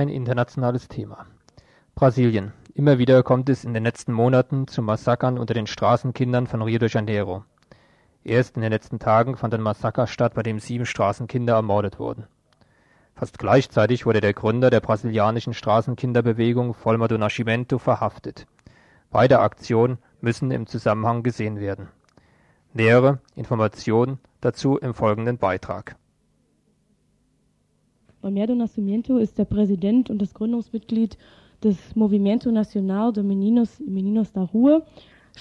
Ein 0.00 0.08
internationales 0.08 0.88
Thema. 0.88 1.26
Brasilien. 1.94 2.54
Immer 2.72 2.96
wieder 2.96 3.22
kommt 3.22 3.50
es 3.50 3.64
in 3.64 3.74
den 3.74 3.84
letzten 3.84 4.14
Monaten 4.14 4.66
zu 4.66 4.80
Massakern 4.80 5.36
unter 5.36 5.52
den 5.52 5.66
Straßenkindern 5.66 6.46
von 6.46 6.62
Rio 6.62 6.78
de 6.78 6.88
Janeiro. 6.88 7.44
Erst 8.24 8.56
in 8.56 8.62
den 8.62 8.72
letzten 8.72 8.98
Tagen 8.98 9.36
fand 9.36 9.52
ein 9.52 9.60
Massaker 9.60 10.06
statt, 10.06 10.32
bei 10.32 10.42
dem 10.42 10.58
sieben 10.58 10.86
Straßenkinder 10.86 11.52
ermordet 11.52 11.98
wurden. 11.98 12.28
Fast 13.14 13.38
gleichzeitig 13.38 14.06
wurde 14.06 14.22
der 14.22 14.32
Gründer 14.32 14.70
der 14.70 14.80
brasilianischen 14.80 15.52
Straßenkinderbewegung 15.52 16.72
Volmer 16.72 17.06
do 17.06 17.18
Nascimento 17.18 17.76
verhaftet. 17.76 18.46
Beide 19.10 19.40
Aktionen 19.40 19.98
müssen 20.22 20.50
im 20.50 20.66
Zusammenhang 20.66 21.22
gesehen 21.22 21.60
werden. 21.60 21.88
Nähere 22.72 23.18
Informationen 23.34 24.18
dazu 24.40 24.78
im 24.78 24.94
folgenden 24.94 25.36
Beitrag. 25.36 25.96
Olmedo 28.22 28.54
Nascimento 28.54 29.16
ist 29.16 29.38
der 29.38 29.46
Präsident 29.46 30.10
und 30.10 30.20
das 30.20 30.34
Gründungsmitglied 30.34 31.16
des 31.62 31.96
Movimento 31.96 32.50
Nacional 32.50 33.12
de 33.12 33.22
Meninos, 33.22 33.80
Meninos 33.80 34.32
da 34.32 34.42
Rua, 34.42 34.82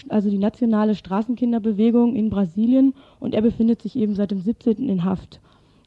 also 0.07 0.30
die 0.30 0.38
nationale 0.38 0.95
Straßenkinderbewegung 0.95 2.15
in 2.15 2.30
Brasilien 2.30 2.93
und 3.19 3.34
er 3.34 3.41
befindet 3.41 3.82
sich 3.82 3.95
eben 3.95 4.15
seit 4.15 4.32
dem 4.32 4.39
17. 4.39 4.88
in 4.88 5.03
Haft. 5.03 5.41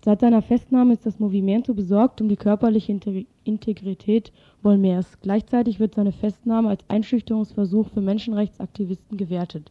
Seit 0.05 0.20
seiner 0.20 0.43
Festnahme 0.43 0.95
ist 0.95 1.07
das 1.07 1.20
Movimento 1.20 1.74
besorgt 1.74 2.20
um 2.20 2.28
die 2.28 2.36
körperliche 2.36 2.99
Integrität 3.45 4.32
Volmers. 4.61 5.20
Gleichzeitig 5.22 5.78
wird 5.78 5.95
seine 5.95 6.12
Festnahme 6.12 6.70
als 6.70 6.84
Einschüchterungsversuch 6.88 7.88
für 7.88 8.01
Menschenrechtsaktivisten 8.01 9.16
gewertet. 9.16 9.70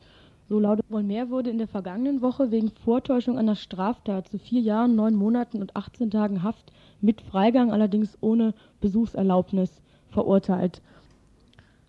So 0.52 0.60
lautet 0.60 0.86
Volmer 0.90 1.30
wurde 1.30 1.50
in 1.50 1.60
der 1.60 1.70
vergangenen 1.70 2.22
Woche 2.22 2.52
wegen 2.52 2.72
Vortäuschung 2.72 3.38
einer 3.38 3.56
Straftat 3.56 4.28
zu 4.28 4.38
vier 4.38 4.60
Jahren, 4.60 4.98
neun 4.98 5.16
Monaten 5.16 5.62
und 5.62 5.78
18 5.78 6.12
Tagen 6.12 6.44
Haft 6.44 6.74
mit 7.00 7.22
Freigang, 7.22 7.72
allerdings 7.72 8.18
ohne 8.20 8.54
Besuchserlaubnis, 8.82 9.82
verurteilt. 10.10 10.82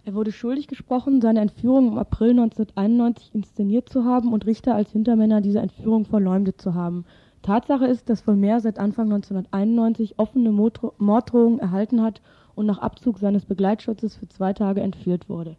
Er 0.05 0.15
wurde 0.15 0.31
schuldig 0.31 0.69
gesprochen, 0.69 1.21
seine 1.21 1.41
Entführung 1.41 1.89
im 1.89 1.99
April 1.99 2.31
1991 2.31 3.35
inszeniert 3.35 3.89
zu 3.89 4.05
haben 4.05 4.33
und 4.33 4.47
Richter 4.47 4.77
als 4.77 4.93
Hintermänner 4.93 5.41
dieser 5.41 5.63
Entführung 5.63 6.05
verleumdet 6.05 6.61
zu 6.61 6.73
haben. 6.73 7.05
Tatsache 7.43 7.87
ist, 7.87 8.09
dass 8.09 8.21
Vollmer 8.21 8.61
seit 8.61 8.79
Anfang 8.79 9.07
1991 9.13 10.21
offene 10.21 10.53
Morddrohungen 10.53 11.59
erhalten 11.59 12.01
hat 12.01 12.23
und 12.55 12.67
nach 12.67 12.79
Abzug 12.79 13.19
seines 13.19 13.45
Begleitschutzes 13.45 14.15
für 14.15 14.29
zwei 14.29 14.53
Tage 14.53 14.83
entführt 14.83 15.29
wurde. 15.29 15.57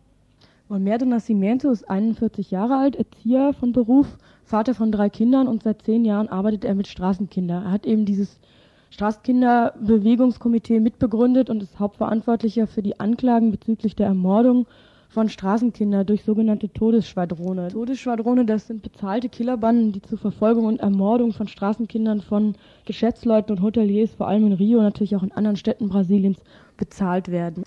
Vollmer 0.74 0.98
de 0.98 1.08
Nascimento 1.08 1.70
ist 1.70 1.88
41 1.88 2.50
Jahre 2.50 2.78
alt, 2.78 2.96
Erzieher 2.96 3.54
von 3.54 3.74
Beruf, 3.74 4.18
Vater 4.44 4.74
von 4.74 4.92
drei 4.92 5.08
Kindern 5.08 5.48
und 5.48 5.62
seit 5.62 5.84
zehn 5.84 6.04
Jahren 6.04 6.30
arbeitet 6.30 6.66
er 6.66 6.74
mit 6.74 6.88
Straßenkindern. 6.88 7.66
Er 7.66 7.72
hat 7.72 7.86
eben 7.86 8.06
dieses 8.06 8.40
Straßenkinderbewegungskomitee 8.90 10.80
mitbegründet 10.80 11.52
und 11.52 11.62
ist 11.62 11.78
Hauptverantwortlicher 11.78 12.66
für 12.66 12.82
die 12.82 13.00
Anklagen 13.00 13.52
bezüglich 13.52 13.96
der 13.96 14.08
Ermordung 14.08 14.66
von 15.10 15.30
Straßenkinder 15.30 16.06
durch 16.06 16.24
sogenannte 16.24 16.74
Todesschwadrone. 16.74 17.68
Todesschwadrone, 17.68 18.44
das 18.44 18.66
sind 18.66 18.82
bezahlte 18.82 19.30
Killerbanden, 19.30 19.92
die 19.92 20.02
zur 20.02 20.18
Verfolgung 20.18 20.66
und 20.66 20.80
Ermordung 20.80 21.34
von 21.34 21.48
Straßenkindern 21.48 22.22
von 22.22 22.56
Geschäftsleuten 22.86 23.56
und 23.56 23.62
Hoteliers, 23.62 24.16
vor 24.16 24.28
allem 24.28 24.48
in 24.48 24.54
Rio, 24.54 24.82
natürlich 24.82 25.16
auch 25.16 25.22
in 25.22 25.34
anderen 25.34 25.56
Städten 25.56 25.90
Brasiliens, 25.90 26.40
bezahlt 26.78 27.30
werden. 27.30 27.64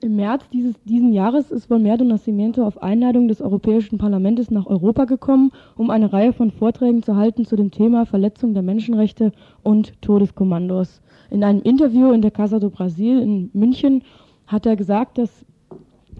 Im 0.00 0.14
März 0.14 0.48
dieses 0.52 0.80
diesen 0.84 1.12
Jahres 1.12 1.50
ist 1.50 1.68
Volmerdo 1.68 2.04
Nascimento 2.04 2.64
auf 2.64 2.80
Einladung 2.80 3.26
des 3.26 3.40
Europäischen 3.40 3.98
Parlaments 3.98 4.48
nach 4.48 4.66
Europa 4.66 5.06
gekommen, 5.06 5.50
um 5.76 5.90
eine 5.90 6.12
Reihe 6.12 6.32
von 6.32 6.52
Vorträgen 6.52 7.02
zu 7.02 7.16
halten 7.16 7.44
zu 7.44 7.56
dem 7.56 7.72
Thema 7.72 8.06
Verletzung 8.06 8.54
der 8.54 8.62
Menschenrechte 8.62 9.32
und 9.64 10.00
Todeskommandos. 10.00 11.02
In 11.30 11.42
einem 11.42 11.62
Interview 11.62 12.12
in 12.12 12.22
der 12.22 12.30
Casa 12.30 12.60
do 12.60 12.70
Brasil 12.70 13.20
in 13.20 13.50
München 13.54 14.02
hat 14.46 14.66
er 14.66 14.76
gesagt, 14.76 15.18
dass 15.18 15.44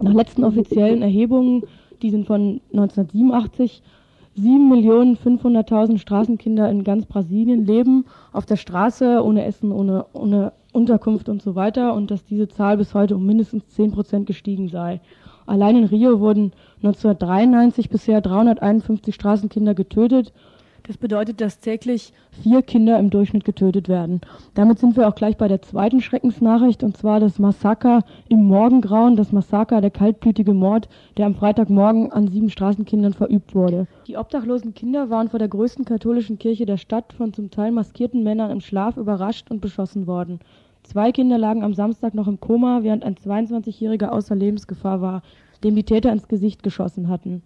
nach 0.01 0.13
letzten 0.13 0.43
offiziellen 0.43 1.01
Erhebungen, 1.01 1.63
die 2.01 2.09
sind 2.09 2.27
von 2.27 2.59
1987, 2.73 3.81
7.500.000 4.37 5.99
Straßenkinder 5.99 6.69
in 6.69 6.83
ganz 6.83 7.05
Brasilien 7.05 7.65
leben 7.65 8.05
auf 8.33 8.45
der 8.45 8.57
Straße, 8.57 9.23
ohne 9.23 9.45
Essen, 9.45 9.71
ohne, 9.71 10.05
ohne 10.11 10.51
Unterkunft 10.71 11.29
und 11.29 11.41
so 11.41 11.55
weiter 11.55 11.93
und 11.93 12.11
dass 12.11 12.25
diese 12.25 12.47
Zahl 12.47 12.77
bis 12.77 12.93
heute 12.93 13.15
um 13.15 13.25
mindestens 13.25 13.67
10 13.69 13.91
Prozent 13.91 14.27
gestiegen 14.27 14.69
sei. 14.69 15.01
Allein 15.45 15.77
in 15.77 15.85
Rio 15.85 16.19
wurden 16.19 16.51
1993 16.83 17.89
bisher 17.89 18.21
351 18.21 19.15
Straßenkinder 19.15 19.73
getötet 19.73 20.33
das 20.89 20.97
bedeutet, 20.97 21.39
dass 21.39 21.59
täglich 21.59 22.13
vier 22.31 22.63
Kinder 22.63 22.97
im 22.97 23.11
Durchschnitt 23.11 23.45
getötet 23.45 23.89
werden. 23.89 24.21
Damit 24.55 24.79
sind 24.79 24.97
wir 24.97 25.07
auch 25.07 25.13
gleich 25.13 25.37
bei 25.37 25.47
der 25.47 25.61
zweiten 25.61 26.01
Schreckensnachricht, 26.01 26.83
und 26.83 26.97
zwar 26.97 27.19
das 27.19 27.37
Massaker 27.37 28.03
im 28.27 28.45
Morgengrauen, 28.45 29.15
das 29.15 29.31
Massaker, 29.31 29.81
der 29.81 29.91
kaltblütige 29.91 30.55
Mord, 30.55 30.89
der 31.17 31.27
am 31.27 31.35
Freitagmorgen 31.35 32.11
an 32.11 32.27
sieben 32.29 32.49
Straßenkindern 32.49 33.13
verübt 33.13 33.53
wurde. 33.53 33.85
Die 34.07 34.17
obdachlosen 34.17 34.73
Kinder 34.73 35.11
waren 35.11 35.29
vor 35.29 35.37
der 35.37 35.49
größten 35.49 35.85
katholischen 35.85 36.39
Kirche 36.39 36.65
der 36.65 36.77
Stadt 36.77 37.13
von 37.13 37.33
zum 37.33 37.51
Teil 37.51 37.71
maskierten 37.71 38.23
Männern 38.23 38.49
im 38.49 38.59
Schlaf 38.59 38.97
überrascht 38.97 39.51
und 39.51 39.61
beschossen 39.61 40.07
worden. 40.07 40.39
Zwei 40.89 41.11
Kinder 41.11 41.37
lagen 41.37 41.63
am 41.63 41.75
Samstag 41.75 42.15
noch 42.15 42.27
im 42.27 42.39
Koma, 42.39 42.79
während 42.81 43.03
ein 43.03 43.13
22-Jähriger 43.13 44.07
außer 44.07 44.35
Lebensgefahr 44.35 45.01
war, 45.01 45.21
dem 45.63 45.75
die 45.75 45.83
Täter 45.83 46.11
ins 46.11 46.27
Gesicht 46.27 46.63
geschossen 46.63 47.09
hatten. 47.09 47.43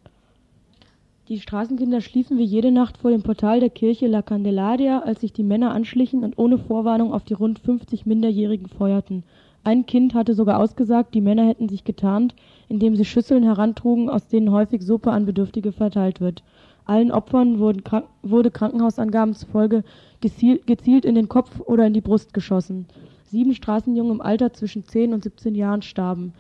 Die 1.28 1.42
Straßenkinder 1.42 2.00
schliefen 2.00 2.38
wie 2.38 2.46
jede 2.46 2.72
Nacht 2.72 2.98
vor 2.98 3.12
dem 3.12 3.22
Portal 3.22 3.60
der 3.60 3.70
Kirche 3.70 4.08
La 4.08 4.22
Candelaria, 4.22 5.00
als 5.00 5.20
sich 5.20 5.34
die 5.34 5.44
Männer 5.44 5.74
anschlichen 5.74 6.24
und 6.24 6.38
ohne 6.38 6.58
Vorwarnung 6.58 7.12
auf 7.12 7.26
die 7.26 7.34
rund 7.34 7.60
50 7.60 8.06
Minderjährigen 8.06 8.70
feuerten. 8.70 9.26
Ein 9.66 9.86
Kind 9.86 10.14
hatte 10.14 10.36
sogar 10.36 10.58
ausgesagt, 10.58 11.14
die 11.14 11.20
Männer 11.20 11.46
hätten 11.46 11.68
sich 11.68 11.84
getarnt, 11.84 12.36
indem 12.70 12.96
sie 12.96 13.04
Schüsseln 13.04 13.44
herantrugen, 13.44 14.10
aus 14.10 14.30
denen 14.30 14.52
häufig 14.52 14.84
Suppe 14.84 15.12
an 15.12 15.26
Bedürftige 15.26 15.74
verteilt 15.74 16.22
wird. 16.22 16.44
Allen 16.86 17.12
Opfern 17.12 17.60
wurden, 17.60 17.84
wurde 18.22 18.52
Krankenhausangaben 18.52 19.34
zufolge 19.34 19.84
gezielt 20.22 21.04
in 21.04 21.16
den 21.16 21.28
Kopf 21.28 21.60
oder 21.60 21.86
in 21.86 21.94
die 21.94 22.00
Brust 22.00 22.34
geschossen. 22.34 22.86
Sieben 23.34 23.56
Straßenjungen 23.56 24.12
im 24.12 24.22
Alter 24.22 24.54
zwischen 24.54 24.86
10 24.86 25.12
und 25.12 25.24
17 25.24 25.56
Jahren 25.56 25.82
starben. 25.82 26.34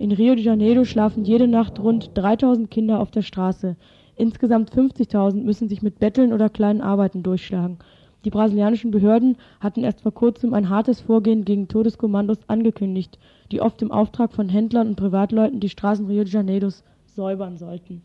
In 0.00 0.10
Rio 0.10 0.34
de 0.34 0.42
Janeiro 0.42 0.84
schlafen 0.84 1.24
jede 1.24 1.46
Nacht 1.46 1.78
rund 1.78 2.10
3000 2.14 2.68
Kinder 2.68 2.98
auf 2.98 3.12
der 3.12 3.22
Straße. 3.22 3.76
Insgesamt 4.16 4.72
50.000 4.72 5.44
müssen 5.44 5.68
sich 5.68 5.80
mit 5.80 6.00
Betteln 6.00 6.32
oder 6.32 6.48
kleinen 6.48 6.80
Arbeiten 6.80 7.22
durchschlagen. 7.22 7.78
Die 8.24 8.30
brasilianischen 8.30 8.90
Behörden 8.90 9.36
hatten 9.60 9.84
erst 9.84 10.00
vor 10.00 10.12
kurzem 10.12 10.52
ein 10.52 10.68
hartes 10.68 11.00
Vorgehen 11.00 11.44
gegen 11.44 11.68
Todeskommandos 11.68 12.38
angekündigt, 12.48 13.20
die 13.52 13.60
oft 13.60 13.80
im 13.80 13.92
Auftrag 13.92 14.32
von 14.32 14.48
Händlern 14.48 14.88
und 14.88 14.96
Privatleuten 14.96 15.60
die 15.60 15.68
Straßen 15.68 16.08
Rio 16.08 16.24
de 16.24 16.32
Janeiros 16.32 16.82
säubern 17.06 17.58
sollten. 17.58 18.02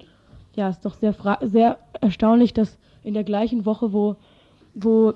Ja, 0.55 0.69
ist 0.69 0.85
doch 0.85 0.93
sehr, 0.93 1.15
sehr 1.41 1.79
erstaunlich, 1.99 2.53
dass 2.53 2.77
in 3.03 3.15
der 3.15 3.23
gleichen 3.23 3.65
Woche, 3.65 3.91
wo, 3.91 4.17
wo 4.75 5.15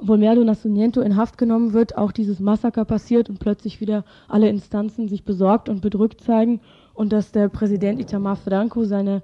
Volmerdo 0.00 0.42
Nascimento 0.42 1.00
in 1.00 1.16
Haft 1.16 1.38
genommen 1.38 1.72
wird, 1.72 1.96
auch 1.96 2.12
dieses 2.12 2.40
Massaker 2.40 2.84
passiert 2.84 3.28
und 3.28 3.38
plötzlich 3.38 3.80
wieder 3.80 4.04
alle 4.28 4.48
Instanzen 4.48 5.08
sich 5.08 5.24
besorgt 5.24 5.68
und 5.68 5.82
bedrückt 5.82 6.20
zeigen 6.20 6.60
und 6.94 7.12
dass 7.12 7.32
der 7.32 7.48
Präsident 7.48 8.00
Itamar 8.00 8.36
Franco 8.36 8.84
seine 8.84 9.22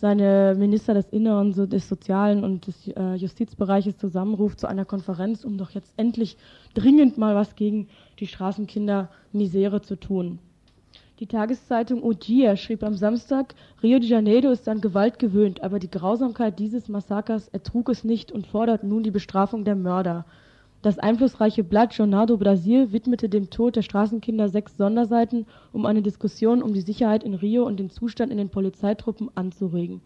seine 0.00 0.54
Minister 0.58 0.94
des 0.94 1.10
Inneren, 1.10 1.52
so 1.52 1.66
des 1.66 1.86
Sozialen 1.86 2.42
und 2.42 2.66
des 2.66 2.88
äh, 2.88 3.14
Justizbereiches 3.16 3.98
zusammenruft 3.98 4.58
zu 4.58 4.66
einer 4.66 4.86
Konferenz, 4.86 5.44
um 5.44 5.58
doch 5.58 5.72
jetzt 5.72 5.92
endlich 5.98 6.38
dringend 6.72 7.18
mal 7.18 7.34
was 7.34 7.54
gegen 7.54 7.86
die 8.18 8.26
Straßenkinder-Misere 8.26 9.82
zu 9.82 9.96
tun. 9.96 10.38
Die 11.20 11.26
Tageszeitung 11.26 12.02
O 12.02 12.14
Dia 12.14 12.56
schrieb 12.56 12.82
am 12.82 12.94
Samstag, 12.94 13.54
Rio 13.82 13.98
de 13.98 14.08
Janeiro 14.08 14.48
ist 14.48 14.66
an 14.70 14.80
Gewalt 14.80 15.18
gewöhnt, 15.18 15.62
aber 15.62 15.78
die 15.78 15.90
Grausamkeit 15.90 16.58
dieses 16.58 16.88
Massakers 16.88 17.48
ertrug 17.48 17.90
es 17.90 18.04
nicht 18.04 18.32
und 18.32 18.46
fordert 18.46 18.84
nun 18.84 19.02
die 19.02 19.10
Bestrafung 19.10 19.66
der 19.66 19.76
Mörder. 19.76 20.24
Das 20.80 20.98
einflussreiche 20.98 21.62
Blatt 21.62 21.92
Jornal 21.92 22.24
do 22.24 22.38
Brasil 22.38 22.92
widmete 22.92 23.28
dem 23.28 23.50
Tod 23.50 23.76
der 23.76 23.82
Straßenkinder 23.82 24.48
sechs 24.48 24.78
Sonderseiten, 24.78 25.44
um 25.74 25.84
eine 25.84 26.00
Diskussion 26.00 26.62
um 26.62 26.72
die 26.72 26.80
Sicherheit 26.80 27.22
in 27.22 27.34
Rio 27.34 27.66
und 27.66 27.78
den 27.78 27.90
Zustand 27.90 28.32
in 28.32 28.38
den 28.38 28.48
Polizeitruppen 28.48 29.28
anzuregen. 29.34 30.00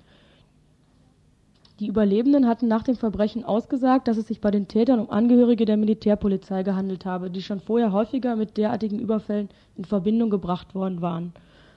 Die 1.81 1.89
Überlebenden 1.89 2.47
hatten 2.47 2.69
nach 2.69 2.85
dem 2.85 2.95
Verbrechen 2.95 3.45
ausgesagt, 3.45 4.07
dass 4.07 4.17
es 4.17 4.29
sich 4.29 4.41
bei 4.41 4.53
den 4.53 4.69
Tätern 4.69 5.01
um 5.01 5.11
Angehörige 5.11 5.65
der 5.65 5.77
Militärpolizei 5.77 6.63
gehandelt 6.63 7.05
habe, 7.05 7.31
die 7.31 7.43
schon 7.43 7.59
vorher 7.59 7.91
häufiger 7.91 8.37
mit 8.37 8.57
derartigen 8.57 9.01
Überfällen 9.01 9.49
in 9.77 9.85
Verbindung 9.85 10.31
gebracht 10.31 10.77
worden 10.77 11.01
waren. 11.01 11.33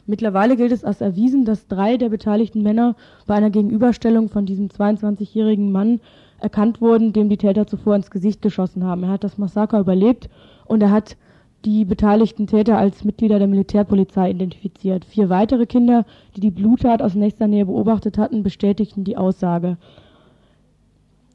Mittlerweile 0.05 0.55
gilt 0.55 0.71
es 0.71 0.83
als 0.83 1.01
erwiesen, 1.01 1.45
dass 1.45 1.67
drei 1.67 1.97
der 1.97 2.09
beteiligten 2.09 2.61
Männer 2.61 2.95
bei 3.25 3.33
einer 3.33 3.49
Gegenüberstellung 3.49 4.29
von 4.29 4.45
diesem 4.45 4.67
22-jährigen 4.67 5.71
Mann 5.71 5.99
erkannt 6.39 6.79
wurden, 6.79 7.11
dem 7.11 7.27
die 7.27 7.37
Täter 7.37 7.65
zuvor 7.65 7.95
ins 7.95 8.11
Gesicht 8.11 8.43
geschossen 8.43 8.83
haben. 8.83 9.01
Er 9.01 9.09
hat 9.09 9.23
das 9.23 9.39
Massaker 9.39 9.79
überlebt 9.79 10.29
und 10.65 10.83
er 10.83 10.91
hat 10.91 11.17
die 11.65 11.85
beteiligten 11.85 12.47
Täter 12.47 12.77
als 12.77 13.03
Mitglieder 13.03 13.39
der 13.39 13.47
Militärpolizei 13.47 14.31
identifiziert. 14.31 15.05
Vier 15.05 15.29
weitere 15.29 15.65
Kinder, 15.65 16.05
die 16.35 16.39
die 16.41 16.51
Bluttat 16.51 17.01
aus 17.01 17.15
nächster 17.15 17.47
Nähe 17.47 17.65
beobachtet 17.65 18.17
hatten, 18.17 18.43
bestätigten 18.43 19.03
die 19.03 19.17
Aussage. 19.17 19.77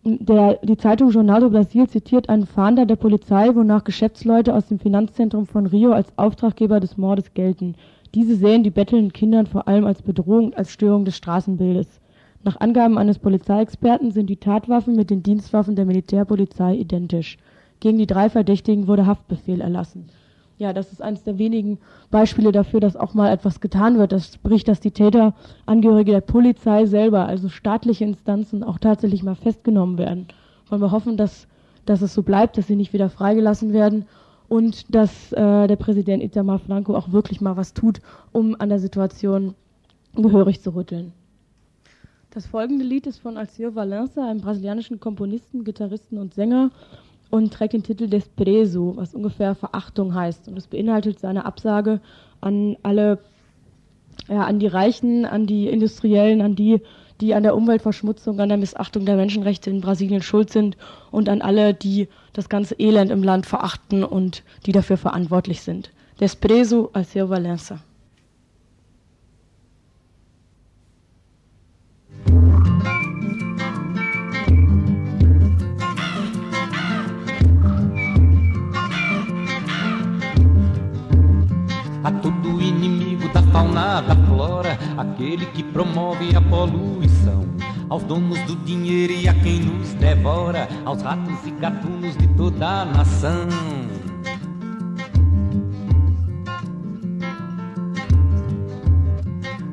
Der, 0.04 0.58
die 0.62 0.76
Zeitung 0.76 1.10
Jornal 1.10 1.40
do 1.40 1.50
Brasil 1.50 1.88
zitiert 1.88 2.28
einen 2.28 2.46
Fahnder 2.46 2.86
der 2.86 2.96
Polizei, 2.96 3.54
wonach 3.54 3.84
Geschäftsleute 3.84 4.54
aus 4.54 4.66
dem 4.66 4.80
Finanzzentrum 4.80 5.46
von 5.46 5.66
Rio 5.66 5.92
als 5.92 6.16
Auftraggeber 6.16 6.80
des 6.80 6.96
Mordes 6.96 7.34
gelten. 7.34 7.76
Diese 8.14 8.34
sehen 8.34 8.64
die 8.64 8.70
bettelnden 8.70 9.12
Kindern 9.12 9.46
vor 9.46 9.68
allem 9.68 9.86
als 9.86 10.02
Bedrohung 10.02 10.54
als 10.54 10.72
Störung 10.72 11.04
des 11.04 11.16
Straßenbildes. 11.16 12.00
Nach 12.42 12.58
Angaben 12.58 12.98
eines 12.98 13.20
Polizeiexperten 13.20 14.10
sind 14.10 14.28
die 14.28 14.38
Tatwaffen 14.38 14.96
mit 14.96 15.10
den 15.10 15.22
Dienstwaffen 15.22 15.76
der 15.76 15.84
Militärpolizei 15.84 16.74
identisch. 16.74 17.38
Gegen 17.82 17.98
die 17.98 18.06
drei 18.06 18.30
Verdächtigen 18.30 18.86
wurde 18.86 19.06
Haftbefehl 19.06 19.60
erlassen. 19.60 20.08
ja, 20.56 20.72
das 20.72 20.92
ist 20.92 21.02
eines 21.02 21.24
der 21.24 21.36
wenigen 21.38 21.78
Beispiele 22.12 22.52
dafür, 22.52 22.78
dass 22.78 22.94
auch 22.94 23.12
mal 23.12 23.32
etwas 23.32 23.60
getan 23.60 23.98
wird. 23.98 24.12
Das 24.12 24.34
spricht, 24.34 24.68
dass 24.68 24.78
die 24.78 24.92
Täter 24.92 25.34
Angehörige 25.66 26.12
der 26.12 26.20
Polizei 26.20 26.86
selber, 26.86 27.26
also 27.26 27.48
staatliche 27.48 28.04
Instanzen, 28.04 28.62
auch 28.62 28.78
tatsächlich 28.78 29.24
mal 29.24 29.34
festgenommen 29.34 29.98
werden. 29.98 30.28
Wollen 30.68 30.80
wir 30.80 30.92
hoffen, 30.92 31.16
dass, 31.16 31.48
dass 31.84 32.02
es 32.02 32.14
so 32.14 32.22
bleibt, 32.22 32.56
dass 32.56 32.68
sie 32.68 32.76
nicht 32.76 32.92
wieder 32.92 33.10
freigelassen 33.10 33.72
werden 33.72 34.06
und 34.48 34.94
dass 34.94 35.32
äh, 35.32 35.66
der 35.66 35.74
Präsident 35.74 36.22
Itamar 36.22 36.60
Franco 36.60 36.94
auch 36.94 37.10
wirklich 37.10 37.40
mal 37.40 37.56
was 37.56 37.74
tut, 37.74 38.00
um 38.30 38.54
an 38.60 38.68
der 38.68 38.78
Situation 38.78 39.56
gehörig 40.14 40.62
zu 40.62 40.70
rütteln. 40.76 41.12
Das 42.30 42.46
folgende 42.46 42.84
Lied 42.84 43.08
ist 43.08 43.18
von 43.18 43.36
Alceu 43.36 43.70
Valença, 43.70 44.24
einem 44.30 44.40
brasilianischen 44.40 45.00
Komponisten, 45.00 45.64
Gitarristen 45.64 46.18
und 46.18 46.32
Sänger 46.32 46.70
und 47.32 47.50
trägt 47.50 47.72
den 47.72 47.82
Titel 47.82 48.08
Desprezo, 48.08 48.92
was 48.94 49.14
ungefähr 49.14 49.54
Verachtung 49.54 50.14
heißt. 50.14 50.48
Und 50.48 50.58
es 50.58 50.66
beinhaltet 50.66 51.18
seine 51.18 51.46
Absage 51.46 52.00
an 52.42 52.76
alle, 52.82 53.20
ja, 54.28 54.44
an 54.44 54.58
die 54.58 54.66
Reichen, 54.66 55.24
an 55.24 55.46
die 55.46 55.66
Industriellen, 55.66 56.42
an 56.42 56.56
die, 56.56 56.82
die 57.22 57.34
an 57.34 57.42
der 57.42 57.56
Umweltverschmutzung, 57.56 58.38
an 58.38 58.50
der 58.50 58.58
Missachtung 58.58 59.06
der 59.06 59.16
Menschenrechte 59.16 59.70
in 59.70 59.80
Brasilien 59.80 60.20
schuld 60.20 60.50
sind 60.50 60.76
und 61.10 61.30
an 61.30 61.40
alle, 61.40 61.72
die 61.72 62.08
das 62.34 62.50
ganze 62.50 62.74
Elend 62.78 63.10
im 63.10 63.22
Land 63.22 63.46
verachten 63.46 64.04
und 64.04 64.42
die 64.66 64.72
dafür 64.72 64.98
verantwortlich 64.98 65.62
sind. 65.62 65.90
Desprezo 66.20 66.90
Alceu 66.92 67.24
Valença. 67.24 67.78
A 82.04 82.10
todo 82.10 82.60
inimigo 82.60 83.28
da 83.28 83.42
fauna, 83.42 84.00
da 84.00 84.16
flora, 84.26 84.78
aquele 84.96 85.46
que 85.46 85.62
promove 85.62 86.34
a 86.34 86.40
poluição. 86.40 87.46
Aos 87.88 88.02
donos 88.04 88.38
do 88.40 88.56
dinheiro 88.56 89.12
e 89.12 89.28
a 89.28 89.34
quem 89.34 89.60
nos 89.60 89.94
devora, 89.94 90.68
aos 90.84 91.02
ratos 91.02 91.46
e 91.46 91.50
gatunos 91.50 92.16
de 92.16 92.26
toda 92.28 92.82
a 92.82 92.84
nação. 92.84 93.48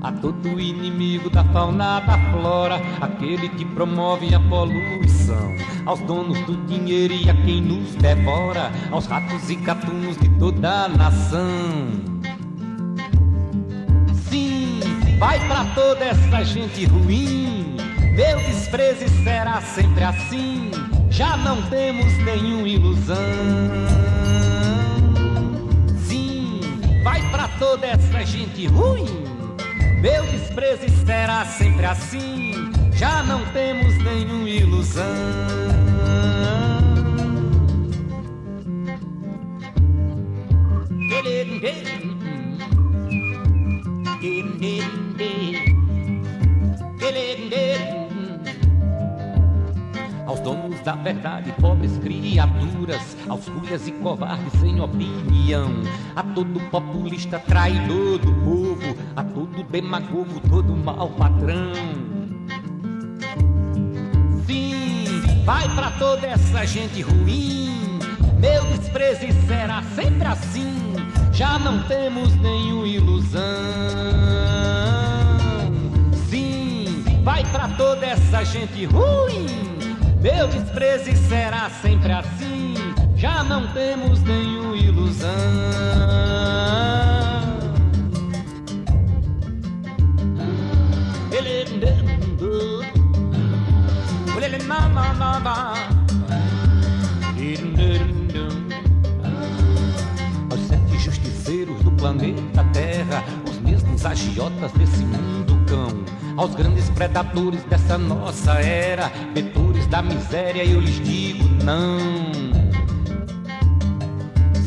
A 0.02 0.12
todo 0.12 0.60
inimigo 0.60 1.30
da 1.30 1.44
fauna, 1.46 2.00
da 2.02 2.18
flora, 2.32 2.82
aquele 3.02 3.50
que 3.50 3.66
promove 3.66 4.34
a 4.36 4.40
poluição. 4.40 5.56
Aos 5.86 6.00
donos 6.02 6.40
do 6.42 6.58
dinheiro 6.68 7.14
e 7.14 7.30
a 7.30 7.34
quem 7.34 7.62
nos 7.62 7.96
devora, 7.96 8.72
aos 8.92 9.06
ratos 9.08 9.50
e 9.50 9.56
gatunos 9.56 10.18
de 10.18 10.30
toda 10.38 10.86
a 10.86 10.90
nação. 10.90 12.09
Vai 15.20 15.38
pra 15.48 15.66
toda 15.76 16.06
essa 16.06 16.44
gente 16.46 16.86
ruim. 16.86 17.76
Meu 18.16 18.38
desprezo 18.38 19.06
será 19.22 19.62
sempre 19.62 20.06
assim. 20.06 20.72
Já 21.10 21.36
não 21.36 21.62
temos 21.64 22.18
nenhuma 22.20 22.68
ilusão. 22.68 23.18
Sim, 26.08 26.62
vai 27.04 27.22
pra 27.32 27.50
toda 27.60 27.86
essa 27.86 28.26
gente 28.26 28.66
ruim. 28.68 29.26
Meu 30.00 30.24
desprezo 30.28 30.88
será 31.06 31.44
sempre 31.44 31.86
assim. 31.86 32.54
Já 32.94 33.22
não 33.22 33.46
temos 33.48 33.98
nenhuma 33.98 34.50
ilusão. 34.50 35.04
Aos 50.26 50.40
donos 50.42 50.80
da 50.82 50.94
verdade, 50.94 51.52
pobres 51.60 51.98
criaturas, 51.98 53.18
aos 53.28 53.50
cuias 53.50 53.88
e 53.88 53.92
covardes 53.94 54.54
sem 54.62 54.80
opinião, 54.80 55.72
a 56.16 56.22
todo 56.22 56.60
populista 56.70 57.40
traidor 57.40 58.20
do 58.20 58.32
povo, 58.44 58.96
a 59.16 59.24
todo 59.24 59.64
demagogo, 59.64 60.40
todo 60.48 60.72
mau 60.78 61.10
patrão. 61.10 61.74
Sim, 64.46 65.22
vai 65.46 65.68
pra 65.74 65.90
toda 65.98 66.28
essa 66.28 66.64
gente 66.64 67.02
ruim, 67.02 68.00
meu 68.40 68.64
desprezo 68.78 69.26
será 69.48 69.82
sempre 69.96 70.28
assim, 70.28 70.94
já 71.34 71.58
não 71.58 71.82
temos 71.88 72.36
nenhuma 72.36 72.88
ilusão. 72.88 74.39
Vai 77.30 77.44
pra 77.52 77.68
toda 77.68 78.08
essa 78.08 78.44
gente 78.44 78.86
ruim. 78.86 79.46
Meu 80.20 80.48
desprezo 80.48 81.16
será 81.28 81.70
sempre 81.70 82.12
assim. 82.12 82.74
Já 83.16 83.44
não 83.44 83.68
temos 83.68 84.24
nenhuma 84.24 84.76
ilusão. 84.76 85.30
Aos 100.50 100.62
sete 100.68 100.98
justiceiros 100.98 101.80
do 101.84 101.92
planeta 101.92 102.64
Terra, 102.74 103.24
os 103.48 103.60
mesmos 103.60 104.04
agiotas 104.04 104.72
desse 104.72 105.04
mundo 105.04 105.64
cão, 105.68 106.19
aos 106.40 106.56
grandes 106.56 106.90
predadores 106.92 107.62
dessa 107.66 107.98
nossa 107.98 108.54
era, 108.54 109.12
vetores 109.34 109.86
da 109.88 110.02
miséria, 110.02 110.64
eu 110.64 110.80
lhes 110.80 111.04
digo 111.04 111.44
não. 111.66 112.00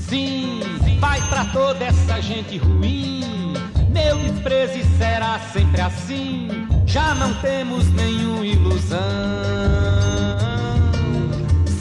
Sim, 0.06 0.60
vai 1.00 1.18
pra 1.30 1.46
toda 1.46 1.86
essa 1.86 2.20
gente 2.20 2.58
ruim. 2.58 3.54
Meu 3.88 4.18
desprezo 4.18 4.86
será 4.98 5.38
sempre 5.50 5.80
assim. 5.80 6.48
Já 6.84 7.14
não 7.14 7.32
temos 7.36 7.90
nenhuma 7.94 8.44
ilusão. 8.44 8.98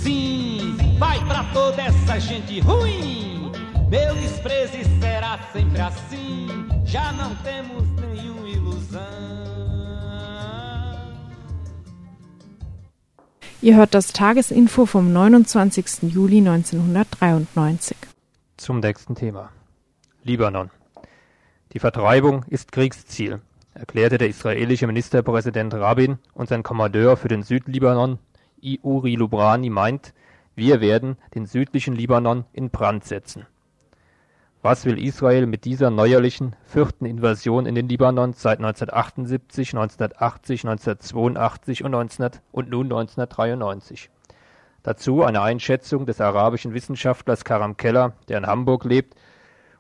Sim, 0.01 0.95
vai 0.97 1.19
pra 1.25 1.43
toda 1.51 1.81
essa 1.81 2.17
gente 2.17 2.61
ruim. 2.61 3.51
Meu 3.89 4.15
desprezo 4.15 4.77
será 5.01 5.37
sempre 5.51 5.81
assim. 5.81 6.47
Já 6.85 7.11
não 7.11 7.35
temos 7.35 7.90
Ihr 13.63 13.75
hört 13.75 13.93
das 13.93 14.11
Tagesinfo 14.11 14.87
vom 14.87 15.13
29. 15.13 16.11
Juli 16.11 16.39
1993. 16.39 17.95
Zum 18.57 18.79
nächsten 18.79 19.13
Thema. 19.13 19.51
Libanon. 20.23 20.71
Die 21.71 21.77
Vertreibung 21.77 22.43
ist 22.47 22.71
Kriegsziel, 22.71 23.39
erklärte 23.75 24.17
der 24.17 24.29
israelische 24.29 24.87
Ministerpräsident 24.87 25.75
Rabin 25.75 26.17
und 26.33 26.49
sein 26.49 26.63
Kommandeur 26.63 27.17
für 27.17 27.27
den 27.27 27.43
Südlibanon, 27.43 28.17
Uri 28.81 29.13
Lubrani, 29.13 29.69
meint, 29.69 30.15
wir 30.55 30.81
werden 30.81 31.17
den 31.35 31.45
südlichen 31.45 31.93
Libanon 31.93 32.45
in 32.53 32.71
Brand 32.71 33.03
setzen. 33.03 33.45
Was 34.63 34.85
will 34.85 35.03
Israel 35.03 35.47
mit 35.47 35.65
dieser 35.65 35.89
neuerlichen 35.89 36.55
vierten 36.65 37.05
Invasion 37.05 37.65
in 37.65 37.73
den 37.73 37.89
Libanon 37.89 38.33
seit 38.33 38.59
1978, 38.59 39.73
1980, 39.73 40.65
1982 40.65 41.83
und, 41.83 41.91
19, 41.91 42.29
und 42.51 42.69
nun 42.69 42.85
1993? 42.85 44.11
Dazu 44.83 45.23
eine 45.23 45.41
Einschätzung 45.41 46.05
des 46.05 46.21
arabischen 46.21 46.75
Wissenschaftlers 46.75 47.43
Karam 47.43 47.75
Keller, 47.75 48.13
der 48.29 48.37
in 48.37 48.45
Hamburg 48.45 48.85
lebt 48.85 49.15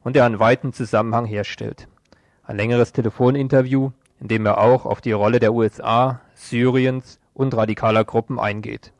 und 0.03 0.15
der 0.15 0.25
einen 0.25 0.39
weiten 0.39 0.73
Zusammenhang 0.73 1.25
herstellt. 1.25 1.87
Ein 2.43 2.57
längeres 2.57 2.91
Telefoninterview, 2.91 3.91
in 4.19 4.29
dem 4.29 4.47
er 4.47 4.57
auch 4.57 4.87
auf 4.87 4.99
die 4.99 5.11
Rolle 5.11 5.39
der 5.39 5.53
USA, 5.53 6.21
Syriens 6.33 7.19
und 7.35 7.55
radikaler 7.55 8.03
Gruppen 8.03 8.39
eingeht. 8.39 8.93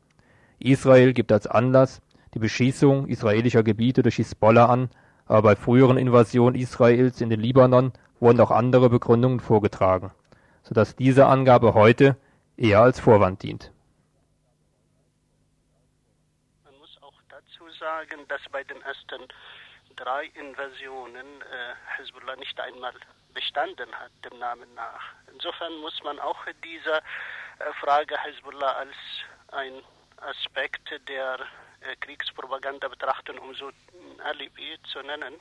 Israel 0.59 1.13
gibt 1.13 1.31
als 1.31 1.47
Anlass 1.47 2.01
die 2.35 2.39
Beschießung 2.39 3.07
israelischer 3.07 3.63
Gebiete 3.63 4.03
durch 4.03 4.17
Hisbollah 4.17 4.67
an, 4.67 4.91
aber 5.31 5.43
bei 5.43 5.55
früheren 5.55 5.97
Invasionen 5.97 6.59
Israels 6.59 7.21
in 7.21 7.29
den 7.29 7.39
Libanon 7.39 7.93
wurden 8.19 8.41
auch 8.41 8.51
andere 8.51 8.89
Begründungen 8.89 9.39
vorgetragen, 9.39 10.11
sodass 10.61 10.97
diese 10.97 11.25
Angabe 11.25 11.73
heute 11.73 12.17
eher 12.57 12.81
als 12.81 12.99
Vorwand 12.99 13.41
dient. 13.41 13.71
Man 16.65 16.77
muss 16.79 16.97
auch 17.01 17.13
dazu 17.29 17.63
sagen, 17.79 18.27
dass 18.27 18.41
bei 18.51 18.65
den 18.65 18.81
ersten 18.81 19.21
drei 19.95 20.25
Invasionen 20.37 21.25
äh, 21.25 21.97
Hezbollah 21.97 22.35
nicht 22.35 22.59
einmal 22.59 22.93
bestanden 23.33 23.89
hat, 23.93 24.11
dem 24.29 24.37
Namen 24.37 24.67
nach. 24.75 25.13
Insofern 25.31 25.77
muss 25.77 25.97
man 26.03 26.19
auch 26.19 26.39
diese 26.61 26.97
äh, 26.97 27.71
Frage 27.79 28.17
Hezbollah 28.21 28.73
als 28.73 28.95
ein 29.53 29.81
Aspekt 30.17 30.91
der 31.07 31.39
Kriegspropaganda 31.99 32.87
betrachten, 32.87 33.37
um 33.39 33.53
so 33.55 33.67
ein 33.67 34.21
Alibi 34.21 34.77
zu 34.91 35.01
nennen. 35.01 35.35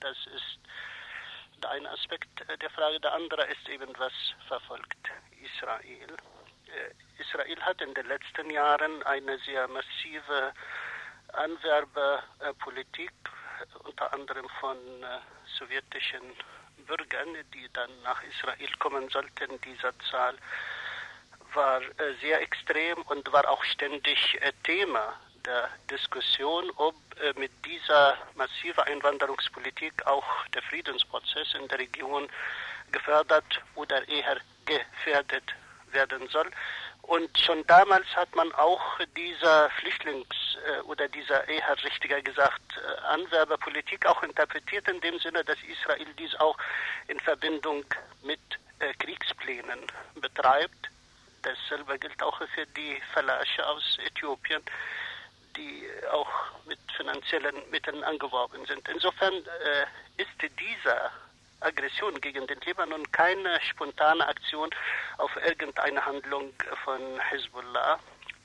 Das 0.00 0.16
ist 0.34 0.58
der 1.62 1.70
eine 1.70 1.90
Aspekt 1.90 2.28
der 2.60 2.70
Frage. 2.70 3.00
Der 3.00 3.12
andere 3.12 3.44
ist 3.46 3.68
eben, 3.68 3.92
was 3.98 4.12
verfolgt 4.48 5.10
Israel. 5.42 6.16
Israel 7.18 7.60
hat 7.60 7.80
in 7.80 7.94
den 7.94 8.06
letzten 8.06 8.50
Jahren 8.50 9.02
eine 9.04 9.38
sehr 9.40 9.68
massive 9.68 10.52
Anwerberpolitik, 11.32 13.12
unter 13.84 14.12
anderem 14.12 14.48
von 14.60 14.78
sowjetischen 15.58 16.22
Bürgern, 16.86 17.36
die 17.54 17.68
dann 17.72 17.90
nach 18.02 18.22
Israel 18.22 18.72
kommen 18.78 19.08
sollten. 19.10 19.60
Dieser 19.62 19.92
Zahl 20.10 20.36
war 21.54 21.82
äh, 21.82 22.14
sehr 22.20 22.40
extrem 22.40 23.02
und 23.02 23.30
war 23.32 23.48
auch 23.48 23.62
ständig 23.64 24.40
äh, 24.40 24.52
Thema 24.62 25.18
der 25.44 25.68
Diskussion, 25.90 26.70
ob 26.76 26.94
äh, 27.20 27.32
mit 27.38 27.52
dieser 27.64 28.16
massiven 28.34 28.84
Einwanderungspolitik 28.84 30.06
auch 30.06 30.24
der 30.54 30.62
Friedensprozess 30.62 31.54
in 31.54 31.68
der 31.68 31.78
Region 31.78 32.28
gefördert 32.92 33.62
oder 33.74 34.06
eher 34.08 34.36
gefährdet 34.66 35.44
werden 35.92 36.28
soll. 36.28 36.50
Und 37.02 37.36
schon 37.38 37.66
damals 37.66 38.06
hat 38.14 38.34
man 38.36 38.52
auch 38.52 38.98
dieser 39.16 39.70
Flüchtlings- 39.70 40.58
oder 40.84 41.08
dieser 41.08 41.48
eher 41.48 41.82
richtiger 41.82 42.20
gesagt 42.20 42.60
Anwerberpolitik 43.08 44.06
auch 44.06 44.22
interpretiert 44.22 44.86
in 44.88 45.00
dem 45.00 45.18
Sinne, 45.18 45.42
dass 45.42 45.56
Israel 45.62 46.06
dies 46.18 46.34
auch 46.36 46.56
in 47.08 47.18
Verbindung 47.18 47.84
mit 48.22 48.40
Kriegsplänen 48.98 49.80
betreibt 50.16 50.90
Dasselbe 51.42 51.98
gilt 51.98 52.22
auch 52.22 52.38
für 52.54 52.66
die 52.76 53.00
Falasche 53.14 53.66
aus 53.66 53.98
Äthiopien, 54.04 54.62
die 55.56 55.88
auch 56.10 56.30
mit 56.66 56.78
finanziellen 56.96 57.56
Mitteln 57.70 58.02
angeworben 58.04 58.64
sind. 58.66 58.88
Insofern 58.88 59.34
äh, 59.34 60.22
ist 60.22 60.30
diese 60.40 61.10
Aggression 61.60 62.20
gegen 62.20 62.46
den 62.46 62.60
Libanon 62.60 63.10
keine 63.12 63.60
spontane 63.60 64.26
Aktion 64.26 64.70
auf 65.18 65.30
irgendeine 65.46 66.04
Handlung 66.04 66.52
von 66.84 67.00
Hezbollah. 67.20 67.98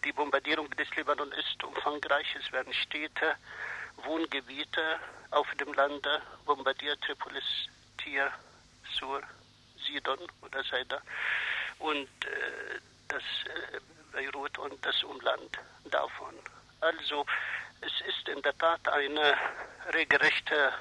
Die 0.03 0.11
Bombardierung 0.11 0.69
des 0.71 0.93
Libanon 0.95 1.31
ist 1.31 1.63
umfangreich. 1.63 2.27
Es 2.39 2.51
werden 2.51 2.73
Städte, 2.73 3.35
Wohngebiete 4.03 4.99
auf 5.31 5.47
dem 5.55 5.73
Lande 5.73 6.21
bombardiert, 6.45 7.01
Tripolis, 7.01 7.43
Tier, 7.97 8.31
Sur, 8.99 9.21
Sidon 9.85 10.19
oder 10.41 10.63
Seida 10.63 11.01
und 11.79 12.07
äh, 12.25 12.79
das 13.07 13.23
äh, 13.45 13.79
Beirut 14.11 14.57
und 14.57 14.85
das 14.85 15.03
Umland 15.03 15.59
davon. 15.85 16.33
Also 16.85 17.25
es 17.81 17.93
ist 18.07 18.29
in 18.29 18.43
der 18.43 18.55
Tat 18.59 18.87
eine 18.89 19.35
regelrechte 19.91 20.71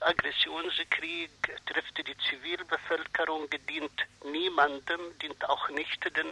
Aggressionskrieg, 0.00 1.30
trifft 1.64 1.96
die 2.06 2.16
Zivilbevölkerung, 2.28 3.48
dient 3.70 4.06
niemandem, 4.24 5.00
dient 5.18 5.48
auch 5.48 5.70
nicht 5.70 6.04
den 6.14 6.30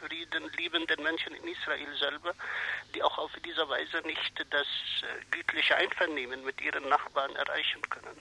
friedenliebenden 0.00 1.02
Menschen 1.02 1.34
in 1.34 1.46
Israel 1.48 1.94
selber, 1.98 2.34
die 2.94 3.02
auch 3.02 3.18
auf 3.18 3.30
diese 3.44 3.68
Weise 3.68 4.00
nicht 4.06 4.42
das 4.50 4.66
äh, 5.02 5.24
gütliche 5.30 5.76
Einvernehmen 5.76 6.42
mit 6.44 6.60
ihren 6.62 6.88
Nachbarn 6.88 7.36
erreichen 7.36 7.82
können. 7.90 8.16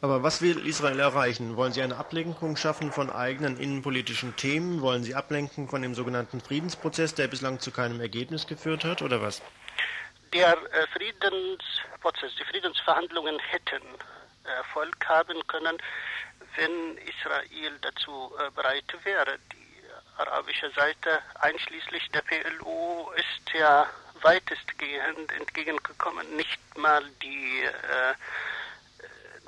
Aber 0.00 0.22
was 0.22 0.40
will 0.40 0.64
Israel 0.64 1.00
erreichen? 1.00 1.56
Wollen 1.56 1.72
Sie 1.72 1.82
eine 1.82 1.96
Ablenkung 1.96 2.56
schaffen 2.56 2.92
von 2.92 3.10
eigenen 3.10 3.58
innenpolitischen 3.58 4.36
Themen? 4.36 4.80
Wollen 4.80 5.02
Sie 5.02 5.16
ablenken 5.16 5.68
von 5.68 5.82
dem 5.82 5.94
sogenannten 5.94 6.40
Friedensprozess, 6.40 7.14
der 7.14 7.26
bislang 7.26 7.58
zu 7.58 7.72
keinem 7.72 8.00
Ergebnis 8.00 8.46
geführt 8.46 8.84
hat, 8.84 9.02
oder 9.02 9.20
was? 9.20 9.42
Der 10.32 10.52
äh, 10.52 10.86
Friedensprozess, 10.92 12.32
die 12.38 12.44
Friedensverhandlungen 12.44 13.40
hätten 13.40 13.82
Erfolg 14.44 14.96
haben 15.08 15.44
können, 15.48 15.78
wenn 16.56 16.98
Israel 16.98 17.72
dazu 17.80 18.32
äh, 18.38 18.50
bereit 18.52 18.84
wäre. 19.02 19.38
Die 19.52 19.82
arabische 20.16 20.70
Seite, 20.76 21.18
einschließlich 21.40 22.08
der 22.10 22.22
PLO, 22.22 23.10
ist 23.16 23.52
ja 23.58 23.86
weitestgehend 24.22 25.32
entgegengekommen. 25.38 26.36
Nicht 26.36 26.60
mal 26.76 27.02
die 27.22 27.62
äh, 27.62 28.14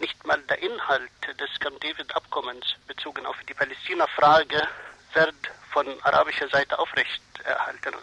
nicht 0.01 0.27
mal 0.27 0.41
der 0.43 0.59
Inhalt 0.63 1.11
des 1.39 1.51
Camp 1.61 1.81
David-Abkommens 1.81 2.75
bezogen 2.87 3.27
auf 3.27 3.37
die 3.49 3.55
Palästina-Frage 3.55 4.67
wird 5.13 5.35
von 5.73 5.87
arabischer 6.03 6.49
Seite 6.49 6.79
aufrechterhalten. 6.79 7.95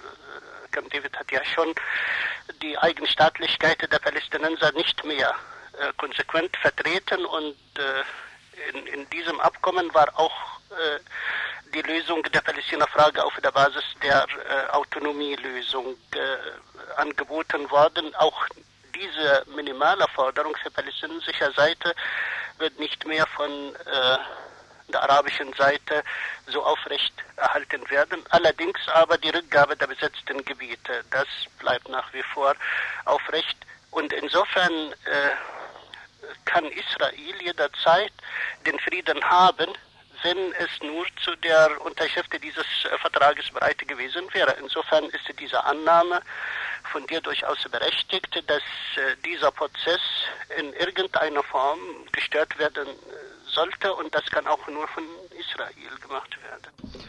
Camp 0.71 0.91
David 0.91 1.17
hat 1.17 1.31
ja 1.31 1.43
schon 1.43 1.73
die 2.61 2.77
Eigenstaatlichkeit 2.77 3.91
der 3.91 3.99
Palästinenser 3.99 4.71
nicht 4.73 5.03
mehr 5.03 5.33
äh, 5.79 5.91
konsequent 5.97 6.55
vertreten 6.57 7.25
und 7.25 7.55
äh, 7.77 8.73
in, 8.73 8.87
in, 8.87 9.09
diesem 9.09 9.39
Abkommen 9.39 9.93
war 9.93 10.07
auch 10.19 10.59
äh, 10.71 10.99
die 11.73 11.81
Lösung 11.81 12.23
der 12.23 12.41
Palästina-Frage 12.41 13.23
auf 13.23 13.35
der 13.41 13.51
Basis 13.51 13.83
der 14.01 14.25
äh, 14.25 14.71
Autonomielösung 14.71 15.95
äh, 16.11 16.99
angeboten 16.99 17.69
worden. 17.69 18.13
Auch 18.15 18.47
diese 18.99 19.43
minimale 19.55 20.05
Forderung 20.15 20.55
für 20.57 20.71
palästinensischer 20.71 21.51
Seite 21.53 21.93
wird 22.57 22.79
nicht 22.79 23.05
mehr 23.05 23.25
von 23.35 23.75
äh, 23.75 24.17
der 24.91 25.03
arabischen 25.03 25.53
Seite 25.53 26.03
so 26.47 26.63
aufrecht 26.63 27.13
erhalten 27.35 27.89
werden. 27.89 28.23
Allerdings 28.29 28.79
aber 28.89 29.17
die 29.17 29.29
Rückgabe 29.29 29.75
der 29.75 29.87
besetzten 29.87 30.43
Gebiete, 30.45 31.03
das 31.11 31.27
bleibt 31.59 31.89
nach 31.89 32.11
wie 32.13 32.23
vor 32.33 32.55
aufrecht. 33.05 33.57
Und 33.91 34.13
insofern 34.13 34.93
äh, 35.05 35.29
kann 36.45 36.65
Israel 36.65 37.41
jederzeit 37.41 38.13
den 38.65 38.79
Frieden 38.79 39.23
haben, 39.23 39.69
wenn 40.27 40.51
es 40.59 40.71
nur 40.81 41.05
zu 41.23 41.31
der 41.37 41.69
Unterschrift 41.85 42.31
dieses 42.43 42.65
äh, 42.65 42.97
Vertrages 42.99 43.49
bereit 43.49 43.79
gewesen 43.87 44.23
wäre. 44.33 44.53
Insofern 44.61 45.05
ist 45.05 45.27
diese 45.39 45.63
Annahme 45.63 46.19
von 46.91 47.05
dir 47.07 47.21
durchaus 47.21 47.59
berechtigt, 47.71 48.43
dass 48.47 48.61
äh, 48.97 49.15
dieser 49.25 49.51
Prozess 49.51 50.01
in 50.59 50.73
irgendeiner 50.73 51.43
Form 51.43 51.79
gestört 52.11 52.57
werden 52.59 52.87
äh, 52.87 53.49
sollte 53.49 53.93
und 53.93 54.13
das 54.13 54.25
kann 54.25 54.45
auch 54.47 54.67
nur 54.67 54.87
von 54.89 55.03
Israel 55.39 55.95
gemacht 56.01 56.37
werden. 56.43 57.05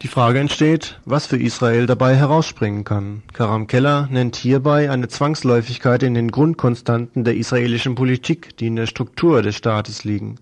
Die 0.00 0.08
Frage 0.08 0.40
entsteht, 0.40 0.98
was 1.04 1.26
für 1.26 1.36
Israel 1.36 1.86
dabei 1.86 2.16
herausspringen 2.16 2.84
kann. 2.84 3.22
Karam 3.34 3.66
Keller 3.66 4.08
nennt 4.10 4.34
hierbei 4.34 4.90
eine 4.90 5.08
Zwangsläufigkeit 5.08 6.02
in 6.02 6.14
den 6.14 6.30
Grundkonstanten 6.30 7.22
der 7.22 7.36
israelischen 7.36 7.94
Politik, 7.94 8.56
die 8.56 8.66
in 8.66 8.76
der 8.76 8.86
Struktur 8.86 9.42
des 9.42 9.56
Staates 9.56 10.02
liegen. 10.04 10.40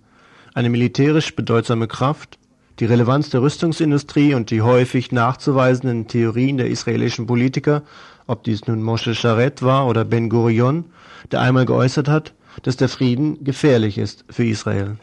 Eine 0.55 0.71
militärisch 0.71 1.35
bedeutsame 1.37 1.87
Kraft, 1.87 2.39
die 2.79 2.87
Relevanz 2.87 3.31
der 3.31 3.43
Rüstungsindustrie 3.43 4.35
und 4.35 4.51
die 4.51 4.63
häufig 4.63 5.13
nachzuweisenden 5.13 6.09
Theorien 6.09 6.57
der 6.57 6.69
israelischen 6.69 7.27
Politiker 7.27 7.83
ob 8.31 8.45
dies 8.45 8.69
nun 8.69 8.81
Moshe 8.81 9.17
Sharet 9.17 9.61
war 9.61 9.89
oder 9.89 10.05
Ben 10.05 10.31
Gurion, 10.31 10.85
der 11.33 11.41
einmal 11.41 11.67
geäußert 11.67 12.07
hat, 12.07 12.33
dass 12.63 12.77
der 12.77 12.89
Frieden 12.89 13.43
gefährlich 13.43 13.99
ist 13.99 14.25
für 14.31 14.45
Israel. 14.45 14.99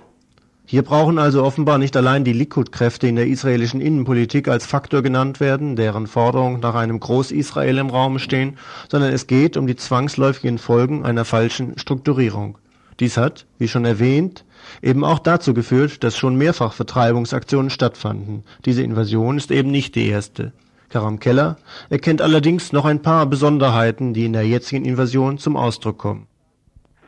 Hier 0.65 0.81
brauchen 0.81 1.19
also 1.19 1.43
offenbar 1.43 1.77
nicht 1.77 1.97
allein 1.97 2.23
die 2.23 2.31
Likud-Kräfte 2.31 3.05
in 3.05 3.17
der 3.17 3.27
israelischen 3.27 3.81
Innenpolitik 3.81 4.47
als 4.47 4.65
Faktor 4.65 5.01
genannt 5.01 5.41
werden, 5.41 5.75
deren 5.75 6.07
Forderungen 6.07 6.61
nach 6.61 6.75
einem 6.75 7.01
Groß-Israel 7.01 7.77
im 7.79 7.89
Raum 7.89 8.17
stehen, 8.17 8.57
sondern 8.89 9.11
es 9.11 9.27
geht 9.27 9.57
um 9.57 9.67
die 9.67 9.75
zwangsläufigen 9.75 10.57
Folgen 10.57 11.05
einer 11.05 11.25
falschen 11.25 11.77
Strukturierung. 11.77 12.57
Dies 13.01 13.17
hat, 13.17 13.45
wie 13.59 13.67
schon 13.67 13.83
erwähnt, 13.83 14.45
eben 14.81 15.03
auch 15.03 15.19
dazu 15.19 15.53
geführt, 15.53 16.03
dass 16.03 16.17
schon 16.17 16.35
mehrfach 16.35 16.73
Vertreibungsaktionen 16.73 17.69
stattfanden. 17.69 18.43
Diese 18.65 18.83
Invasion 18.83 19.37
ist 19.37 19.51
eben 19.51 19.71
nicht 19.71 19.95
die 19.95 20.09
erste. 20.09 20.53
Karam 20.89 21.19
Keller 21.19 21.57
erkennt 21.89 22.21
allerdings 22.21 22.71
noch 22.71 22.85
ein 22.85 23.01
paar 23.01 23.25
Besonderheiten, 23.25 24.13
die 24.13 24.25
in 24.25 24.33
der 24.33 24.47
jetzigen 24.47 24.85
Invasion 24.85 25.37
zum 25.37 25.57
Ausdruck 25.57 25.97
kommen. 25.97 26.27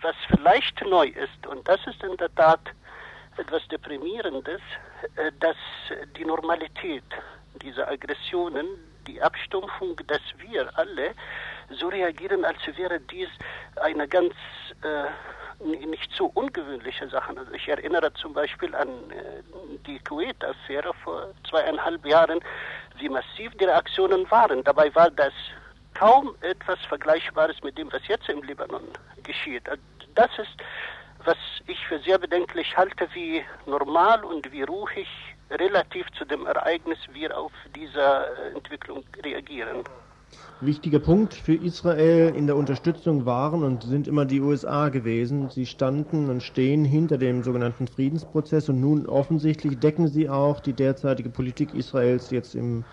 Was 0.02 0.16
vielleicht 0.28 0.82
neu 0.86 1.08
ist, 1.08 1.48
und 1.48 1.68
das 1.68 1.80
ist 1.88 2.04
in 2.04 2.16
der 2.18 2.34
Tat 2.36 2.60
etwas 3.38 3.66
Deprimierendes, 3.70 4.62
äh, 5.16 5.32
dass 5.40 5.56
die 6.18 6.26
Normalität 6.26 7.04
dieser 7.62 7.90
Aggressionen, 7.90 8.66
die 9.08 9.22
Abstumpfung, 9.22 9.96
dass 10.08 10.22
wir 10.38 10.70
alle 10.78 11.12
so 11.80 11.88
reagieren, 11.88 12.46
als 12.46 12.60
wäre 12.76 13.00
dies 13.00 13.30
eine 13.82 14.08
ganz 14.08 14.34
äh, 14.84 15.06
nicht 15.64 16.12
so 16.16 16.28
ungewöhnliche 16.34 17.08
Sache. 17.10 17.36
Also 17.38 17.52
ich 17.54 17.68
erinnere 17.68 18.14
zum 18.14 18.34
Beispiel 18.34 18.74
an 18.76 18.88
äh, 18.88 19.42
die 19.86 20.00
Kuwait-Affäre 20.00 20.94
vor 21.04 21.30
zweieinhalb 21.50 22.06
Jahren, 22.06 22.40
wie 22.98 23.10
massiv 23.10 23.52
die 23.60 23.66
Reaktionen 23.66 24.30
waren. 24.32 24.64
Dabei 24.64 24.94
war 24.96 25.12
das 25.12 25.34
kaum 25.94 26.36
etwas 26.42 26.80
Vergleichbares 26.86 27.62
mit 27.64 27.78
dem, 27.78 27.92
was 27.92 28.08
jetzt 28.08 28.30
im 28.30 28.42
Libanon 28.44 28.88
geschieht. 29.24 29.64
Das 30.16 30.30
ist, 30.38 30.56
was 31.26 31.38
ich 31.68 31.86
für 31.88 32.00
sehr 32.00 32.18
bedenklich 32.18 32.76
halte, 32.78 33.08
wie 33.14 33.44
normal 33.66 34.24
und 34.24 34.52
wie 34.52 34.64
ruhig 34.64 35.08
relativ 35.52 36.10
zu 36.12 36.26
dem 36.26 36.46
Ereignis 36.46 37.00
wir 37.12 37.38
auf 37.38 37.52
diese 37.76 38.52
Entwicklung 38.56 39.04
reagieren. 39.24 39.84
Wichtiger 40.62 41.00
Punkt 41.00 41.36
für 41.36 41.56
Israel 41.56 42.36
in 42.36 42.46
der 42.46 42.58
Unterstützung 42.58 43.26
waren 43.26 43.64
und 43.64 43.84
sind 43.84 44.10
immer 44.10 44.26
die 44.26 44.42
USA 44.42 44.90
gewesen. 44.90 45.50
Sie 45.50 45.66
standen 45.66 46.30
und 46.30 46.44
stehen 46.44 46.84
hinter 46.84 47.18
dem 47.18 47.44
sogenannten 47.44 47.88
Friedensprozess 47.88 48.68
und 48.68 48.82
nun 48.82 49.06
offensichtlich 49.06 49.80
decken 49.80 50.10
sie 50.10 50.28
auch 50.28 50.60
die 50.60 50.74
derzeitige 50.74 51.30
Politik 51.30 51.74
Israels 51.74 52.30
jetzt 52.30 52.56
im 52.56 52.84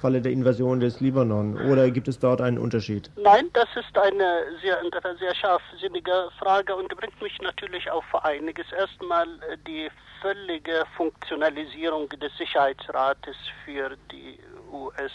Falle 0.00 0.22
der 0.22 0.30
Invasion 0.30 0.78
des 0.78 1.00
Libanon? 1.00 1.56
Oder 1.56 1.90
gibt 1.90 2.06
es 2.06 2.20
dort 2.20 2.40
einen 2.40 2.56
Unterschied? 2.56 3.10
Nein, 3.16 3.50
das 3.52 3.68
ist 3.74 3.98
eine 3.98 4.44
sehr, 4.62 4.78
sehr 5.18 5.34
scharfsinnige 5.34 6.28
Frage 6.38 6.76
und 6.76 6.88
bringt 6.96 7.20
mich 7.20 7.36
natürlich 7.42 7.90
auf 7.90 8.04
einiges. 8.24 8.66
Erstmal 8.70 9.26
äh, 9.26 9.56
die 9.66 9.88
völlige 10.22 10.84
Funktionalisierung 10.96 12.08
des 12.10 12.30
Sicherheitsrates 12.38 13.34
für 13.64 13.96
die 14.12 14.38
US- 14.72 15.10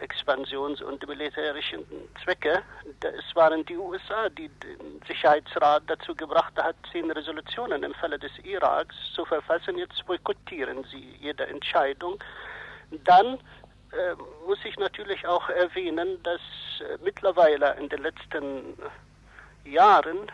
Expansions- 0.00 0.82
und 0.82 1.06
militärischen 1.06 1.84
Zwecke. 2.22 2.62
Es 3.00 3.34
waren 3.34 3.64
die 3.66 3.76
USA, 3.76 4.28
die 4.28 4.48
den 4.48 5.00
Sicherheitsrat 5.06 5.82
dazu 5.86 6.14
gebracht 6.14 6.54
hat, 6.56 6.76
zehn 6.90 7.10
Resolutionen 7.10 7.82
im 7.82 7.94
Falle 7.94 8.18
des 8.18 8.32
Iraks 8.44 8.94
zu 9.14 9.24
verfassen. 9.24 9.78
Jetzt 9.78 10.04
boykottieren 10.06 10.84
sie 10.84 11.16
jede 11.20 11.46
Entscheidung. 11.46 12.22
Dann 13.04 13.38
äh, 13.92 14.14
muss 14.46 14.58
ich 14.64 14.78
natürlich 14.78 15.26
auch 15.26 15.48
erwähnen, 15.48 16.22
dass 16.22 16.40
äh, 16.80 16.98
mittlerweile 17.02 17.74
in 17.78 17.88
den 17.88 18.02
letzten 18.02 18.76
Jahren 19.64 20.30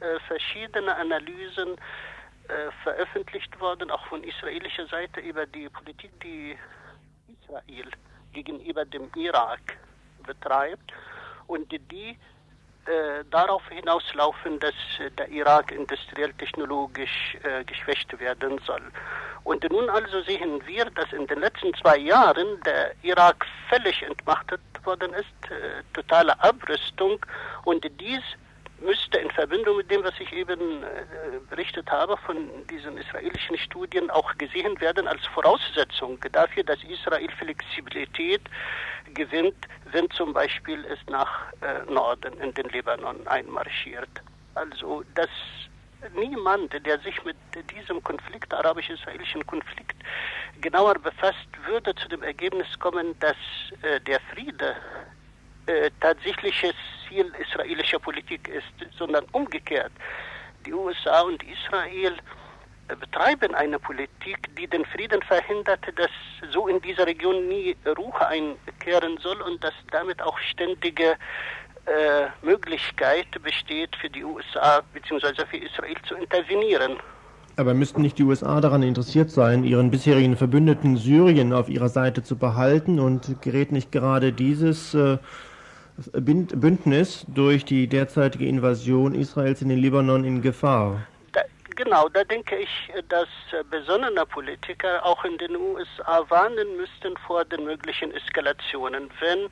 äh, 0.00 0.18
verschiedene 0.26 0.94
Analysen 0.96 1.76
äh, 2.48 2.70
veröffentlicht 2.82 3.58
wurden, 3.60 3.90
auch 3.90 4.04
von 4.06 4.24
israelischer 4.24 4.86
Seite 4.86 5.20
über 5.20 5.46
die 5.46 5.68
Politik, 5.68 6.10
die 6.22 6.58
Israel 7.28 7.90
gegenüber 8.32 8.84
dem 8.84 9.10
Irak 9.14 9.78
betreibt 10.26 10.92
und 11.46 11.70
die 11.70 12.16
äh, 12.86 13.24
darauf 13.30 13.62
hinauslaufen, 13.68 14.58
dass 14.58 14.74
äh, 14.98 15.10
der 15.12 15.28
Irak 15.28 15.70
industriell 15.70 16.32
technologisch 16.32 17.36
äh, 17.44 17.62
geschwächt 17.64 18.18
werden 18.18 18.58
soll. 18.66 18.82
Und 19.44 19.68
nun 19.70 19.88
also 19.88 20.20
sehen 20.22 20.60
wir, 20.66 20.86
dass 20.86 21.12
in 21.12 21.26
den 21.26 21.40
letzten 21.40 21.72
zwei 21.74 21.96
Jahren 21.96 22.60
der 22.64 22.92
Irak 23.02 23.46
völlig 23.68 24.02
entmachtet 24.02 24.60
worden 24.84 25.12
ist, 25.14 25.50
äh, 25.50 25.82
totale 25.92 26.40
Abrüstung 26.42 27.24
und 27.64 27.84
dies 28.00 28.22
müsste 28.82 29.18
in 29.18 29.30
Verbindung 29.30 29.76
mit 29.76 29.90
dem, 29.90 30.04
was 30.04 30.18
ich 30.18 30.32
eben 30.32 30.82
äh, 30.82 30.86
berichtet 31.48 31.90
habe, 31.90 32.16
von 32.18 32.36
diesen 32.68 32.96
israelischen 32.98 33.58
Studien 33.58 34.10
auch 34.10 34.36
gesehen 34.38 34.80
werden 34.80 35.08
als 35.08 35.24
Voraussetzung 35.26 36.18
dafür, 36.32 36.64
dass 36.64 36.82
Israel 36.84 37.30
Flexibilität 37.38 38.42
gewinnt, 39.14 39.56
wenn 39.92 40.10
zum 40.10 40.32
Beispiel 40.32 40.84
es 40.86 40.98
nach 41.08 41.52
äh, 41.60 41.90
Norden 41.90 42.38
in 42.40 42.52
den 42.54 42.68
Libanon 42.70 43.26
einmarschiert. 43.26 44.10
Also 44.54 45.02
dass 45.14 45.30
niemand, 46.14 46.72
der 46.84 46.98
sich 47.00 47.24
mit 47.24 47.36
diesem 47.70 48.02
Konflikt, 48.02 48.52
arabisch-israelischen 48.52 49.46
Konflikt, 49.46 49.96
genauer 50.60 50.94
befasst, 50.94 51.48
würde 51.66 51.94
zu 51.94 52.08
dem 52.08 52.22
Ergebnis 52.22 52.66
kommen, 52.78 53.18
dass 53.20 53.36
äh, 53.82 54.00
der 54.00 54.20
Friede 54.32 54.76
äh, 55.66 55.90
tatsächliches 56.00 56.74
Ziel 57.08 57.32
israelischer 57.38 57.98
Politik 57.98 58.48
ist, 58.48 58.96
sondern 58.98 59.24
umgekehrt. 59.32 59.92
Die 60.66 60.72
USA 60.72 61.20
und 61.22 61.42
Israel 61.42 62.14
äh, 62.88 62.96
betreiben 62.96 63.54
eine 63.54 63.78
Politik, 63.78 64.38
die 64.56 64.66
den 64.66 64.84
Frieden 64.86 65.22
verhindert, 65.22 65.80
dass 65.96 66.10
so 66.52 66.68
in 66.68 66.80
dieser 66.80 67.06
Region 67.06 67.48
nie 67.48 67.76
Ruhe 67.96 68.26
einkehren 68.26 69.18
soll 69.18 69.40
und 69.42 69.62
dass 69.62 69.74
damit 69.90 70.20
auch 70.22 70.38
ständige 70.38 71.16
äh, 71.86 72.46
Möglichkeit 72.46 73.26
besteht 73.42 73.94
für 73.96 74.08
die 74.08 74.24
USA 74.24 74.82
bzw. 74.92 75.46
für 75.46 75.56
Israel 75.56 75.96
zu 76.06 76.14
intervenieren. 76.14 76.96
Aber 77.56 77.74
müssten 77.74 78.00
nicht 78.02 78.18
die 78.18 78.22
USA 78.22 78.60
daran 78.60 78.82
interessiert 78.82 79.30
sein, 79.30 79.64
ihren 79.64 79.90
bisherigen 79.90 80.36
Verbündeten 80.36 80.96
Syrien 80.96 81.52
auf 81.52 81.68
ihrer 81.68 81.88
Seite 81.88 82.22
zu 82.22 82.36
behalten 82.36 82.98
und 82.98 83.42
gerät 83.42 83.72
nicht 83.72 83.92
gerade 83.92 84.32
dieses 84.32 84.94
äh, 84.94 85.18
Bündnis 85.96 87.24
durch 87.28 87.64
die 87.64 87.86
derzeitige 87.86 88.46
Invasion 88.46 89.14
Israels 89.14 89.62
in 89.62 89.68
den 89.68 89.78
Libanon 89.78 90.24
in 90.24 90.42
Gefahr? 90.42 91.06
Da, 91.32 91.42
genau, 91.76 92.08
da 92.08 92.24
denke 92.24 92.56
ich, 92.56 92.90
dass 93.08 93.28
besonnene 93.70 94.24
Politiker 94.26 95.04
auch 95.04 95.24
in 95.24 95.36
den 95.38 95.56
USA 95.56 96.24
warnen 96.28 96.76
müssten 96.76 97.16
vor 97.26 97.44
den 97.44 97.64
möglichen 97.64 98.12
Eskalationen, 98.12 99.10
wenn 99.20 99.46
äh, 99.46 99.48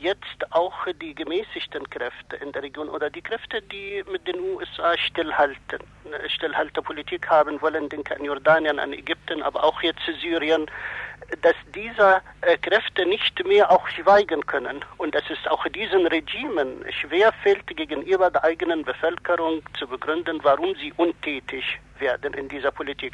jetzt 0.00 0.50
auch 0.50 0.86
die 1.00 1.14
gemäßigten 1.14 1.88
Kräfte 1.90 2.36
in 2.36 2.52
der 2.52 2.62
Region 2.62 2.88
oder 2.88 3.10
die 3.10 3.20
Kräfte, 3.20 3.60
die 3.60 4.02
mit 4.10 4.26
den 4.26 4.40
USA 4.40 4.96
stillhalten, 4.96 5.80
äh, 6.04 6.28
Stillhalterpolitik 6.28 7.28
haben 7.28 7.60
wollen, 7.60 7.88
denke 7.88 8.16
an 8.16 8.24
Jordanien, 8.24 8.78
an 8.78 8.92
Ägypten, 8.92 9.42
aber 9.42 9.62
auch 9.64 9.82
jetzt 9.82 10.00
Syrien, 10.20 10.66
dass 11.42 11.54
diese 11.74 12.22
äh, 12.40 12.56
Kräfte 12.56 13.04
nicht 13.04 13.44
mehr 13.46 13.70
auch 13.70 13.86
schweigen 13.88 14.44
können 14.46 14.84
und 14.96 15.14
dass 15.14 15.28
es 15.28 15.46
auch 15.46 15.66
diesen 15.68 16.06
Regimen 16.06 16.84
schwerfällt, 16.90 17.66
gegenüber 17.66 18.30
der 18.30 18.44
eigenen 18.44 18.84
Bevölkerung 18.84 19.62
zu 19.78 19.86
begründen, 19.86 20.40
warum 20.42 20.74
sie 20.76 20.92
untätig 20.96 21.78
werden 21.98 22.32
in 22.34 22.48
dieser 22.48 22.70
Politik. 22.70 23.12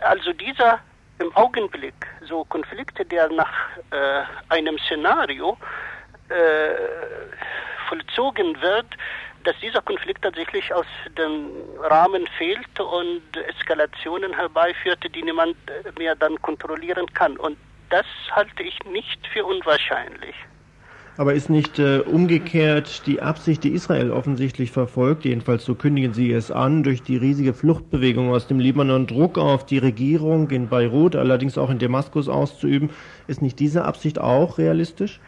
Also 0.00 0.32
dieser 0.32 0.80
im 1.18 1.34
Augenblick 1.36 1.94
so 2.28 2.44
Konflikte, 2.44 3.04
der 3.04 3.28
nach 3.30 3.52
äh, 3.90 4.22
einem 4.48 4.78
Szenario 4.78 5.56
äh, 6.28 6.74
vollzogen 7.88 8.60
wird, 8.60 8.86
dass 9.44 9.54
dieser 9.60 9.82
Konflikt 9.82 10.22
tatsächlich 10.22 10.72
aus 10.72 10.86
dem 11.18 11.50
Rahmen 11.80 12.26
fehlt 12.38 12.80
und 12.80 13.22
Eskalationen 13.36 14.34
herbeiführt, 14.34 15.00
die 15.14 15.22
niemand 15.22 15.56
mehr 15.98 16.16
dann 16.16 16.40
kontrollieren 16.40 17.06
kann. 17.12 17.36
Und 17.36 17.58
das 17.90 18.06
halte 18.30 18.62
ich 18.62 18.78
nicht 18.84 19.26
für 19.26 19.44
unwahrscheinlich. 19.44 20.34
Aber 21.16 21.34
ist 21.34 21.48
nicht 21.48 21.78
äh, 21.78 22.00
umgekehrt 22.00 23.06
die 23.06 23.22
Absicht, 23.22 23.62
die 23.62 23.70
Israel 23.70 24.10
offensichtlich 24.10 24.72
verfolgt, 24.72 25.24
jedenfalls 25.24 25.64
so 25.64 25.76
kündigen 25.76 26.12
sie 26.12 26.32
es 26.32 26.50
an, 26.50 26.82
durch 26.82 27.02
die 27.02 27.16
riesige 27.16 27.54
Fluchtbewegung 27.54 28.32
aus 28.32 28.48
dem 28.48 28.58
Libanon 28.58 29.06
Druck 29.06 29.38
auf 29.38 29.64
die 29.64 29.78
Regierung 29.78 30.50
in 30.50 30.68
Beirut, 30.68 31.14
allerdings 31.14 31.56
auch 31.56 31.70
in 31.70 31.78
Damaskus 31.78 32.28
auszuüben, 32.28 32.90
ist 33.28 33.42
nicht 33.42 33.60
diese 33.60 33.84
Absicht 33.84 34.18
auch 34.18 34.58
realistisch? 34.58 35.20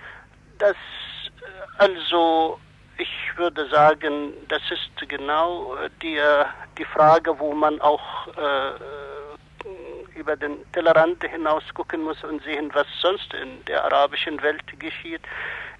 Das, 0.58 0.72
äh, 0.72 1.78
also, 1.78 2.58
ich 2.98 3.08
würde 3.36 3.68
sagen, 3.68 4.32
das 4.48 4.62
ist 4.70 5.08
genau 5.08 5.76
äh, 5.76 5.90
die, 6.02 6.16
äh, 6.16 6.44
die 6.78 6.84
Frage, 6.84 7.38
wo 7.38 7.54
man 7.54 7.80
auch 7.80 8.26
äh, 8.28 10.18
über 10.18 10.36
den 10.36 10.56
Tellerrand 10.72 11.22
hinaus 11.22 11.62
gucken 11.74 12.02
muss 12.02 12.22
und 12.24 12.42
sehen, 12.42 12.70
was 12.72 12.86
sonst 13.00 13.32
in 13.34 13.64
der 13.66 13.84
arabischen 13.84 14.42
Welt 14.42 14.64
geschieht. 14.78 15.20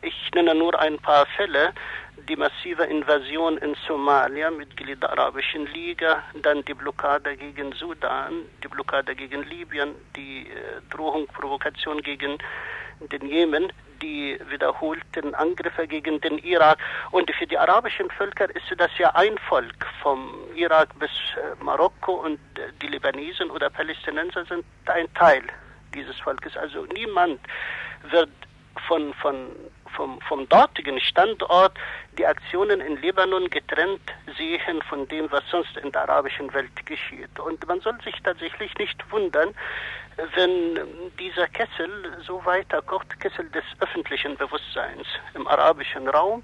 Ich 0.03 0.31
nenne 0.35 0.55
nur 0.55 0.79
ein 0.79 0.99
paar 0.99 1.27
Fälle. 1.37 1.73
Die 2.29 2.37
massive 2.37 2.85
Invasion 2.85 3.59
in 3.59 3.77
Somalia, 3.87 4.51
Mitglied 4.51 5.03
der 5.03 5.11
Arabischen 5.11 5.67
Liga, 5.67 6.23
dann 6.43 6.65
die 6.65 6.75
Blockade 6.75 7.37
gegen 7.37 7.73
Sudan, 7.73 8.43
die 8.63 8.69
Blockade 8.69 9.15
gegen 9.15 9.45
Libyen, 9.45 9.95
die 10.17 10.49
äh, 10.49 10.81
Drohung, 10.91 11.27
Provokation 11.29 12.03
gegen 12.03 12.39
den 13.01 13.27
Jemen, 13.29 13.73
die 14.03 14.39
wiederholten 14.49 15.35
Angriffe 15.35 15.87
gegen 15.87 16.21
den 16.21 16.39
Irak. 16.39 16.79
Und 17.11 17.31
für 17.35 17.47
die 17.47 17.59
arabischen 17.59 18.11
Völker 18.11 18.49
ist 18.55 18.65
das 18.77 18.91
ja 18.99 19.15
ein 19.15 19.39
Volk, 19.39 19.87
vom 20.03 20.35
Irak 20.55 20.99
bis 20.99 21.11
äh, 21.11 21.63
Marokko 21.63 22.13
und 22.13 22.41
äh, 22.59 22.73
die 22.83 22.89
Libanesen 22.89 23.51
oder 23.51 23.71
Palästinenser 23.71 24.45
sind 24.47 24.65
ein 24.87 25.13
Teil 25.15 25.43
dieses 25.95 26.19
Volkes. 26.21 26.57
Also 26.57 26.87
niemand 26.87 27.41
wird 28.11 28.31
von, 28.87 29.15
von 29.15 29.51
vom, 29.97 30.21
vom 30.29 30.49
dortigen 30.49 31.01
Standort 31.01 31.73
die 32.19 32.27
Aktionen 32.27 32.81
in 32.81 33.01
Libanon 33.01 33.51
getrennt 33.51 34.01
sehen 34.37 34.83
von 34.89 35.09
dem, 35.09 35.31
was 35.31 35.43
sonst 35.51 35.77
in 35.79 35.91
der 35.93 36.03
arabischen 36.03 36.53
Welt 36.55 36.87
geschieht. 36.87 37.39
Und 37.41 37.67
man 37.67 37.81
soll 37.81 37.99
sich 38.03 38.15
tatsächlich 38.23 38.77
nicht 38.79 39.11
wundern, 39.11 39.55
wenn 40.35 40.81
dieser 41.19 41.47
Kessel 41.49 42.17
so 42.27 42.45
weiter 42.45 42.81
kocht, 42.83 43.19
Kessel 43.21 43.49
des 43.51 43.65
öffentlichen 43.81 44.37
Bewusstseins 44.37 45.07
im 45.35 45.47
arabischen 45.47 46.09
Raum, 46.09 46.43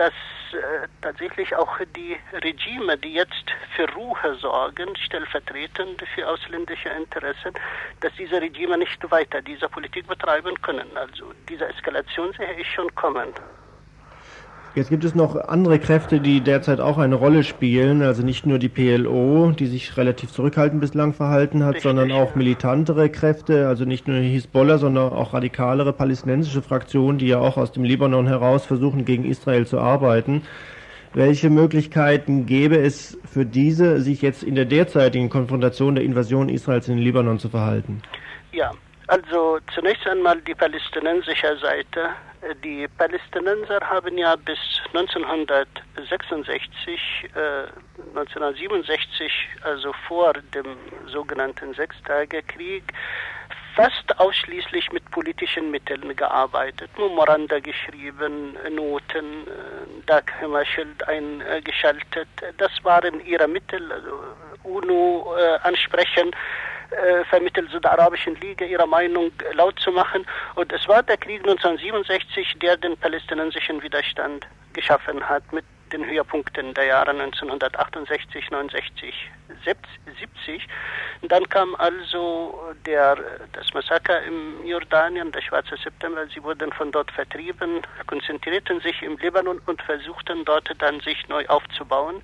dass 0.00 0.14
äh, 0.54 0.88
tatsächlich 1.02 1.54
auch 1.54 1.78
die 1.94 2.16
Regime, 2.42 2.96
die 2.96 3.12
jetzt 3.12 3.44
für 3.76 3.86
Ruhe 3.92 4.34
sorgen, 4.40 4.96
stellvertretend 4.96 6.02
für 6.14 6.26
ausländische 6.26 6.88
Interessen, 6.88 7.52
dass 8.00 8.10
diese 8.14 8.40
Regime 8.40 8.78
nicht 8.78 9.10
weiter 9.10 9.42
diese 9.42 9.68
Politik 9.68 10.06
betreiben 10.06 10.58
können. 10.62 10.96
Also 10.96 11.34
diese 11.50 11.66
Eskalation 11.68 12.32
sehe 12.32 12.54
ich 12.58 12.72
schon 12.72 12.92
kommen. 12.94 13.34
Jetzt 14.76 14.88
gibt 14.88 15.04
es 15.04 15.16
noch 15.16 15.34
andere 15.34 15.80
Kräfte, 15.80 16.20
die 16.20 16.40
derzeit 16.40 16.78
auch 16.78 16.98
eine 16.98 17.16
Rolle 17.16 17.42
spielen. 17.42 18.02
Also 18.02 18.22
nicht 18.22 18.46
nur 18.46 18.60
die 18.60 18.68
PLO, 18.68 19.50
die 19.50 19.66
sich 19.66 19.96
relativ 19.96 20.30
zurückhaltend 20.30 20.80
bislang 20.80 21.12
verhalten 21.12 21.64
hat, 21.64 21.80
sondern 21.80 22.12
auch 22.12 22.36
militantere 22.36 23.08
Kräfte, 23.08 23.66
also 23.66 23.84
nicht 23.84 24.06
nur 24.06 24.18
Hisbollah, 24.18 24.78
sondern 24.78 25.12
auch 25.12 25.34
radikalere 25.34 25.92
palästinensische 25.92 26.62
Fraktionen, 26.62 27.18
die 27.18 27.26
ja 27.26 27.40
auch 27.40 27.56
aus 27.56 27.72
dem 27.72 27.82
Libanon 27.82 28.28
heraus 28.28 28.64
versuchen, 28.64 29.04
gegen 29.04 29.24
Israel 29.24 29.66
zu 29.66 29.80
arbeiten. 29.80 30.42
Welche 31.14 31.50
Möglichkeiten 31.50 32.46
gäbe 32.46 32.78
es 32.78 33.18
für 33.24 33.44
diese, 33.44 34.00
sich 34.00 34.22
jetzt 34.22 34.44
in 34.44 34.54
der 34.54 34.66
derzeitigen 34.66 35.30
Konfrontation 35.30 35.96
der 35.96 36.04
Invasion 36.04 36.48
Israels 36.48 36.86
in 36.86 36.94
den 36.94 37.02
Libanon 37.02 37.40
zu 37.40 37.48
verhalten? 37.48 38.02
Ja, 38.52 38.70
also 39.08 39.58
zunächst 39.74 40.06
einmal 40.06 40.40
die 40.42 40.54
palästinensische 40.54 41.56
Seite. 41.60 42.10
Die 42.64 42.88
Palästinenser 42.96 43.80
haben 43.80 44.16
ja 44.16 44.34
bis 44.34 44.58
1966, 44.94 47.28
äh, 47.34 47.66
1967, 48.14 49.30
also 49.62 49.92
vor 50.08 50.32
dem 50.54 50.78
sogenannten 51.06 51.74
Sechstagekrieg, 51.74 52.94
fast 53.76 54.18
ausschließlich 54.18 54.90
mit 54.90 55.04
politischen 55.10 55.70
Mitteln 55.70 56.16
gearbeitet, 56.16 56.90
Memoranda 56.98 57.60
geschrieben, 57.60 58.56
Noten, 58.70 59.46
äh, 59.46 60.06
Daghimmerschild 60.06 61.06
eingeschaltet. 61.06 62.28
Das 62.56 62.72
waren 62.82 63.22
ihre 63.26 63.48
Mittel, 63.48 63.92
also 63.92 64.18
UNO 64.64 65.36
äh, 65.36 65.58
ansprechen 65.62 66.30
äh, 66.90 67.24
vermittels 67.24 67.70
der 67.72 67.92
Arabischen 67.92 68.34
Liga 68.36 68.64
ihre 68.64 68.86
Meinung 68.86 69.30
laut 69.54 69.78
zu 69.80 69.90
machen. 69.92 70.26
Und 70.54 70.72
es 70.72 70.86
war 70.88 71.02
der 71.02 71.16
Krieg 71.16 71.40
1967, 71.40 72.56
der 72.60 72.76
den 72.76 72.96
palästinensischen 72.96 73.82
Widerstand 73.82 74.46
geschaffen 74.72 75.28
hat 75.28 75.52
mit 75.52 75.64
den 75.92 76.04
Höhepunkten 76.04 76.72
der 76.74 76.84
Jahre 76.84 77.10
1968, 77.10 78.50
69, 78.50 79.30
70. 79.64 80.68
Dann 81.22 81.48
kam 81.48 81.74
also 81.76 82.72
der, 82.86 83.16
das 83.52 83.72
Massaker 83.74 84.22
im 84.22 84.64
Jordanien, 84.64 85.32
der 85.32 85.42
Schwarze 85.42 85.76
September. 85.82 86.26
Sie 86.32 86.42
wurden 86.42 86.72
von 86.72 86.92
dort 86.92 87.10
vertrieben, 87.10 87.82
konzentrierten 88.06 88.80
sich 88.80 89.02
im 89.02 89.16
Libanon 89.18 89.60
und 89.66 89.82
versuchten 89.82 90.44
dort 90.44 90.70
dann 90.78 91.00
sich 91.00 91.28
neu 91.28 91.46
aufzubauen. 91.46 92.22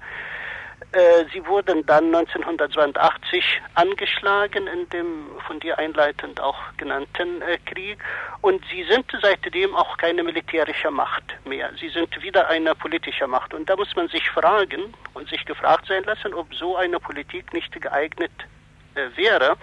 Äh, 0.92 1.24
sie 1.32 1.44
wurden 1.46 1.84
dann 1.86 2.14
1982 2.14 3.60
angeschlagen 3.74 4.66
in 4.66 4.88
dem 4.90 5.26
von 5.46 5.58
dir 5.60 5.78
einleitend 5.78 6.40
auch 6.40 6.56
genannten 6.76 7.42
äh, 7.42 7.58
Krieg. 7.64 7.98
Und 8.40 8.62
sie 8.70 8.84
sind 8.84 9.04
seitdem 9.20 9.74
auch 9.74 9.96
keine 9.96 10.22
militärische 10.22 10.90
Macht 10.90 11.24
mehr. 11.44 11.70
Sie 11.80 11.88
sind 11.88 12.22
wieder 12.22 12.48
eine 12.48 12.74
politische 12.74 13.26
Macht. 13.26 13.52
Und 13.54 13.68
da 13.68 13.76
muss 13.76 13.94
man 13.96 14.08
sich 14.08 14.28
fragen 14.30 14.94
und 15.14 15.28
sich 15.28 15.44
gefragt 15.44 15.86
sein 15.88 16.04
lassen, 16.04 16.34
ob 16.34 16.54
so 16.54 16.76
eine 16.76 17.00
Politik 17.00 17.52
nicht 17.52 17.78
geeignet 17.80 18.32
äh, 18.94 19.16
wäre, 19.16 19.56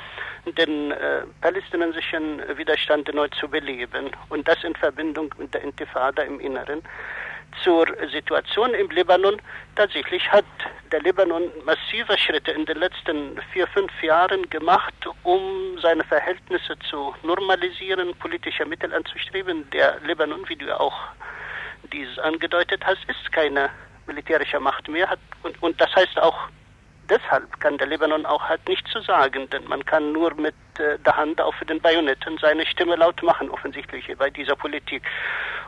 den 0.46 0.92
äh, 0.92 1.22
palästinensischen 1.42 2.42
Widerstand 2.58 3.14
neu 3.14 3.28
zu 3.30 3.48
beleben. 3.48 4.12
Und 4.30 4.48
das 4.48 4.64
in 4.64 4.76
Verbindung 4.76 5.34
mit 5.38 5.54
der 5.54 5.62
Intifada 5.62 6.24
im 6.24 6.40
Inneren 6.40 6.82
zur 7.64 7.86
Situation 8.12 8.74
im 8.74 8.90
Libanon. 8.90 9.42
Tatsächlich 9.76 10.32
hat 10.32 10.46
der 10.92 11.02
Libanon 11.02 11.52
massive 11.66 12.18
Schritte 12.18 12.52
in 12.52 12.66
den 12.66 12.78
letzten 12.78 13.40
vier, 13.52 13.68
fünf 13.68 13.92
Jahren 14.02 14.50
gemacht, 14.50 14.94
um 15.24 15.78
seine 15.82 16.04
Verhältnisse 16.04 16.78
zu 16.90 17.14
normalisieren, 17.24 18.14
politische 18.16 18.66
Mittel 18.66 18.94
anzustreben. 18.94 19.70
Der 19.72 20.00
Libanon, 20.02 20.48
wie 20.48 20.56
du 20.56 20.80
auch 20.80 20.98
dies 21.92 22.18
angedeutet 22.20 22.82
hast, 22.86 23.04
ist 23.08 23.32
keine 23.32 23.70
militärische 24.08 24.60
Macht 24.60 24.88
mehr. 24.88 25.10
Hat, 25.10 25.20
und, 25.44 25.62
und 25.62 25.80
das 25.80 25.94
heißt 25.96 26.20
auch, 26.20 26.38
deshalb 27.10 27.60
kann 27.60 27.78
der 27.78 27.88
Libanon 27.88 28.26
auch 28.26 28.44
halt 28.44 28.68
nichts 28.68 28.92
zu 28.92 29.02
sagen, 29.02 29.50
denn 29.50 29.66
man 29.66 29.86
kann 29.86 30.12
nur 30.12 30.34
mit 30.36 30.56
äh, 30.80 30.98
der 31.00 31.16
Hand 31.16 31.42
auf 31.42 31.56
den 31.68 31.80
Bajonetten 31.80 32.38
seine 32.40 32.66
Stimme 32.66 32.96
laut 32.96 33.22
machen, 33.24 33.50
offensichtlich 33.50 34.06
bei 34.18 34.30
dieser 34.30 34.56
Politik. 34.56 35.04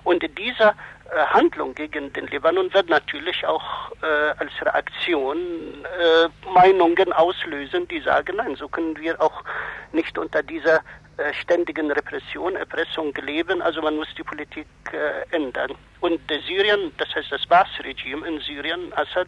Und 0.03 0.23
diese 0.37 0.63
äh, 0.63 1.25
Handlung 1.27 1.75
gegen 1.75 2.11
den 2.13 2.27
Libanon 2.27 2.73
wird 2.73 2.89
natürlich 2.89 3.45
auch 3.45 3.91
äh, 4.01 4.05
als 4.37 4.51
Reaktion 4.61 5.37
äh, 5.37 6.49
Meinungen 6.53 7.13
auslösen, 7.13 7.87
die 7.87 8.01
sagen, 8.01 8.37
nein, 8.37 8.55
so 8.55 8.67
können 8.67 8.97
wir 8.97 9.21
auch 9.21 9.43
nicht 9.91 10.17
unter 10.17 10.43
dieser 10.43 10.81
ständigen 11.41 11.91
Repression, 11.91 12.55
Erpressung 12.55 13.13
leben, 13.15 13.61
also 13.61 13.81
man 13.81 13.95
muss 13.95 14.07
die 14.17 14.23
Politik 14.23 14.67
äh, 14.91 15.35
ändern. 15.35 15.71
Und 16.01 16.19
Syrien, 16.47 16.91
das 16.97 17.13
heißt 17.15 17.31
das 17.31 17.45
Baas-Regime 17.47 18.27
in 18.27 18.39
Syrien, 18.39 18.93
Assad, 18.93 19.27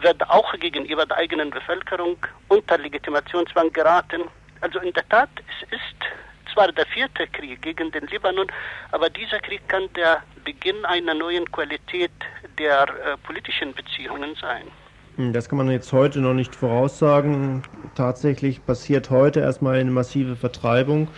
wird 0.00 0.28
auch 0.28 0.52
gegenüber 0.54 1.06
der 1.06 1.16
eigenen 1.16 1.50
Bevölkerung 1.50 2.16
unter 2.48 2.78
Legitimationszwang 2.78 3.72
geraten. 3.72 4.22
Also 4.60 4.80
in 4.80 4.92
der 4.92 5.08
Tat, 5.08 5.30
es 5.36 5.72
ist 5.72 6.52
zwar 6.52 6.70
der 6.72 6.86
vierte 6.86 7.26
Krieg 7.26 7.62
gegen 7.62 7.90
den 7.90 8.06
Libanon, 8.06 8.46
aber 8.92 9.10
dieser 9.10 9.40
Krieg 9.40 9.66
kann 9.68 9.92
der 9.94 10.22
Beginn 10.44 10.84
einer 10.84 11.14
neuen 11.14 11.50
Qualität 11.50 12.12
der 12.58 12.82
äh, 12.82 13.16
politischen 13.26 13.74
Beziehungen 13.74 14.36
sein. 14.36 14.70
Hm, 15.16 15.32
das 15.32 15.48
kann 15.48 15.58
man 15.58 15.70
jetzt 15.70 15.92
heute 15.92 16.20
noch 16.20 16.34
nicht 16.34 16.54
voraussagen. 16.54 17.62
Tatsächlich 17.94 18.64
passiert 18.64 19.10
heute 19.10 19.40
erstmal 19.40 19.78
eine 19.78 19.90
massive 19.90 20.36
Vertreibung. 20.36 21.08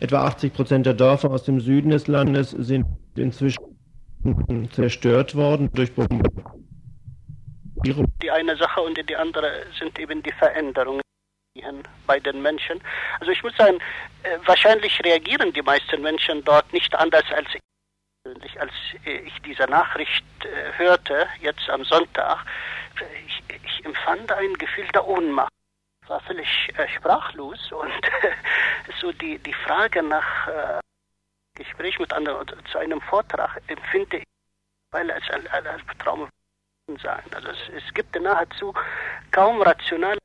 Etwa 0.00 0.24
80 0.24 0.52
Prozent 0.52 0.86
der 0.86 0.94
Dörfer 0.94 1.30
aus 1.30 1.44
dem 1.44 1.60
Süden 1.60 1.90
des 1.90 2.08
Landes 2.08 2.50
sind 2.50 2.86
inzwischen 3.16 3.62
zerstört 4.72 5.34
worden 5.34 5.70
durch 5.74 5.92
Bombardierung 5.94 6.54
die 8.22 8.30
eine 8.30 8.56
Sache 8.56 8.80
und 8.80 8.98
die 9.08 9.16
andere 9.16 9.66
sind 9.78 9.98
eben 9.98 10.22
die 10.22 10.32
Veränderungen 10.32 11.02
bei 12.06 12.18
den 12.18 12.40
Menschen. 12.40 12.80
Also 13.20 13.30
ich 13.30 13.42
muss 13.42 13.54
sagen, 13.56 13.78
äh, 14.22 14.38
wahrscheinlich 14.46 14.98
reagieren 15.04 15.52
die 15.52 15.62
meisten 15.62 16.00
Menschen 16.00 16.42
dort 16.44 16.72
nicht 16.72 16.94
anders 16.94 17.24
als 17.34 17.46
ich 17.54 17.60
als 18.58 18.72
ich 19.04 19.42
diese 19.42 19.64
Nachricht 19.64 20.24
äh, 20.40 20.78
hörte, 20.78 21.26
jetzt 21.42 21.68
am 21.68 21.84
Sonntag. 21.84 22.46
Ich, 23.62 23.84
empfand 23.84 24.32
ein 24.32 24.54
Gefühl 24.54 24.86
der 24.88 25.06
Ohnmacht. 25.06 25.52
Ich 26.02 26.08
war 26.08 26.20
völlig 26.20 26.72
äh, 26.76 26.88
sprachlos 26.88 27.72
und 27.72 27.92
so 29.00 29.12
die, 29.12 29.38
die 29.38 29.52
Frage 29.52 30.02
nach 30.02 30.48
äh, 30.48 30.80
Gespräch 31.54 31.98
mit 31.98 32.12
anderen 32.12 32.46
zu 32.70 32.78
einem 32.78 33.00
Vortrag 33.00 33.62
empfinde 33.68 34.18
ich, 34.18 34.24
weil 34.90 35.08
es 35.10 35.28
ein, 35.30 35.46
ein, 35.48 35.66
ein 35.66 35.80
Traum 35.98 36.28
sein. 37.02 37.22
Also 37.34 37.48
es, 37.48 37.84
es 37.84 37.94
gibt 37.94 38.18
nahezu 38.20 38.74
kaum 39.30 39.62
rational. 39.62 40.18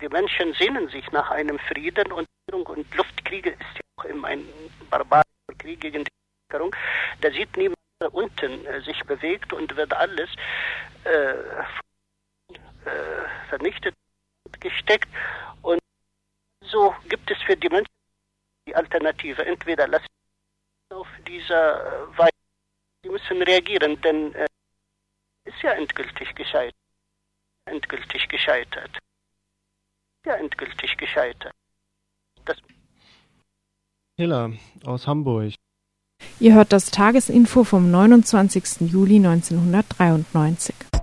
Die 0.00 0.08
Menschen 0.08 0.52
sehnen 0.54 0.88
sich 0.88 1.10
nach 1.12 1.30
einem 1.30 1.58
Frieden 1.58 2.12
und, 2.12 2.26
und 2.52 2.94
Luftkriege 2.94 3.50
ist 3.50 3.74
ja 3.74 3.80
auch 3.96 4.04
immer 4.04 4.28
ein 4.28 4.44
barbarischer 4.90 5.24
Krieg 5.58 5.80
gegen 5.80 6.04
die 6.04 6.10
Bevölkerung. 6.48 6.74
Da 7.20 7.30
sieht 7.30 7.56
niemand 7.56 7.78
unten 8.12 8.66
äh, 8.66 8.80
sich 8.82 9.02
bewegt 9.04 9.52
und 9.52 9.74
wird 9.76 9.94
alles 9.94 10.28
äh, 11.04 11.34
äh, 12.86 13.48
vernichtet, 13.48 13.94
gesteckt. 14.60 15.08
Und 15.62 15.80
so 16.64 16.94
gibt 17.08 17.30
es 17.30 17.40
für 17.42 17.56
die 17.56 17.68
Menschen 17.68 17.92
die 18.66 18.74
Alternative. 18.74 19.44
Entweder 19.44 19.88
lassen 19.88 20.06
auf 20.90 21.08
dieser 21.26 22.08
Weise, 22.16 22.30
sie 23.02 23.10
müssen 23.10 23.42
reagieren, 23.42 24.00
denn 24.02 24.34
äh, 24.34 24.46
ist 25.44 25.62
ja 25.62 25.72
endgültig 25.72 26.34
gescheitert. 26.34 26.74
Endgültig 27.66 28.28
gescheitert. 28.28 28.98
Ja, 30.26 30.34
endgültig 30.36 30.96
gescheitert. 30.96 31.52
Das 32.44 32.58
Hiller 34.16 34.52
aus 34.84 35.06
Hamburg. 35.06 35.54
Ihr 36.38 36.54
hört 36.54 36.72
das 36.72 36.90
Tagesinfo 36.90 37.64
vom 37.64 37.90
29. 37.90 38.92
Juli 38.92 39.16
1993. 39.16 40.93